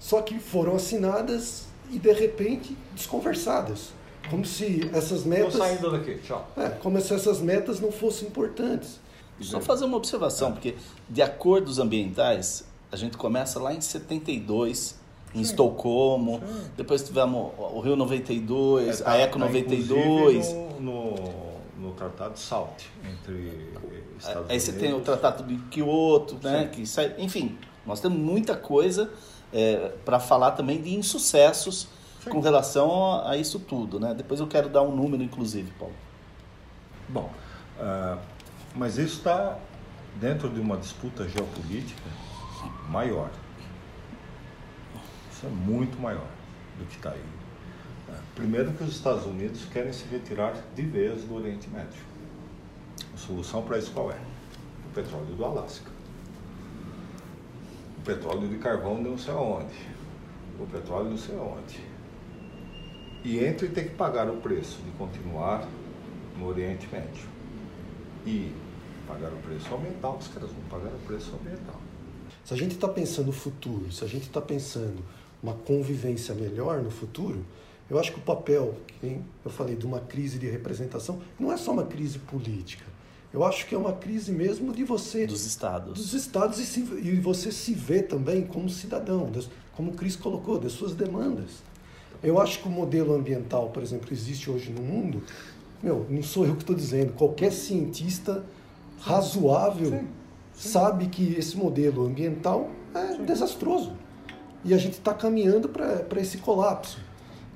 só 0.00 0.22
que 0.22 0.38
foram 0.38 0.76
assinadas 0.76 1.66
e 1.90 1.98
de 1.98 2.12
repente 2.12 2.76
desconversadas. 2.94 3.90
Como 4.30 4.44
se 4.44 4.88
essas 4.92 5.24
metas. 5.24 5.54
Estou 5.54 5.66
saindo 5.66 5.90
daqui, 5.90 6.18
tchau. 6.18 6.48
É, 6.56 6.68
como 6.70 7.00
se 7.00 7.12
essas 7.12 7.40
metas 7.40 7.80
não 7.80 7.92
fossem 7.92 8.28
importantes. 8.28 9.00
Só 9.40 9.60
fazer 9.60 9.84
uma 9.84 9.96
observação, 9.96 10.52
porque 10.52 10.76
de 11.08 11.20
acordos 11.20 11.78
ambientais, 11.78 12.64
a 12.90 12.96
gente 12.96 13.16
começa 13.16 13.58
lá 13.58 13.74
em 13.74 13.80
72, 13.80 14.96
em 15.34 15.38
Sim. 15.38 15.42
Estocolmo, 15.42 16.40
Sim. 16.40 16.70
depois 16.76 17.02
tivemos 17.02 17.50
o 17.58 17.80
Rio 17.80 17.96
92, 17.96 19.00
é, 19.00 19.04
tá, 19.04 19.10
a 19.10 19.16
Eco 19.18 19.38
tá 19.38 19.44
92. 19.46 20.52
No, 20.52 20.80
no, 20.80 21.14
no, 21.80 21.92
Tratado 21.92 22.38
SALT, 22.38 22.84
entre 23.04 23.72
Estados 24.16 24.48
Aí 24.48 24.60
você 24.60 24.72
tem 24.72 24.94
o 24.94 25.00
Tratado 25.00 25.42
de 25.42 25.56
Kyoto, 25.68 26.38
né? 26.40 26.70
Que 26.72 26.86
sai, 26.86 27.14
enfim, 27.18 27.58
nós 27.84 28.00
temos 28.00 28.18
muita 28.18 28.54
coisa 28.56 29.10
é, 29.52 29.92
para 30.04 30.20
falar 30.20 30.52
também 30.52 30.80
de 30.80 30.94
insucessos. 30.94 31.88
Com 32.30 32.40
relação 32.40 33.26
a, 33.26 33.36
isso 33.36 33.58
tudo, 33.58 34.00
né? 34.00 34.14
Depois 34.14 34.40
eu 34.40 34.46
quero 34.46 34.68
dar 34.68 34.82
um 34.82 34.94
número, 34.94 35.22
inclusive, 35.22 35.70
Paulo. 35.78 35.94
Bom, 37.08 37.30
uh, 37.78 38.18
mas 38.74 38.98
isso 38.98 39.18
está 39.18 39.58
dentro 40.16 40.48
de 40.48 40.60
uma 40.60 40.76
disputa 40.76 41.28
geopolítica 41.28 42.02
maior. 42.88 43.30
Isso 45.30 45.46
é 45.46 45.48
muito 45.50 46.00
maior 46.00 46.26
do 46.78 46.86
que 46.86 46.96
está 46.96 47.10
aí. 47.10 47.22
Primeiro 48.34 48.72
que 48.72 48.82
os 48.82 48.90
Estados 48.90 49.24
Unidos 49.26 49.64
querem 49.66 49.92
se 49.92 50.04
retirar 50.08 50.54
de 50.74 50.82
vez 50.82 51.22
do 51.22 51.36
Oriente 51.36 51.68
Médio. 51.70 52.02
A 53.14 53.16
solução 53.16 53.62
para 53.62 53.78
isso 53.78 53.92
qual 53.92 54.10
é? 54.10 54.18
O 54.90 54.92
petróleo 54.92 55.26
do 55.26 55.44
Alasca. 55.44 55.90
O 57.98 58.00
petróleo 58.02 58.48
de 58.48 58.58
carvão 58.58 58.96
de 58.96 59.08
não 59.08 59.16
sei 59.16 59.32
aonde. 59.32 59.74
O 60.58 60.66
petróleo 60.66 61.10
não 61.10 61.16
sei 61.16 61.36
aonde. 61.36 61.80
E 63.24 63.42
entre 63.42 63.68
ter 63.68 63.84
que 63.84 63.94
pagar 63.94 64.28
o 64.28 64.36
preço 64.36 64.78
de 64.82 64.90
continuar 64.98 65.66
no 66.38 66.46
Oriente 66.46 66.86
Médio 66.92 67.26
e 68.26 68.52
pagar 69.08 69.32
o 69.32 69.36
preço 69.36 69.74
ambiental, 69.74 70.18
os 70.20 70.28
caras 70.28 70.50
vão 70.50 70.60
pagar 70.68 70.94
o 70.94 70.98
preço 71.06 71.32
ambiental. 71.40 71.80
Se 72.44 72.52
a 72.52 72.56
gente 72.56 72.72
está 72.72 72.86
pensando 72.86 73.26
no 73.26 73.32
futuro, 73.32 73.90
se 73.90 74.04
a 74.04 74.06
gente 74.06 74.24
está 74.24 74.42
pensando 74.42 75.02
uma 75.42 75.54
convivência 75.54 76.34
melhor 76.34 76.82
no 76.82 76.90
futuro, 76.90 77.42
eu 77.88 77.98
acho 77.98 78.12
que 78.12 78.18
o 78.18 78.22
papel, 78.22 78.74
que 79.00 79.18
eu 79.42 79.50
falei 79.50 79.74
de 79.74 79.86
uma 79.86 80.00
crise 80.00 80.38
de 80.38 80.46
representação, 80.46 81.20
não 81.38 81.50
é 81.50 81.56
só 81.56 81.72
uma 81.72 81.84
crise 81.84 82.18
política. 82.18 82.84
Eu 83.32 83.42
acho 83.42 83.66
que 83.66 83.74
é 83.74 83.78
uma 83.78 83.92
crise 83.92 84.32
mesmo 84.32 84.72
de 84.72 84.84
você. 84.84 85.26
Dos 85.26 85.44
estados. 85.44 85.94
Dos 85.94 86.12
estados 86.12 86.58
e, 86.58 86.66
se, 86.66 86.80
e 86.80 87.18
você 87.20 87.50
se 87.50 87.74
vê 87.74 88.02
também 88.02 88.46
como 88.46 88.68
cidadão, 88.68 89.32
como 89.72 89.92
o 89.92 89.94
Cris 89.94 90.14
colocou, 90.14 90.58
das 90.58 90.72
suas 90.72 90.94
demandas. 90.94 91.62
Eu 92.24 92.40
acho 92.40 92.60
que 92.60 92.68
o 92.68 92.70
modelo 92.70 93.14
ambiental, 93.14 93.68
por 93.68 93.82
exemplo, 93.82 94.06
que 94.06 94.14
existe 94.14 94.50
hoje 94.50 94.72
no 94.72 94.80
mundo, 94.82 95.22
meu, 95.82 96.06
não 96.08 96.22
sou 96.22 96.46
eu 96.46 96.54
que 96.54 96.62
estou 96.62 96.74
dizendo, 96.74 97.12
qualquer 97.12 97.52
cientista 97.52 98.42
razoável 98.98 99.90
Sim, 99.90 100.08
sim. 100.54 100.68
sabe 100.70 101.08
que 101.08 101.34
esse 101.34 101.54
modelo 101.54 102.06
ambiental 102.06 102.70
é 102.94 103.18
desastroso. 103.22 103.92
E 104.64 104.72
a 104.72 104.78
gente 104.78 104.94
está 104.94 105.12
caminhando 105.12 105.68
para 105.68 106.18
esse 106.18 106.38
colapso. 106.38 106.98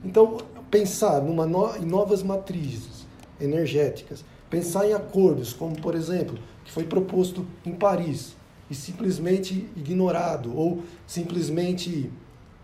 Então, 0.05 0.37
pensar 0.71 1.23
numa 1.23 1.47
no, 1.47 1.75
em 1.77 1.87
novas 1.87 2.23
matrizes 2.23 3.07
energéticas, 3.41 4.23
pensar 4.51 4.87
em 4.87 4.93
acordos, 4.93 5.55
como 5.55 5.81
por 5.81 5.95
exemplo, 5.95 6.39
que 6.67 6.71
foi 6.71 6.85
proposto 6.85 7.47
em 7.65 7.73
Paris 7.73 8.37
e 8.71 8.75
simplesmente 8.75 9.67
ignorado, 9.75 10.55
ou 10.55 10.83
simplesmente 11.07 12.13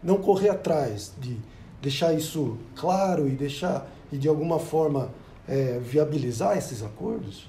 não 0.03 0.19
correr 0.19 0.51
atrás 0.51 1.15
de 1.19 1.39
deixar 1.85 2.14
isso 2.14 2.57
claro 2.74 3.28
e 3.28 3.32
deixar 3.32 3.87
e 4.11 4.16
de 4.16 4.26
alguma 4.26 4.59
forma 4.59 5.11
é, 5.47 5.78
viabilizar 5.78 6.57
esses 6.57 6.82
acordos? 6.82 7.47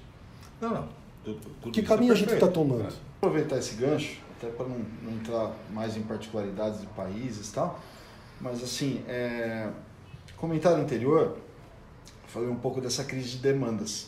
Não, 0.60 0.70
não. 0.70 0.88
Tudo- 1.24 1.40
tudo 1.62 1.72
Que 1.72 1.80
é 1.80 1.84
caminho 1.84 2.12
a 2.12 2.16
gente 2.16 2.34
está 2.34 2.48
tomando? 2.48 2.94
aproveitar 3.18 3.58
esse 3.58 3.76
gancho, 3.76 4.20
até 4.38 4.48
para 4.50 4.68
não, 4.68 4.78
não 5.02 5.14
entrar 5.14 5.52
mais 5.72 5.96
em 5.98 6.02
particularidades 6.04 6.82
de 6.82 6.88
países 6.88 7.50
e 7.50 7.54
tal, 7.54 7.80
mas 8.40 8.62
assim, 8.62 9.02
é, 9.08 9.70
comentário 10.38 10.84
anterior, 10.84 11.38
falei 12.28 12.50
um 12.50 12.56
pouco 12.58 12.80
dessa 12.82 13.04
crise 13.04 13.30
de 13.30 13.38
demandas, 13.38 14.08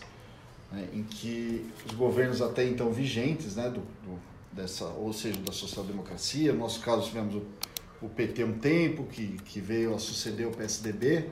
né, 0.71 0.87
em 0.93 1.01
que 1.03 1.65
os 1.87 1.93
governos 1.93 2.41
até 2.41 2.63
então 2.67 2.91
vigentes, 2.91 3.55
né, 3.55 3.69
do, 3.69 3.79
do- 3.79 4.19
dessa, 4.51 4.85
ou 4.85 5.11
seja, 5.13 5.39
da 5.39 5.51
social-democracia, 5.53 6.51
no 6.53 6.59
nosso 6.59 6.81
caso 6.81 7.07
tivemos 7.07 7.33
o, 7.35 7.41
o 8.01 8.07
PT 8.09 8.43
um 8.43 8.53
tempo, 8.59 9.03
que, 9.05 9.37
que 9.45 9.59
veio 9.59 9.95
a 9.95 9.99
suceder 9.99 10.47
o 10.47 10.51
PSDB, 10.51 11.25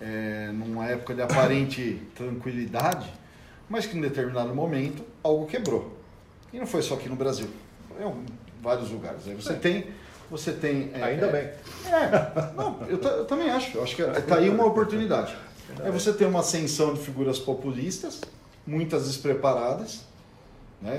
é, 0.00 0.50
numa 0.52 0.86
época 0.86 1.14
de 1.14 1.22
aparente 1.22 2.00
tranquilidade, 2.14 3.12
mas 3.68 3.86
que 3.86 3.96
em 3.96 4.00
determinado 4.00 4.54
momento 4.54 5.02
algo 5.22 5.46
quebrou. 5.46 5.96
E 6.52 6.58
não 6.58 6.66
foi 6.66 6.82
só 6.82 6.94
aqui 6.94 7.08
no 7.08 7.16
Brasil, 7.16 7.48
foi 7.88 8.04
em 8.06 8.24
vários 8.62 8.90
lugares. 8.90 9.26
Aí 9.26 9.34
você 9.34 9.54
tem, 9.54 9.86
você 10.30 10.52
tem. 10.52 10.90
é, 10.94 11.02
Ainda 11.02 11.26
é, 11.26 11.32
bem. 11.32 11.92
É, 11.92 12.54
não, 12.56 12.80
eu, 12.88 12.98
eu 12.98 13.24
também 13.24 13.50
acho. 13.50 13.76
Eu 13.76 13.82
acho 13.82 13.96
que 13.96 14.02
está 14.02 14.36
aí 14.36 14.48
uma 14.48 14.64
oportunidade. 14.66 15.34
Aí 15.82 15.90
você 15.90 16.12
tem 16.12 16.26
uma 16.26 16.40
ascensão 16.40 16.94
de 16.94 17.00
figuras 17.00 17.38
populistas, 17.38 18.20
muitas 18.66 19.06
despreparadas, 19.06 20.04
né? 20.80 20.98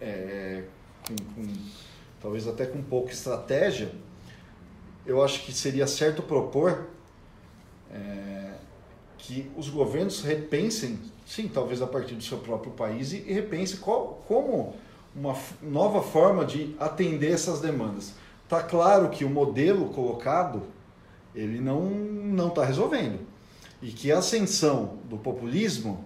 É, 0.00 0.62
com, 1.06 1.14
com- 1.34 1.52
talvez 2.22 2.46
até 2.48 2.64
com 2.66 2.82
pouca 2.82 3.12
estratégia. 3.12 3.90
Eu 5.06 5.22
acho 5.22 5.44
que 5.44 5.52
seria 5.52 5.86
certo 5.86 6.22
propor 6.22 6.86
é, 7.92 8.54
que 9.18 9.50
os 9.56 9.68
governos 9.68 10.22
repensem, 10.22 10.98
sim, 11.24 11.48
talvez 11.48 11.80
a 11.80 11.86
partir 11.86 12.14
do 12.14 12.22
seu 12.22 12.38
próprio 12.38 12.72
país, 12.72 13.12
e, 13.12 13.18
repensem 13.18 13.78
qual, 13.78 14.22
como 14.26 14.74
uma 15.14 15.36
nova 15.62 16.02
forma 16.02 16.44
de 16.44 16.74
atender 16.78 17.32
essas 17.32 17.60
demandas. 17.60 18.14
Está 18.44 18.62
claro 18.62 19.08
que 19.08 19.24
o 19.24 19.30
modelo 19.30 19.88
colocado 19.90 20.62
ele 21.34 21.60
não 21.60 21.82
não 21.82 22.48
está 22.48 22.64
resolvendo 22.64 23.20
e 23.82 23.88
que 23.88 24.10
a 24.10 24.18
ascensão 24.18 24.98
do 25.04 25.16
populismo 25.16 26.04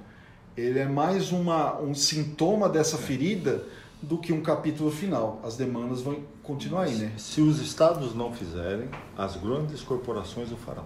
ele 0.57 0.79
é 0.79 0.87
mais 0.87 1.33
uma, 1.33 1.81
um 1.81 1.95
sintoma 1.95 2.69
dessa 2.69 2.99
ferida 2.99 3.65
do 4.03 4.19
que 4.19 4.33
um 4.33 4.43
capítulo 4.43 4.91
final. 4.91 5.41
As 5.45 5.57
demandas 5.57 6.01
vão 6.03 6.21
continuar 6.43 6.83
aí, 6.85 6.95
né? 6.95 7.13
Se 7.17 7.41
os 7.41 7.61
estados 7.61 8.15
não 8.15 8.33
fizerem, 8.33 8.89
as 9.17 9.37
grandes 9.37 9.83
corporações 9.83 10.51
o 10.51 10.57
farão. 10.57 10.85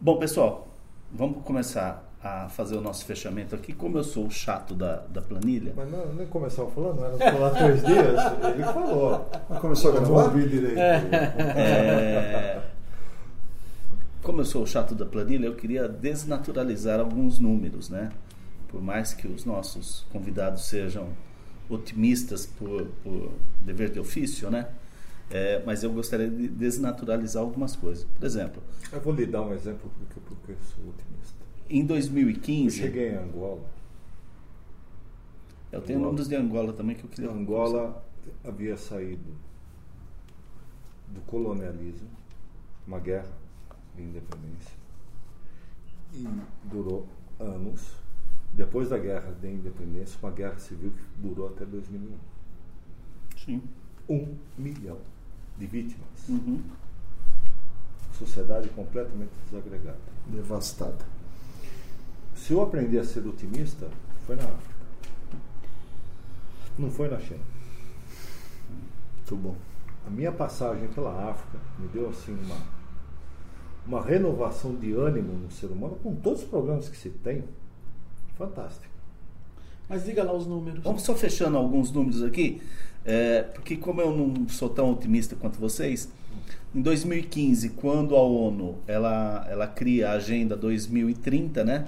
Bom, 0.00 0.18
pessoal, 0.18 0.68
vamos 1.12 1.42
começar 1.42 2.04
a 2.22 2.48
fazer 2.48 2.76
o 2.76 2.80
nosso 2.80 3.04
fechamento 3.04 3.54
aqui. 3.54 3.72
Como 3.72 3.96
eu 3.96 4.04
sou 4.04 4.26
o 4.26 4.30
chato 4.30 4.74
da, 4.74 4.96
da 5.08 5.22
planilha, 5.22 5.72
Mas 5.76 5.90
não, 5.90 6.12
nem 6.14 6.26
começava 6.26 6.70
falando, 6.70 7.04
era 7.04 7.32
falar 7.32 7.50
três 7.50 7.82
dias. 7.86 8.20
Ele 8.54 8.64
falou. 8.64 9.30
Começou 9.60 9.92
a 9.92 9.94
não 10.00 10.02
gravar? 10.04 10.24
ouvi 10.24 10.48
direito. 10.48 10.78
É, 11.56 12.60
Como 14.22 14.40
eu 14.40 14.44
sou 14.44 14.62
o 14.62 14.66
chato 14.66 14.94
da 14.94 15.06
planilha, 15.06 15.46
eu 15.46 15.54
queria 15.54 15.88
desnaturalizar 15.88 17.00
alguns 17.00 17.38
números, 17.38 17.88
né? 17.88 18.10
Por 18.68 18.82
mais 18.82 19.14
que 19.14 19.26
os 19.26 19.44
nossos 19.44 20.04
convidados 20.12 20.66
sejam 20.66 21.08
otimistas 21.68 22.46
por, 22.46 22.86
por 23.02 23.32
dever 23.62 23.90
de 23.90 23.98
ofício, 24.00 24.50
né? 24.50 24.68
É, 25.30 25.62
mas 25.66 25.82
eu 25.82 25.92
gostaria 25.92 26.28
de 26.30 26.48
desnaturalizar 26.48 27.42
algumas 27.42 27.76
coisas. 27.76 28.04
Por 28.18 28.24
exemplo, 28.24 28.62
Eu 28.90 29.00
vou 29.00 29.12
lhe 29.12 29.26
dar 29.26 29.42
um 29.42 29.52
exemplo 29.52 29.90
porque, 29.98 30.20
porque 30.26 30.52
eu 30.52 30.56
sou 30.74 30.88
otimista. 30.88 31.36
em 31.68 31.80
Eu 31.80 31.86
2015, 31.86 32.78
cheguei 32.78 33.10
em 33.10 33.16
Angola. 33.16 33.60
eu 35.70 35.82
tenho 35.82 35.98
números 36.00 36.28
de 36.28 36.34
Angola 36.36 36.72
também 36.72 36.96
que 36.96 37.04
eu 37.04 37.10
queria. 37.10 37.30
Angola 37.30 38.02
havia 38.42 38.76
saído 38.78 39.36
do 41.08 41.20
colonialismo, 41.22 42.08
uma 42.86 42.98
guerra 42.98 43.28
de 43.96 44.02
independência, 44.02 44.72
e 46.14 46.26
durou 46.64 47.06
anos. 47.38 47.82
Depois 48.52 48.88
da 48.88 48.98
guerra 48.98 49.32
de 49.40 49.48
independência, 49.48 50.18
uma 50.22 50.32
guerra 50.32 50.58
civil 50.58 50.90
que 50.90 51.02
durou 51.20 51.48
até 51.48 51.64
2001. 51.64 52.16
Sim. 53.36 53.62
Um 54.08 54.36
milhão 54.56 54.98
de 55.58 55.66
vítimas. 55.66 56.28
Uhum. 56.28 56.62
Sociedade 58.12 58.68
completamente 58.70 59.30
desagregada. 59.44 59.98
Devastada. 60.26 61.04
Se 62.34 62.52
eu 62.52 62.62
aprendi 62.62 62.98
a 62.98 63.04
ser 63.04 63.26
otimista, 63.26 63.88
foi 64.26 64.36
na 64.36 64.44
África. 64.44 64.74
Não 66.78 66.90
foi 66.90 67.08
na 67.08 67.18
China. 67.18 67.40
Muito 69.16 69.36
bom. 69.36 69.56
A 70.06 70.10
minha 70.10 70.32
passagem 70.32 70.88
pela 70.88 71.30
África 71.30 71.58
me 71.78 71.88
deu 71.88 72.08
assim 72.08 72.32
uma, 72.32 72.56
uma 73.86 74.02
renovação 74.02 74.74
de 74.74 74.92
ânimo 74.92 75.32
no 75.34 75.50
ser 75.50 75.66
humano, 75.66 75.96
com 75.96 76.14
todos 76.14 76.42
os 76.42 76.48
problemas 76.48 76.88
que 76.88 76.96
se 76.96 77.10
tem. 77.10 77.44
Fantástico. 78.38 78.86
Mas 79.88 80.04
diga 80.04 80.22
lá 80.22 80.32
os 80.32 80.46
números. 80.46 80.82
Vamos 80.84 81.02
só 81.02 81.14
fechando 81.14 81.56
alguns 81.56 81.90
números 81.90 82.22
aqui, 82.22 82.62
é, 83.04 83.42
porque 83.42 83.76
como 83.76 84.00
eu 84.00 84.16
não 84.16 84.48
sou 84.48 84.68
tão 84.68 84.92
otimista 84.92 85.34
quanto 85.34 85.58
vocês, 85.58 86.08
em 86.74 86.82
2015, 86.82 87.70
quando 87.70 88.14
a 88.14 88.22
ONU 88.22 88.78
ela, 88.86 89.46
ela 89.50 89.66
cria 89.66 90.10
a 90.10 90.12
Agenda 90.12 90.54
2030, 90.54 91.64
né, 91.64 91.86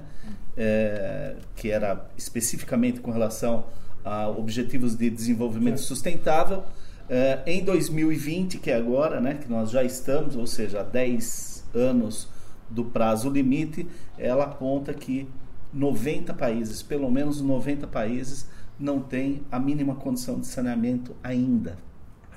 é, 0.57 1.35
que 1.55 1.69
era 1.69 2.09
especificamente 2.17 2.99
com 2.99 3.11
relação 3.11 3.65
a 4.03 4.27
objetivos 4.27 4.95
de 4.95 5.09
desenvolvimento 5.09 5.79
sustentável, 5.79 6.63
é, 7.07 7.43
em 7.45 7.63
2020, 7.63 8.57
que 8.57 8.71
é 8.71 8.75
agora, 8.75 9.21
né, 9.21 9.35
que 9.35 9.47
nós 9.47 9.69
já 9.69 9.83
estamos, 9.83 10.35
ou 10.35 10.47
seja, 10.47 10.79
há 10.79 10.83
10 10.83 11.65
anos 11.75 12.27
do 12.67 12.85
prazo 12.85 13.29
limite, 13.29 13.87
ela 14.17 14.45
aponta 14.45 14.93
que 14.93 15.27
90 15.73 16.33
países, 16.33 16.81
pelo 16.81 17.09
menos 17.09 17.41
90 17.41 17.87
países, 17.87 18.47
não 18.79 18.99
têm 18.99 19.43
a 19.51 19.59
mínima 19.59 19.95
condição 19.95 20.39
de 20.39 20.47
saneamento 20.47 21.15
ainda. 21.23 21.77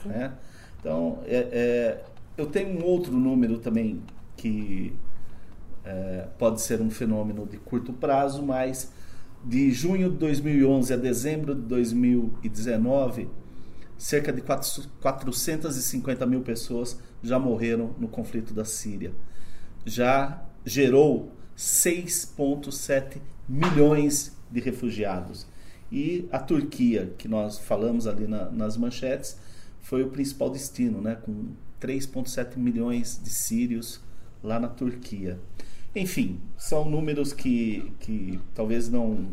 Né? 0.04 0.32
Então, 0.78 1.20
é, 1.24 1.48
é, 1.52 2.04
eu 2.36 2.46
tenho 2.46 2.78
um 2.78 2.84
outro 2.84 3.12
número 3.16 3.58
também 3.58 4.02
que 4.36 4.94
é, 5.84 6.28
pode 6.38 6.60
ser 6.60 6.80
um 6.80 6.90
fenômeno 6.90 7.46
de 7.46 7.56
curto 7.56 7.92
prazo, 7.92 8.42
mas 8.42 8.92
de 9.44 9.70
junho 9.70 10.10
de 10.10 10.16
2011 10.16 10.92
a 10.92 10.96
dezembro 10.96 11.54
de 11.54 11.62
2019, 11.62 13.28
cerca 13.96 14.32
de 14.32 14.40
4, 14.40 14.88
450 15.00 16.26
mil 16.26 16.40
pessoas 16.40 16.98
já 17.22 17.38
morreram 17.38 17.94
no 17.98 18.08
conflito 18.08 18.52
da 18.54 18.64
Síria. 18.64 19.12
Já 19.84 20.42
gerou 20.64 21.32
6,7 21.56 23.18
milhões 23.48 24.36
de 24.50 24.60
refugiados. 24.60 25.46
E 25.90 26.28
a 26.32 26.38
Turquia, 26.38 27.12
que 27.18 27.28
nós 27.28 27.58
falamos 27.58 28.06
ali 28.06 28.26
na, 28.26 28.50
nas 28.50 28.76
manchetes, 28.76 29.38
foi 29.80 30.02
o 30.02 30.08
principal 30.08 30.50
destino, 30.50 31.00
né, 31.00 31.14
com 31.14 31.48
3,7 31.80 32.56
milhões 32.56 33.20
de 33.22 33.30
sírios 33.30 34.00
lá 34.42 34.58
na 34.58 34.68
Turquia. 34.68 35.38
Enfim, 35.94 36.40
são 36.56 36.88
números 36.88 37.32
que, 37.32 37.92
que 38.00 38.40
talvez 38.54 38.88
não, 38.88 39.28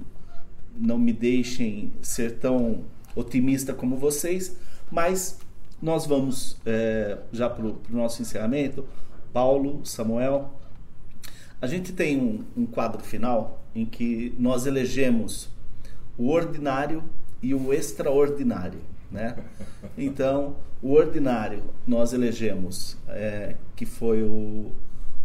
não 0.78 0.98
me 0.98 1.14
deixem 1.14 1.92
ser 2.02 2.38
tão 2.38 2.84
otimista 3.16 3.74
como 3.74 3.98
vocês, 3.98 4.56
mas 4.92 5.40
nós 5.82 6.06
vamos 6.06 6.58
é, 6.66 7.18
já 7.32 7.50
para 7.50 7.66
o 7.66 7.82
nosso 7.90 8.22
encerramento. 8.22 8.86
Paulo, 9.34 9.84
Samuel, 9.84 10.54
a 11.62 11.68
gente 11.68 11.94
tem 11.94 12.20
um, 12.20 12.44
um 12.58 12.66
quadro 12.66 13.04
final 13.04 13.64
em 13.76 13.86
que 13.86 14.34
nós 14.40 14.66
elegemos 14.66 15.48
o 16.18 16.30
ordinário 16.30 17.04
e 17.42 17.54
o 17.54 17.72
extraordinário, 17.72 18.80
né? 19.12 19.38
Então, 19.98 20.56
o 20.82 20.94
ordinário 20.94 21.64
nós 21.86 22.14
elegemos 22.14 22.98
é, 23.08 23.56
que 23.76 23.86
foi 23.86 24.24
o 24.24 24.72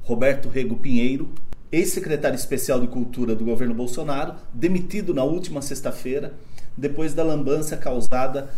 Roberto 0.03 0.49
Rego 0.49 0.77
Pinheiro, 0.77 1.31
ex-secretário 1.73 2.37
especial 2.37 2.81
de 2.81 2.87
Cultura 2.87 3.35
do 3.35 3.45
governo 3.45 3.75
Bolsonaro, 3.75 4.35
demitido 4.53 5.15
na 5.15 5.25
última 5.25 5.63
sexta-feira, 5.63 6.35
depois 6.77 7.15
da 7.15 7.25
lambança 7.25 7.77
causada 7.77 8.51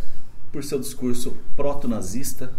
por 0.51 0.63
seu 0.63 0.79
discurso 0.79 1.37
proto-nazista, 1.55 2.51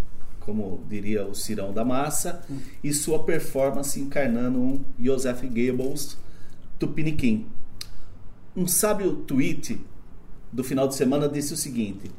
como 0.51 0.83
diria 0.89 1.25
o 1.25 1.33
Cirão 1.33 1.73
da 1.73 1.85
Massa, 1.85 2.43
e 2.83 2.93
sua 2.93 3.23
performance 3.23 4.01
encarnando 4.01 4.59
um 4.59 4.85
Joseph 4.99 5.43
Goebbels 5.45 6.19
tupiniquim. 6.77 7.47
Um 8.57 8.67
sábio 8.67 9.15
tweet 9.15 9.81
do 10.51 10.65
final 10.65 10.89
de 10.89 10.97
semana 10.97 11.29
disse 11.29 11.55
o 11.55 11.57
seguinte: 11.57 12.11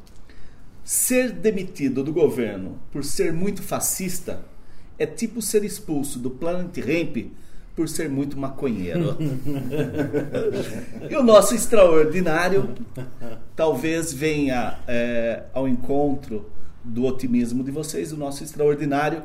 Ser 0.81 1.33
demitido 1.33 2.05
do 2.05 2.13
governo 2.13 2.79
por 2.89 3.03
ser 3.03 3.33
muito 3.33 3.61
fascista 3.61 4.45
é 4.97 5.05
tipo 5.05 5.41
ser 5.41 5.65
expulso 5.65 6.17
do 6.17 6.31
Planet 6.31 6.77
Ramp 6.77 7.33
por 7.75 7.89
ser 7.89 8.09
muito 8.09 8.39
maconheiro. 8.39 9.17
e 11.09 11.15
o 11.17 11.23
nosso 11.23 11.53
extraordinário 11.53 12.75
talvez 13.57 14.13
venha 14.13 14.79
é, 14.87 15.43
ao 15.53 15.67
encontro 15.67 16.49
do 16.83 17.05
otimismo 17.05 17.63
de 17.63 17.71
vocês. 17.71 18.11
O 18.11 18.17
nosso 18.17 18.43
extraordinário 18.43 19.23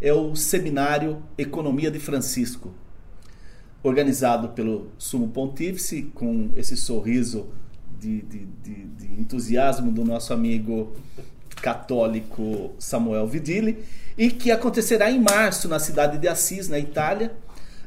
é 0.00 0.12
o 0.12 0.34
seminário 0.34 1.22
Economia 1.38 1.90
de 1.90 1.98
Francisco, 1.98 2.72
organizado 3.82 4.50
pelo 4.50 4.88
Sumo 4.98 5.28
Pontífice, 5.28 6.10
com 6.14 6.50
esse 6.56 6.76
sorriso 6.76 7.48
de, 8.00 8.22
de, 8.22 8.46
de, 8.62 8.84
de 8.84 9.20
entusiasmo 9.20 9.90
do 9.92 10.04
nosso 10.04 10.32
amigo 10.32 10.92
católico 11.62 12.72
Samuel 12.78 13.26
Vidili, 13.26 13.84
e 14.16 14.30
que 14.30 14.50
acontecerá 14.50 15.10
em 15.10 15.20
março 15.20 15.68
na 15.68 15.78
cidade 15.78 16.18
de 16.18 16.28
Assis, 16.28 16.68
na 16.68 16.78
Itália. 16.78 17.34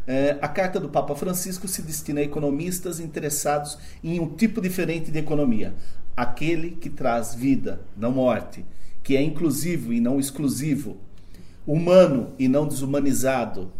É, 0.07 0.37
a 0.41 0.47
carta 0.47 0.79
do 0.79 0.87
Papa 0.87 1.13
Francisco 1.15 1.67
se 1.67 1.81
destina 1.81 2.21
a 2.21 2.23
economistas 2.23 2.99
interessados 2.99 3.77
em 4.01 4.19
um 4.19 4.27
tipo 4.27 4.61
diferente 4.61 5.11
de 5.11 5.19
economia, 5.19 5.73
aquele 6.15 6.71
que 6.71 6.89
traz 6.89 7.35
vida, 7.35 7.81
não 7.95 8.11
morte, 8.13 8.65
que 9.07 9.15
é 9.15 9.21
inclusivo 9.21 9.93
e 9.93 10.01
não 10.01 10.19
exclusivo, 10.19 10.97
humano 11.65 12.33
e 12.37 12.49
não 12.49 12.67
desumanizado, 12.67 13.71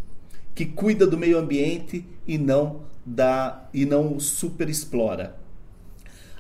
que 0.55 0.65
cuida 0.65 1.05
do 1.05 1.17
meio 1.17 1.38
ambiente 1.38 2.05
e 2.25 2.38
não 2.38 2.84
da 3.05 3.67
e 3.73 3.86
não 3.86 4.21
superexplora. 4.21 5.36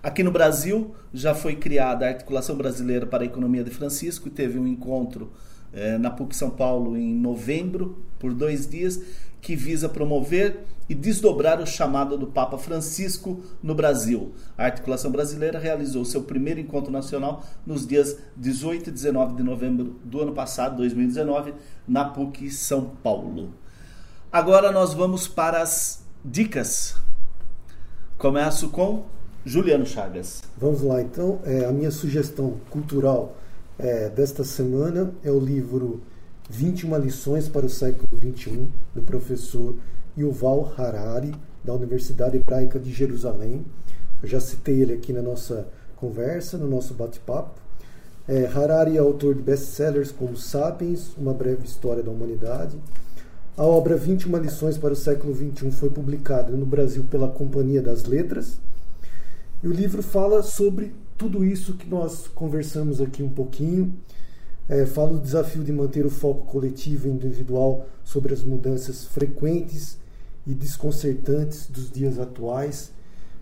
Aqui 0.01 0.23
no 0.23 0.31
Brasil 0.31 0.95
já 1.13 1.35
foi 1.35 1.57
criada 1.57 2.05
a 2.05 2.11
Articulação 2.11 2.55
Brasileira 2.55 3.05
para 3.05 3.23
a 3.23 3.25
Economia 3.25 3.61
de 3.61 3.71
Francisco 3.71 4.29
e 4.29 4.31
teve 4.31 4.57
um 4.57 4.65
encontro 4.65 5.33
eh, 5.73 5.97
na 5.97 6.09
PUC 6.09 6.33
São 6.33 6.49
Paulo 6.49 6.95
em 6.95 7.13
novembro, 7.13 8.01
por 8.17 8.33
dois 8.33 8.65
dias, 8.69 9.01
que 9.41 9.53
visa 9.53 9.89
promover 9.89 10.59
e 10.89 10.95
desdobrar 10.95 11.61
o 11.61 11.65
chamado 11.65 12.17
do 12.17 12.27
Papa 12.27 12.57
Francisco 12.57 13.41
no 13.61 13.75
Brasil. 13.75 14.33
A 14.57 14.65
Articulação 14.65 15.11
Brasileira 15.11 15.59
realizou 15.59 16.05
seu 16.05 16.23
primeiro 16.23 16.59
encontro 16.59 16.91
nacional 16.91 17.43
nos 17.65 17.85
dias 17.85 18.17
18 18.35 18.89
e 18.89 18.91
19 18.91 19.35
de 19.35 19.43
novembro 19.43 19.95
do 20.03 20.21
ano 20.21 20.33
passado, 20.33 20.77
2019, 20.77 21.53
na 21.87 22.05
PUC 22.05 22.49
São 22.49 22.91
Paulo. 23.03 23.53
Agora 24.31 24.71
nós 24.71 24.93
vamos 24.93 25.27
para 25.27 25.61
as 25.61 26.03
dicas. 26.23 26.95
Começo 28.17 28.69
com 28.69 29.05
Juliano 29.45 29.85
Chagas. 29.85 30.43
Vamos 30.57 30.81
lá, 30.81 31.01
então. 31.01 31.39
É, 31.43 31.65
a 31.65 31.71
minha 31.71 31.91
sugestão 31.91 32.57
cultural 32.69 33.37
é, 33.79 34.09
desta 34.09 34.43
semana 34.43 35.13
é 35.23 35.31
o 35.31 35.39
livro 35.39 36.01
21 36.49 36.97
lições 36.97 37.47
para 37.47 37.65
o 37.65 37.69
século 37.69 38.07
XXI, 38.17 38.67
do 38.95 39.01
professor 39.01 39.75
Yuval 40.17 40.73
Harari, 40.77 41.33
da 41.63 41.73
Universidade 41.73 42.37
Hebraica 42.37 42.79
de 42.79 42.91
Jerusalém. 42.91 43.65
Eu 44.21 44.27
já 44.27 44.39
citei 44.39 44.81
ele 44.81 44.93
aqui 44.93 45.13
na 45.13 45.21
nossa 45.21 45.67
conversa, 45.95 46.57
no 46.57 46.67
nosso 46.67 46.93
bate-papo. 46.93 47.59
É, 48.27 48.45
Harari 48.45 48.97
é 48.97 48.99
autor 48.99 49.35
de 49.35 49.41
best-sellers 49.41 50.11
como 50.11 50.35
Sapiens, 50.35 51.15
Uma 51.17 51.33
Breve 51.33 51.65
História 51.65 52.01
da 52.01 52.11
Humanidade. 52.11 52.77
A 53.55 53.63
obra 53.63 53.95
21 53.95 54.37
lições 54.37 54.77
para 54.77 54.93
o 54.93 54.95
século 54.95 55.33
XXI 55.35 55.71
foi 55.71 55.89
publicada 55.89 56.51
no 56.51 56.65
Brasil 56.65 57.03
pela 57.05 57.27
Companhia 57.27 57.81
das 57.81 58.03
Letras. 58.05 58.59
E 59.63 59.67
o 59.67 59.71
livro 59.71 60.03
fala 60.03 60.43
sobre 60.43 60.93
tudo 61.17 61.43
isso 61.43 61.73
que 61.73 61.89
nós 61.89 62.27
conversamos 62.27 63.01
aqui 63.01 63.23
um 63.23 63.29
pouquinho. 63.29 63.93
É, 64.69 64.85
fala 64.85 65.13
do 65.13 65.19
desafio 65.19 65.63
de 65.63 65.71
manter 65.71 66.05
o 66.05 66.09
foco 66.09 66.45
coletivo 66.45 67.07
e 67.07 67.11
individual 67.11 67.87
sobre 68.03 68.33
as 68.33 68.43
mudanças 68.43 69.05
frequentes 69.05 69.97
e 70.47 70.53
desconcertantes 70.53 71.69
dos 71.69 71.91
dias 71.91 72.17
atuais, 72.17 72.93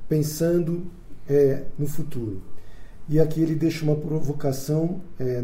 pensando 0.09 0.87
é, 1.29 1.65
no 1.77 1.87
futuro. 1.87 2.41
E 3.07 3.19
aqui 3.19 3.41
ele 3.41 3.53
deixa 3.53 3.85
uma 3.85 3.95
provocação: 3.95 5.01
é, 5.19 5.43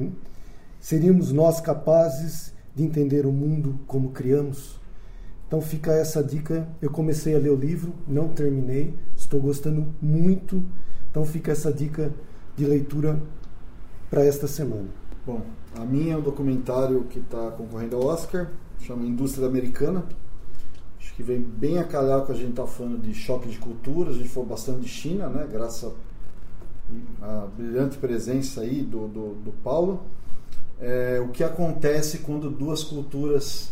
seríamos 0.79 1.31
nós 1.31 1.61
capazes 1.61 2.51
de 2.75 2.83
entender 2.83 3.25
o 3.27 3.31
mundo 3.31 3.79
como 3.85 4.09
criamos? 4.09 4.81
Então 5.47 5.61
fica 5.61 5.91
essa 5.91 6.23
dica. 6.23 6.67
Eu 6.81 6.89
comecei 6.89 7.35
a 7.35 7.39
ler 7.39 7.51
o 7.51 7.55
livro, 7.55 7.93
não 8.07 8.29
terminei, 8.29 8.95
estou 9.15 9.39
gostando 9.39 9.93
muito. 10.01 10.63
Então 11.11 11.25
fica 11.25 11.51
essa 11.51 11.71
dica 11.71 12.11
de 12.55 12.65
leitura 12.65 13.21
para 14.09 14.23
esta 14.25 14.47
semana. 14.47 14.87
Bom, 15.25 15.41
a 15.75 15.85
minha 15.85 16.13
é 16.13 16.17
um 16.17 16.21
documentário 16.21 17.03
que 17.03 17.19
está 17.19 17.51
concorrendo 17.51 17.97
ao 17.97 18.05
Oscar, 18.05 18.49
chama 18.79 19.05
Indústria 19.05 19.45
Americana. 19.45 20.05
Que 21.21 21.27
vem 21.27 21.39
bem 21.39 21.77
a 21.77 21.83
calhar 21.83 22.21
com 22.21 22.31
a 22.31 22.35
gente 22.35 22.49
está 22.49 22.65
falando 22.65 22.99
de 22.99 23.13
choque 23.13 23.47
de 23.47 23.59
culturas. 23.59 24.15
A 24.15 24.17
gente 24.17 24.29
falou 24.29 24.49
bastante 24.49 24.79
de 24.79 24.87
China, 24.87 25.29
né? 25.29 25.47
Graças 25.51 25.93
à 27.21 27.45
brilhante 27.55 27.95
presença 27.99 28.61
aí 28.61 28.81
do, 28.81 29.07
do, 29.07 29.35
do 29.35 29.51
Paulo. 29.63 30.01
É, 30.79 31.23
o 31.23 31.27
que 31.27 31.43
acontece 31.43 32.17
quando 32.17 32.49
duas 32.49 32.83
culturas 32.83 33.71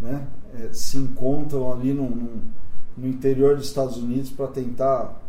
né, 0.00 0.26
é, 0.58 0.72
se 0.72 0.96
encontram 0.96 1.72
ali 1.72 1.94
no, 1.94 2.10
no, 2.10 2.40
no 2.96 3.06
interior 3.06 3.54
dos 3.54 3.66
Estados 3.66 3.96
Unidos 3.96 4.30
para 4.30 4.48
tentar 4.48 5.22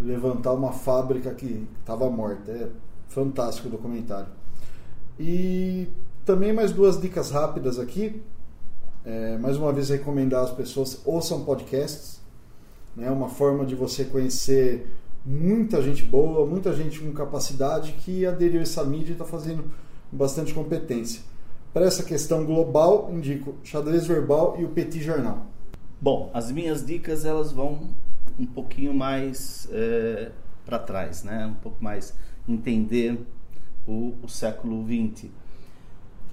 levantar 0.00 0.52
uma 0.52 0.70
fábrica 0.70 1.34
que 1.34 1.66
estava 1.80 2.08
morta. 2.08 2.52
É 2.52 2.68
fantástico 3.08 3.66
o 3.66 3.70
documentário. 3.72 4.28
E 5.18 5.88
também 6.24 6.52
mais 6.52 6.70
duas 6.70 7.00
dicas 7.00 7.32
rápidas 7.32 7.80
aqui. 7.80 8.22
É, 9.04 9.36
mais 9.36 9.56
uma 9.56 9.72
vez 9.72 9.90
recomendar 9.90 10.42
às 10.42 10.50
pessoas 10.50 11.00
ouçam 11.04 11.44
podcasts. 11.44 12.20
É 12.96 13.02
né, 13.02 13.10
uma 13.10 13.28
forma 13.28 13.66
de 13.66 13.74
você 13.74 14.04
conhecer 14.04 14.86
muita 15.24 15.82
gente 15.82 16.02
boa, 16.02 16.46
muita 16.46 16.72
gente 16.72 17.00
com 17.00 17.12
capacidade 17.12 17.92
que 17.92 18.24
aderiu 18.24 18.60
a 18.60 18.62
essa 18.62 18.84
mídia 18.84 19.10
e 19.10 19.12
está 19.12 19.24
fazendo 19.24 19.64
bastante 20.10 20.54
competência. 20.54 21.22
Para 21.72 21.86
essa 21.86 22.04
questão 22.04 22.44
global, 22.44 23.10
indico 23.12 23.56
Xadrez 23.64 24.06
Verbal 24.06 24.56
e 24.58 24.64
o 24.64 24.68
Petit 24.68 25.02
Jornal. 25.02 25.46
Bom, 26.00 26.30
as 26.32 26.50
minhas 26.50 26.84
dicas 26.84 27.24
elas 27.24 27.50
vão 27.50 27.90
um 28.38 28.46
pouquinho 28.46 28.94
mais 28.94 29.68
é, 29.72 30.30
para 30.64 30.78
trás, 30.78 31.24
né? 31.24 31.46
um 31.46 31.54
pouco 31.54 31.82
mais 31.82 32.14
entender 32.48 33.18
o, 33.86 34.14
o 34.22 34.28
século 34.28 34.84
XX. 34.86 35.30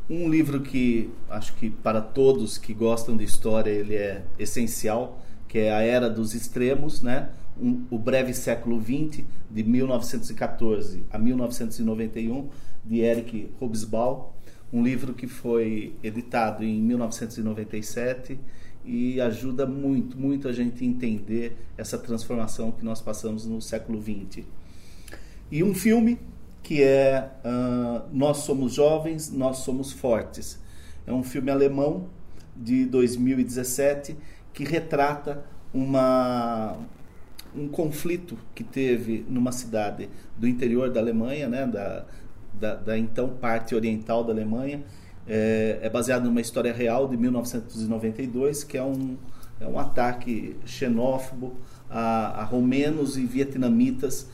Um 0.10 0.30
livro 0.30 0.62
que 0.62 1.10
acho 1.30 1.56
que 1.56 1.70
para 1.70 2.02
todos 2.02 2.58
que 2.58 2.74
gostam 2.74 3.16
de 3.16 3.24
história 3.24 3.72
ele 3.72 3.96
é 3.96 4.24
essencial, 4.38 5.22
que 5.48 5.60
é 5.60 5.74
A 5.74 5.82
Era 5.82 6.10
dos 6.10 6.34
Extremos, 6.34 7.02
né? 7.02 7.30
Um, 7.62 7.86
o 7.90 7.98
Breve 7.98 8.34
Século 8.34 8.82
XX, 8.82 9.24
de 9.50 9.64
1914 9.64 11.04
a 11.12 11.18
1991, 11.18 12.50
de 12.86 13.00
Eric 13.00 13.52
Hobsbawm 13.60 14.32
um 14.74 14.84
livro 14.84 15.14
que 15.14 15.28
foi 15.28 15.94
editado 16.02 16.64
em 16.64 16.82
1997 16.82 18.40
e 18.86 19.20
ajuda 19.20 19.66
muito, 19.66 20.18
muito 20.18 20.48
a 20.48 20.54
gente 20.54 20.86
entender 20.86 21.58
essa 21.78 21.98
transformação 21.98 22.72
que 22.72 22.84
nós 22.84 23.02
passamos 23.02 23.46
no 23.46 23.62
século 23.62 24.02
XX. 24.02 24.46
E 25.52 25.62
um 25.62 25.76
filme 25.76 26.18
que 26.72 26.82
é 26.82 27.30
uh, 27.44 28.02
Nós 28.14 28.38
Somos 28.38 28.72
Jovens, 28.72 29.30
Nós 29.30 29.58
Somos 29.58 29.92
Fortes. 29.92 30.58
É 31.06 31.12
um 31.12 31.22
filme 31.22 31.52
alemão 31.52 32.08
de 32.56 32.86
2017 32.86 34.16
que 34.54 34.64
retrata 34.64 35.44
uma, 35.74 36.78
um 37.54 37.68
conflito 37.68 38.38
que 38.56 38.64
teve 38.64 39.26
numa 39.28 39.52
cidade 39.52 40.08
do 40.38 40.48
interior 40.48 40.90
da 40.90 41.02
Alemanha, 41.02 41.50
né, 41.50 41.68
da, 41.68 42.06
da, 42.54 42.76
da 42.76 42.98
então 42.98 43.28
parte 43.28 43.76
oriental 43.76 44.24
da 44.24 44.32
Alemanha. 44.32 44.82
É, 45.28 45.78
é, 45.82 45.90
baseado 45.90 46.24
numa 46.24 46.40
história 46.40 46.72
real 46.72 47.06
de 47.06 47.18
1992, 47.18 48.64
que 48.64 48.78
é 48.78 48.84
um, 48.84 49.18
é 49.60 49.68
um 49.68 49.78
ataque 49.78 50.56
xenófobo 50.66 51.54
a, 51.90 52.40
a 52.40 52.44
romenos 52.46 53.18
e 53.18 53.26
vietnamitas 53.26 54.30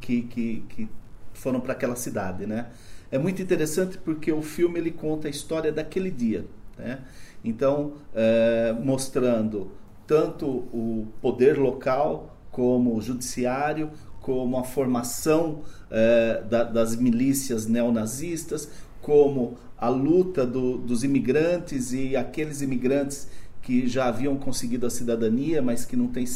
que, 0.00 0.22
que, 0.22 0.64
que 0.68 0.88
foram 1.34 1.60
para 1.60 1.72
aquela 1.72 1.96
cidade, 1.96 2.46
né? 2.46 2.66
É 3.10 3.18
muito 3.18 3.42
interessante 3.42 3.98
porque 3.98 4.32
o 4.32 4.42
filme 4.42 4.78
ele 4.78 4.90
conta 4.90 5.28
a 5.28 5.30
história 5.30 5.70
daquele 5.70 6.10
dia, 6.10 6.46
né? 6.78 7.00
Então, 7.44 7.94
é, 8.14 8.74
mostrando 8.82 9.72
tanto 10.06 10.46
o 10.46 11.08
poder 11.20 11.58
local 11.58 12.36
como 12.50 12.96
o 12.96 13.00
judiciário, 13.00 13.90
como 14.20 14.56
a 14.56 14.64
formação 14.64 15.62
é, 15.90 16.42
da, 16.48 16.64
das 16.64 16.96
milícias 16.96 17.66
neonazistas, 17.66 18.70
como 19.00 19.58
a 19.76 19.88
luta 19.88 20.46
do, 20.46 20.78
dos 20.78 21.02
imigrantes 21.02 21.92
e 21.92 22.16
aqueles 22.16 22.62
imigrantes 22.62 23.28
que 23.62 23.86
já 23.86 24.06
haviam 24.06 24.36
conseguido 24.36 24.86
a 24.86 24.90
cidadania, 24.90 25.62
mas 25.62 25.84
que 25.84 25.96
não 25.96 26.08
têm 26.08 26.26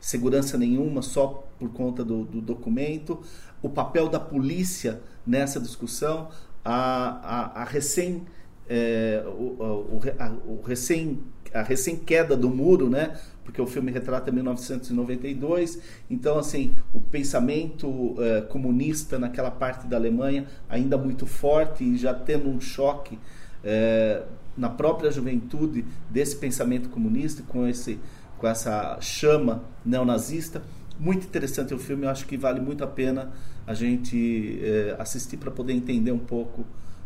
segurança 0.00 0.58
nenhuma 0.58 1.02
só 1.02 1.48
por 1.58 1.70
conta 1.70 2.04
do, 2.04 2.24
do 2.24 2.40
documento, 2.40 3.22
o 3.62 3.70
papel 3.70 4.08
da 4.08 4.18
polícia 4.18 5.00
nessa 5.26 5.60
discussão, 5.60 6.28
a, 6.64 7.54
a, 7.54 7.62
a 7.62 7.64
recém 7.64 8.22
é, 8.68 9.22
o, 9.26 9.98
o, 9.98 10.00
a, 10.18 10.30
o 10.46 10.62
recém 10.62 11.22
a 11.52 11.62
recém 11.62 11.94
queda 11.94 12.36
do 12.36 12.50
muro, 12.50 12.90
né? 12.90 13.16
Porque 13.44 13.62
o 13.62 13.66
filme 13.66 13.92
retrata 13.92 14.32
1992. 14.32 15.78
Então, 16.10 16.36
assim, 16.36 16.72
o 16.92 16.98
pensamento 16.98 18.16
é, 18.18 18.40
comunista 18.40 19.20
naquela 19.20 19.52
parte 19.52 19.86
da 19.86 19.96
Alemanha 19.96 20.46
ainda 20.68 20.98
muito 20.98 21.26
forte 21.26 21.84
e 21.84 21.96
já 21.96 22.12
tendo 22.12 22.48
um 22.48 22.60
choque 22.60 23.20
é, 23.62 24.24
na 24.56 24.68
própria 24.68 25.10
juventude 25.10 25.84
desse 26.10 26.36
pensamento 26.36 26.88
comunista 26.88 27.42
com 27.48 27.66
esse 27.66 27.98
com 28.38 28.48
essa 28.48 28.98
chama 29.00 29.64
neonazista. 29.84 30.62
Muito 30.98 31.26
interessante 31.26 31.72
o 31.72 31.78
filme. 31.78 32.04
Eu 32.04 32.10
acho 32.10 32.26
que 32.26 32.36
vale 32.36 32.60
muito 32.60 32.84
a 32.84 32.86
pena 32.86 33.32
a 33.66 33.74
gente 33.74 34.60
é, 34.62 34.96
assistir 34.98 35.36
para 35.36 35.50
poder 35.50 35.72
entender 35.72 36.12
um 36.12 36.18
pouco 36.18 36.64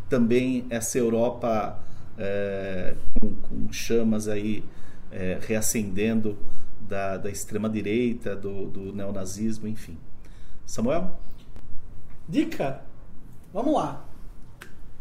também 0.08 0.66
essa 0.70 0.98
Europa 0.98 1.78
é, 2.16 2.96
com, 3.20 3.34
com, 3.36 3.72
chamas 3.72 4.26
aí 4.26 4.64
é, 5.12 5.38
reacendendo 5.40 6.36
da, 6.80 7.16
da 7.16 7.30
extrema-direita, 7.30 8.34
do, 8.34 8.66
do 8.66 8.92
neonazismo, 8.92 9.68
enfim. 9.68 9.96
Samuel? 10.66 11.18
Dica? 12.28 12.82
Vamos 13.52 13.74
lá. 13.74 14.07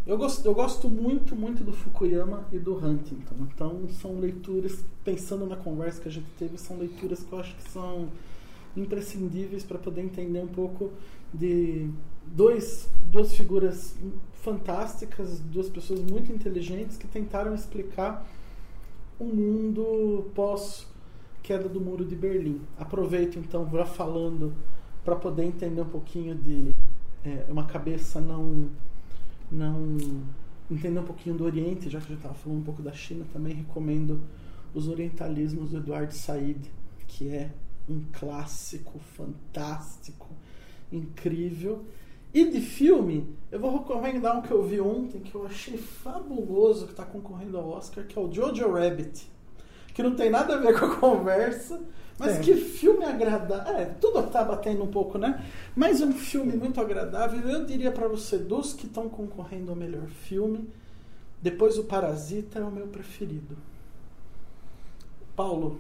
Eu 0.07 0.17
gosto, 0.17 0.45
eu 0.45 0.55
gosto 0.55 0.89
muito, 0.89 1.35
muito 1.35 1.65
do 1.65 1.73
Fukuyama 1.73 2.47
e 2.49 2.57
do 2.57 2.77
Huntington. 2.77 3.35
Então, 3.41 3.89
são 3.89 4.17
leituras, 4.17 4.85
pensando 5.03 5.45
na 5.45 5.57
conversa 5.57 5.99
que 5.99 6.07
a 6.07 6.11
gente 6.11 6.29
teve, 6.39 6.57
são 6.57 6.77
leituras 6.77 7.23
que 7.23 7.33
eu 7.33 7.37
acho 7.37 7.53
que 7.57 7.69
são 7.69 8.07
imprescindíveis 8.77 9.65
para 9.65 9.77
poder 9.77 10.01
entender 10.01 10.39
um 10.39 10.47
pouco 10.47 10.93
de 11.33 11.89
dois, 12.25 12.89
duas 13.11 13.35
figuras 13.35 13.97
fantásticas, 14.41 15.41
duas 15.41 15.67
pessoas 15.67 15.99
muito 15.99 16.31
inteligentes 16.31 16.95
que 16.95 17.05
tentaram 17.05 17.53
explicar 17.53 18.25
o 19.19 19.25
um 19.25 19.35
mundo 19.35 20.31
pós 20.33 20.87
queda 21.43 21.67
do 21.67 21.81
muro 21.81 22.05
de 22.05 22.15
Berlim. 22.15 22.61
Aproveito 22.79 23.37
então 23.37 23.69
já 23.69 23.85
falando 23.85 24.53
para 25.03 25.17
poder 25.17 25.43
entender 25.43 25.81
um 25.81 25.89
pouquinho 25.89 26.33
de 26.33 26.71
é, 27.25 27.45
uma 27.49 27.65
cabeça 27.65 28.21
não 28.21 28.69
não 29.51 29.97
entender 30.69 30.99
um 30.99 31.03
pouquinho 31.03 31.35
do 31.35 31.45
Oriente, 31.45 31.89
já 31.89 31.99
que 31.99 32.05
a 32.05 32.09
gente 32.09 32.17
estava 32.17 32.33
falando 32.33 32.59
um 32.59 32.63
pouco 32.63 32.81
da 32.81 32.91
China, 32.91 33.25
também 33.31 33.53
recomendo 33.53 34.21
os 34.73 34.87
Orientalismos 34.87 35.71
do 35.71 35.77
Eduardo 35.77 36.13
Said, 36.13 36.69
que 37.07 37.29
é 37.29 37.51
um 37.89 38.03
clássico 38.11 38.99
fantástico 38.99 40.27
incrível. 40.91 41.85
E 42.33 42.45
de 42.51 42.59
filme, 42.59 43.35
eu 43.51 43.59
vou 43.59 43.79
recomendar 43.79 44.37
um 44.37 44.41
que 44.41 44.51
eu 44.51 44.61
vi 44.63 44.79
ontem, 44.81 45.21
que 45.21 45.33
eu 45.33 45.45
achei 45.45 45.77
fabuloso, 45.77 46.85
que 46.85 46.91
está 46.91 47.05
concorrendo 47.05 47.57
ao 47.57 47.69
Oscar, 47.69 48.05
que 48.05 48.17
é 48.17 48.21
o 48.21 48.31
Jojo 48.31 48.71
Rabbit. 48.71 49.31
Que 49.93 50.03
não 50.03 50.15
tem 50.15 50.29
nada 50.29 50.55
a 50.55 50.59
ver 50.59 50.77
com 50.77 50.85
a 50.85 50.95
conversa, 50.97 51.81
mas 52.17 52.39
que 52.39 52.55
filme 52.55 53.05
agradável. 53.05 53.75
É, 53.75 53.85
tudo 53.85 54.19
está 54.19 54.43
batendo 54.43 54.83
um 54.83 54.87
pouco, 54.87 55.17
né? 55.17 55.45
Mas 55.75 56.01
é 56.01 56.05
um 56.05 56.13
filme 56.13 56.55
muito 56.55 56.81
agradável. 56.81 57.39
Eu 57.41 57.65
diria 57.65 57.91
para 57.91 58.07
você, 58.07 58.37
dos 58.37 58.73
que 58.73 58.87
estão 58.87 59.07
concorrendo 59.07 59.71
ao 59.71 59.75
melhor 59.75 60.07
filme, 60.07 60.67
depois 61.41 61.77
o 61.77 61.83
Parasita 61.83 62.59
é 62.59 62.63
o 62.63 62.71
meu 62.71 62.87
preferido. 62.87 63.57
Paulo. 65.35 65.79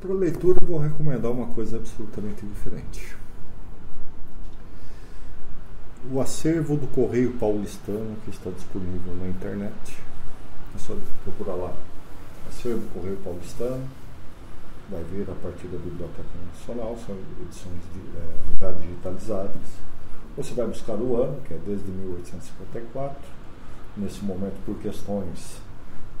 Para 0.00 0.12
leitura, 0.12 0.58
eu 0.60 0.66
vou 0.66 0.78
recomendar 0.78 1.30
uma 1.30 1.46
coisa 1.48 1.76
absolutamente 1.76 2.44
diferente 2.44 3.16
o 6.10 6.20
acervo 6.20 6.76
do 6.76 6.86
Correio 6.88 7.32
Paulistano, 7.32 8.16
que 8.24 8.30
está 8.30 8.50
disponível 8.50 9.14
na 9.16 9.28
internet. 9.28 9.98
É 10.74 10.78
só 10.78 10.96
procurar 11.24 11.56
lá. 11.56 11.74
Acervo 12.48 12.80
do 12.80 12.94
Correio 12.94 13.16
Paulistano. 13.18 13.86
Vai 14.90 15.04
vir 15.04 15.30
a 15.30 15.34
partir 15.34 15.68
da 15.68 15.78
Biblioteca 15.78 16.28
Nacional, 16.52 16.96
são 17.06 17.16
edições 17.42 17.80
de, 17.92 18.00
é, 18.18 18.56
já 18.60 18.72
digitalizadas. 18.72 19.62
Você 20.36 20.54
vai 20.54 20.66
buscar 20.66 20.94
o 20.94 21.22
ano, 21.22 21.40
que 21.42 21.54
é 21.54 21.58
desde 21.64 21.90
1854. 21.90 23.16
Nesse 23.96 24.24
momento, 24.24 24.58
por 24.64 24.76
questões 24.78 25.60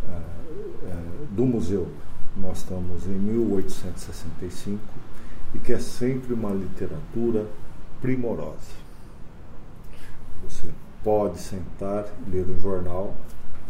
é, 0.08 0.12
é, 0.12 1.02
do 1.30 1.46
museu, 1.46 1.88
nós 2.36 2.58
estamos 2.58 3.06
em 3.06 3.18
1865 3.18 4.80
e 5.54 5.58
que 5.58 5.72
é 5.72 5.78
sempre 5.78 6.32
uma 6.32 6.50
literatura 6.50 7.46
primorosa 8.00 8.80
você 10.42 10.68
pode 11.04 11.38
sentar 11.38 12.06
e 12.26 12.30
ler 12.30 12.46
o 12.48 12.58
jornal 12.60 13.14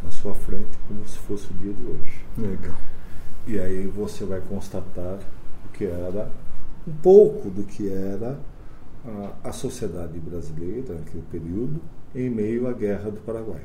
na 0.02 0.10
sua 0.10 0.34
frente 0.34 0.78
como 0.86 1.06
se 1.06 1.18
fosse 1.18 1.46
o 1.50 1.54
dia 1.54 1.72
de 1.72 1.84
hoje. 1.84 2.24
Legal. 2.38 2.74
E 3.46 3.58
aí 3.58 3.86
você 3.86 4.24
vai 4.24 4.40
constatar 4.40 5.18
o 5.64 5.68
que 5.72 5.84
era, 5.84 6.30
um 6.86 6.92
pouco 6.92 7.48
do 7.50 7.64
que 7.64 7.90
era 7.90 8.38
a, 9.04 9.48
a 9.48 9.52
sociedade 9.52 10.18
brasileira 10.18 10.94
naquele 10.94 11.24
período, 11.30 11.80
em 12.14 12.28
meio 12.28 12.68
à 12.68 12.72
Guerra 12.72 13.10
do 13.10 13.20
Paraguai. 13.20 13.62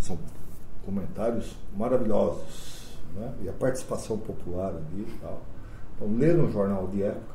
São 0.00 0.18
comentários 0.84 1.56
maravilhosos. 1.76 2.98
Né? 3.14 3.32
E 3.42 3.48
a 3.48 3.52
participação 3.52 4.18
popular 4.18 4.70
ali 4.70 5.02
e 5.02 5.18
tal. 5.20 5.42
Então, 5.96 6.16
ler 6.16 6.38
um 6.38 6.50
jornal 6.50 6.88
de 6.88 7.02
época, 7.02 7.34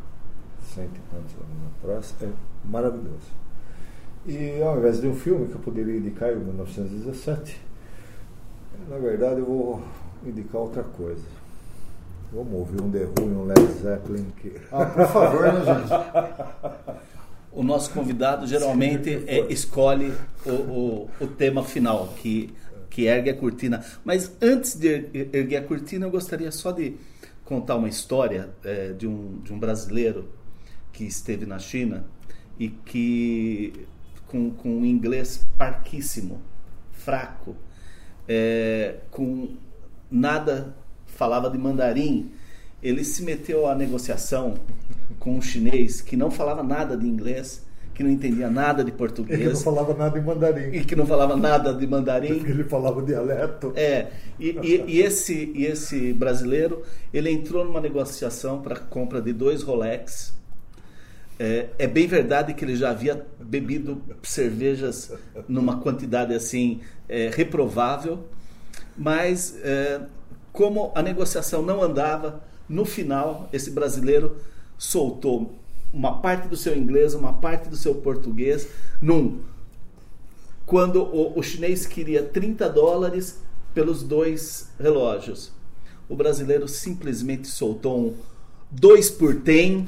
cento 0.62 0.98
e 0.98 1.16
tantos 1.16 1.36
anos 1.36 1.74
atrás, 1.82 2.16
é 2.22 2.30
maravilhoso. 2.66 3.40
E 4.26 4.62
ao 4.62 4.78
invés 4.78 5.00
de 5.00 5.08
um 5.08 5.16
filme 5.16 5.48
que 5.48 5.54
eu 5.54 5.62
poderia 5.62 5.98
indicar 5.98 6.32
em 6.32 6.36
1917, 6.36 7.60
na 8.90 8.98
verdade 8.98 9.40
eu 9.40 9.46
vou 9.46 9.82
indicar 10.26 10.62
outra 10.62 10.84
coisa. 10.84 11.24
Vamos 12.32 12.54
ouvir 12.54 12.82
um 12.82 12.92
The 12.92 13.06
Who 13.06 13.28
e 13.28 13.36
um 13.36 13.46
Led 13.46 13.74
Zeppelin. 13.82 14.26
Que... 14.38 14.54
Ah, 14.72 14.86
por 14.86 15.08
favor, 15.08 15.54
né, 15.54 15.66
gente? 15.66 17.00
O 17.52 17.64
nosso 17.64 17.92
convidado 17.92 18.46
geralmente 18.46 19.24
é, 19.28 19.52
escolhe 19.52 20.14
o, 20.46 20.52
o, 20.52 21.10
o, 21.20 21.28
tema 21.28 21.64
final, 21.64 22.14
que, 22.18 22.54
que 22.90 23.06
ergue 23.06 23.32
a 23.32 23.36
cortina. 23.36 23.84
Mas 24.06 24.32
antes 24.40 24.76
de 24.76 25.10
erguer 25.34 25.58
a 25.58 25.64
cortina, 25.64 26.06
eu 26.06 26.12
gostaria 26.12 26.52
só 26.52 26.72
de 26.72 26.96
contar 27.44 27.76
uma 27.78 27.90
história 27.90 28.50
é, 28.64 28.94
de, 28.94 29.08
um, 29.08 29.40
de 29.40 29.52
um 29.52 29.58
brasileiro 29.58 30.30
que 30.94 31.04
esteve 31.04 31.48
na 31.48 31.58
China 31.58 32.06
e 32.60 32.70
que 32.70 33.88
com, 34.28 34.52
com 34.52 34.70
um 34.70 34.86
inglês 34.86 35.44
parquíssimo, 35.58 36.40
fraco, 36.92 37.56
é, 38.28 38.98
com 39.10 39.58
nada 40.12 40.76
falava 41.06 41.50
de 41.50 41.58
mandarim. 41.58 42.32
Ele 42.82 43.04
se 43.04 43.24
meteu 43.24 43.68
à 43.68 43.76
negociação 43.76 44.56
com 45.20 45.36
um 45.36 45.42
chinês 45.42 46.02
que 46.02 46.16
não 46.16 46.32
falava 46.32 46.64
nada 46.64 46.96
de 46.96 47.06
inglês, 47.06 47.66
que 47.94 48.02
não 48.02 48.10
entendia 48.10 48.50
nada 48.50 48.84
de 48.84 48.92
português. 48.92 49.40
Ele 49.40 49.50
não 49.50 49.60
falava 49.60 49.94
nada 49.94 50.18
de 50.18 50.26
mandarim. 50.26 50.78
E 50.78 50.86
que 50.86 50.96
não 50.96 51.06
falava 51.06 51.36
nada 51.36 51.74
de 51.74 51.86
mandarim. 51.86 52.36
Porque 52.36 52.52
ele 52.52 52.64
falava 52.64 53.02
dialeto. 53.02 53.74
É. 53.76 54.08
E, 54.40 54.52
e, 54.64 54.84
e, 54.88 55.02
esse, 55.02 55.52
e 55.54 55.66
esse 55.66 56.14
brasileiro, 56.14 56.84
ele 57.14 57.30
entrou 57.30 57.66
numa 57.66 57.82
negociação 57.82 58.62
para 58.62 58.78
compra 58.78 59.22
de 59.22 59.34
dois 59.34 59.62
Rolex 59.62 60.40
é, 61.40 61.70
é, 61.80 61.88
bem 61.88 62.06
verdade 62.06 62.54
que 62.54 62.66
ele 62.66 62.76
já 62.76 62.90
havia 62.90 63.26
bebido 63.40 64.02
cervejas 64.22 65.14
numa 65.48 65.80
quantidade 65.80 66.34
assim 66.34 66.82
é, 67.08 67.32
reprovável, 67.34 68.26
mas 68.98 69.58
é, 69.64 70.02
como 70.52 70.92
a 70.96 71.02
negociação 71.02 71.62
não 71.62 71.82
andava, 71.82 72.44
no 72.68 72.86
final 72.86 73.50
esse 73.52 73.72
brasileiro 73.72 74.38
soltou 74.78 75.54
uma 75.94 76.20
parte 76.20 76.48
do 76.48 76.56
seu 76.56 76.78
inglês, 76.78 77.14
uma 77.14 77.34
parte 77.34 77.70
do 77.70 77.76
seu 77.76 77.96
português, 77.96 78.68
num 79.02 79.42
quando 80.66 81.02
o, 81.02 81.38
o 81.38 81.42
chinês 81.42 81.88
queria 81.88 82.22
30 82.24 82.70
dólares 82.70 83.42
pelos 83.74 84.04
dois 84.04 84.70
relógios. 84.80 85.52
O 86.08 86.16
brasileiro 86.16 86.68
simplesmente 86.68 87.48
soltou 87.48 88.00
um 88.00 88.16
dois 88.70 89.10
por 89.10 89.36
tem. 89.36 89.88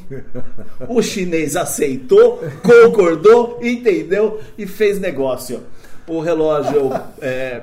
O 0.90 1.02
chinês 1.02 1.56
aceitou, 1.56 2.40
concordou, 2.64 3.60
entendeu 3.62 4.42
e 4.58 4.66
fez 4.66 5.00
negócio. 5.00 5.62
O 6.08 6.20
relógio 6.20 6.90
é, 7.22 7.62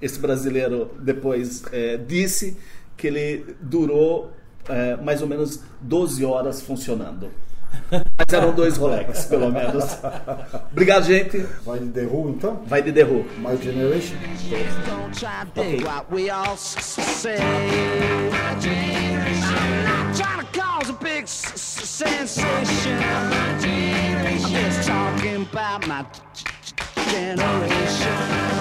esse 0.00 0.18
brasileiro 0.18 0.90
depois 1.00 1.62
é, 1.72 1.96
disse 1.96 2.56
que 2.96 3.06
ele 3.06 3.56
durou 3.60 4.32
é, 4.68 4.96
mais 4.96 5.22
ou 5.22 5.28
menos 5.28 5.60
12 5.80 6.24
horas 6.24 6.60
funcionando. 6.62 7.30
Mas 7.90 8.32
eram 8.32 8.52
dois 8.52 8.76
Rolex, 8.76 9.26
pelo 9.26 9.50
menos. 9.50 9.84
Obrigado, 10.72 11.04
gente. 11.04 11.38
Vai 11.64 11.78
de 11.78 11.88
The 11.88 12.02
Who, 12.02 12.30
então? 12.30 12.62
Vai 12.66 12.82
de 12.82 12.92
The 12.92 13.04
Who. 13.04 13.24
My 13.38 13.56
Generation? 13.62 14.16
Not 19.86 20.14
trying 20.16 20.40
to 20.40 20.46
cause 20.60 20.90
a 20.90 20.92
big 20.94 21.24
s- 21.24 21.46
s- 21.54 21.86
sensation. 21.86 22.98
I'm 22.98 24.38
just 24.38 24.86
talking 24.88 25.46
about 25.52 25.86
my 25.86 26.04
generation. 27.10 28.59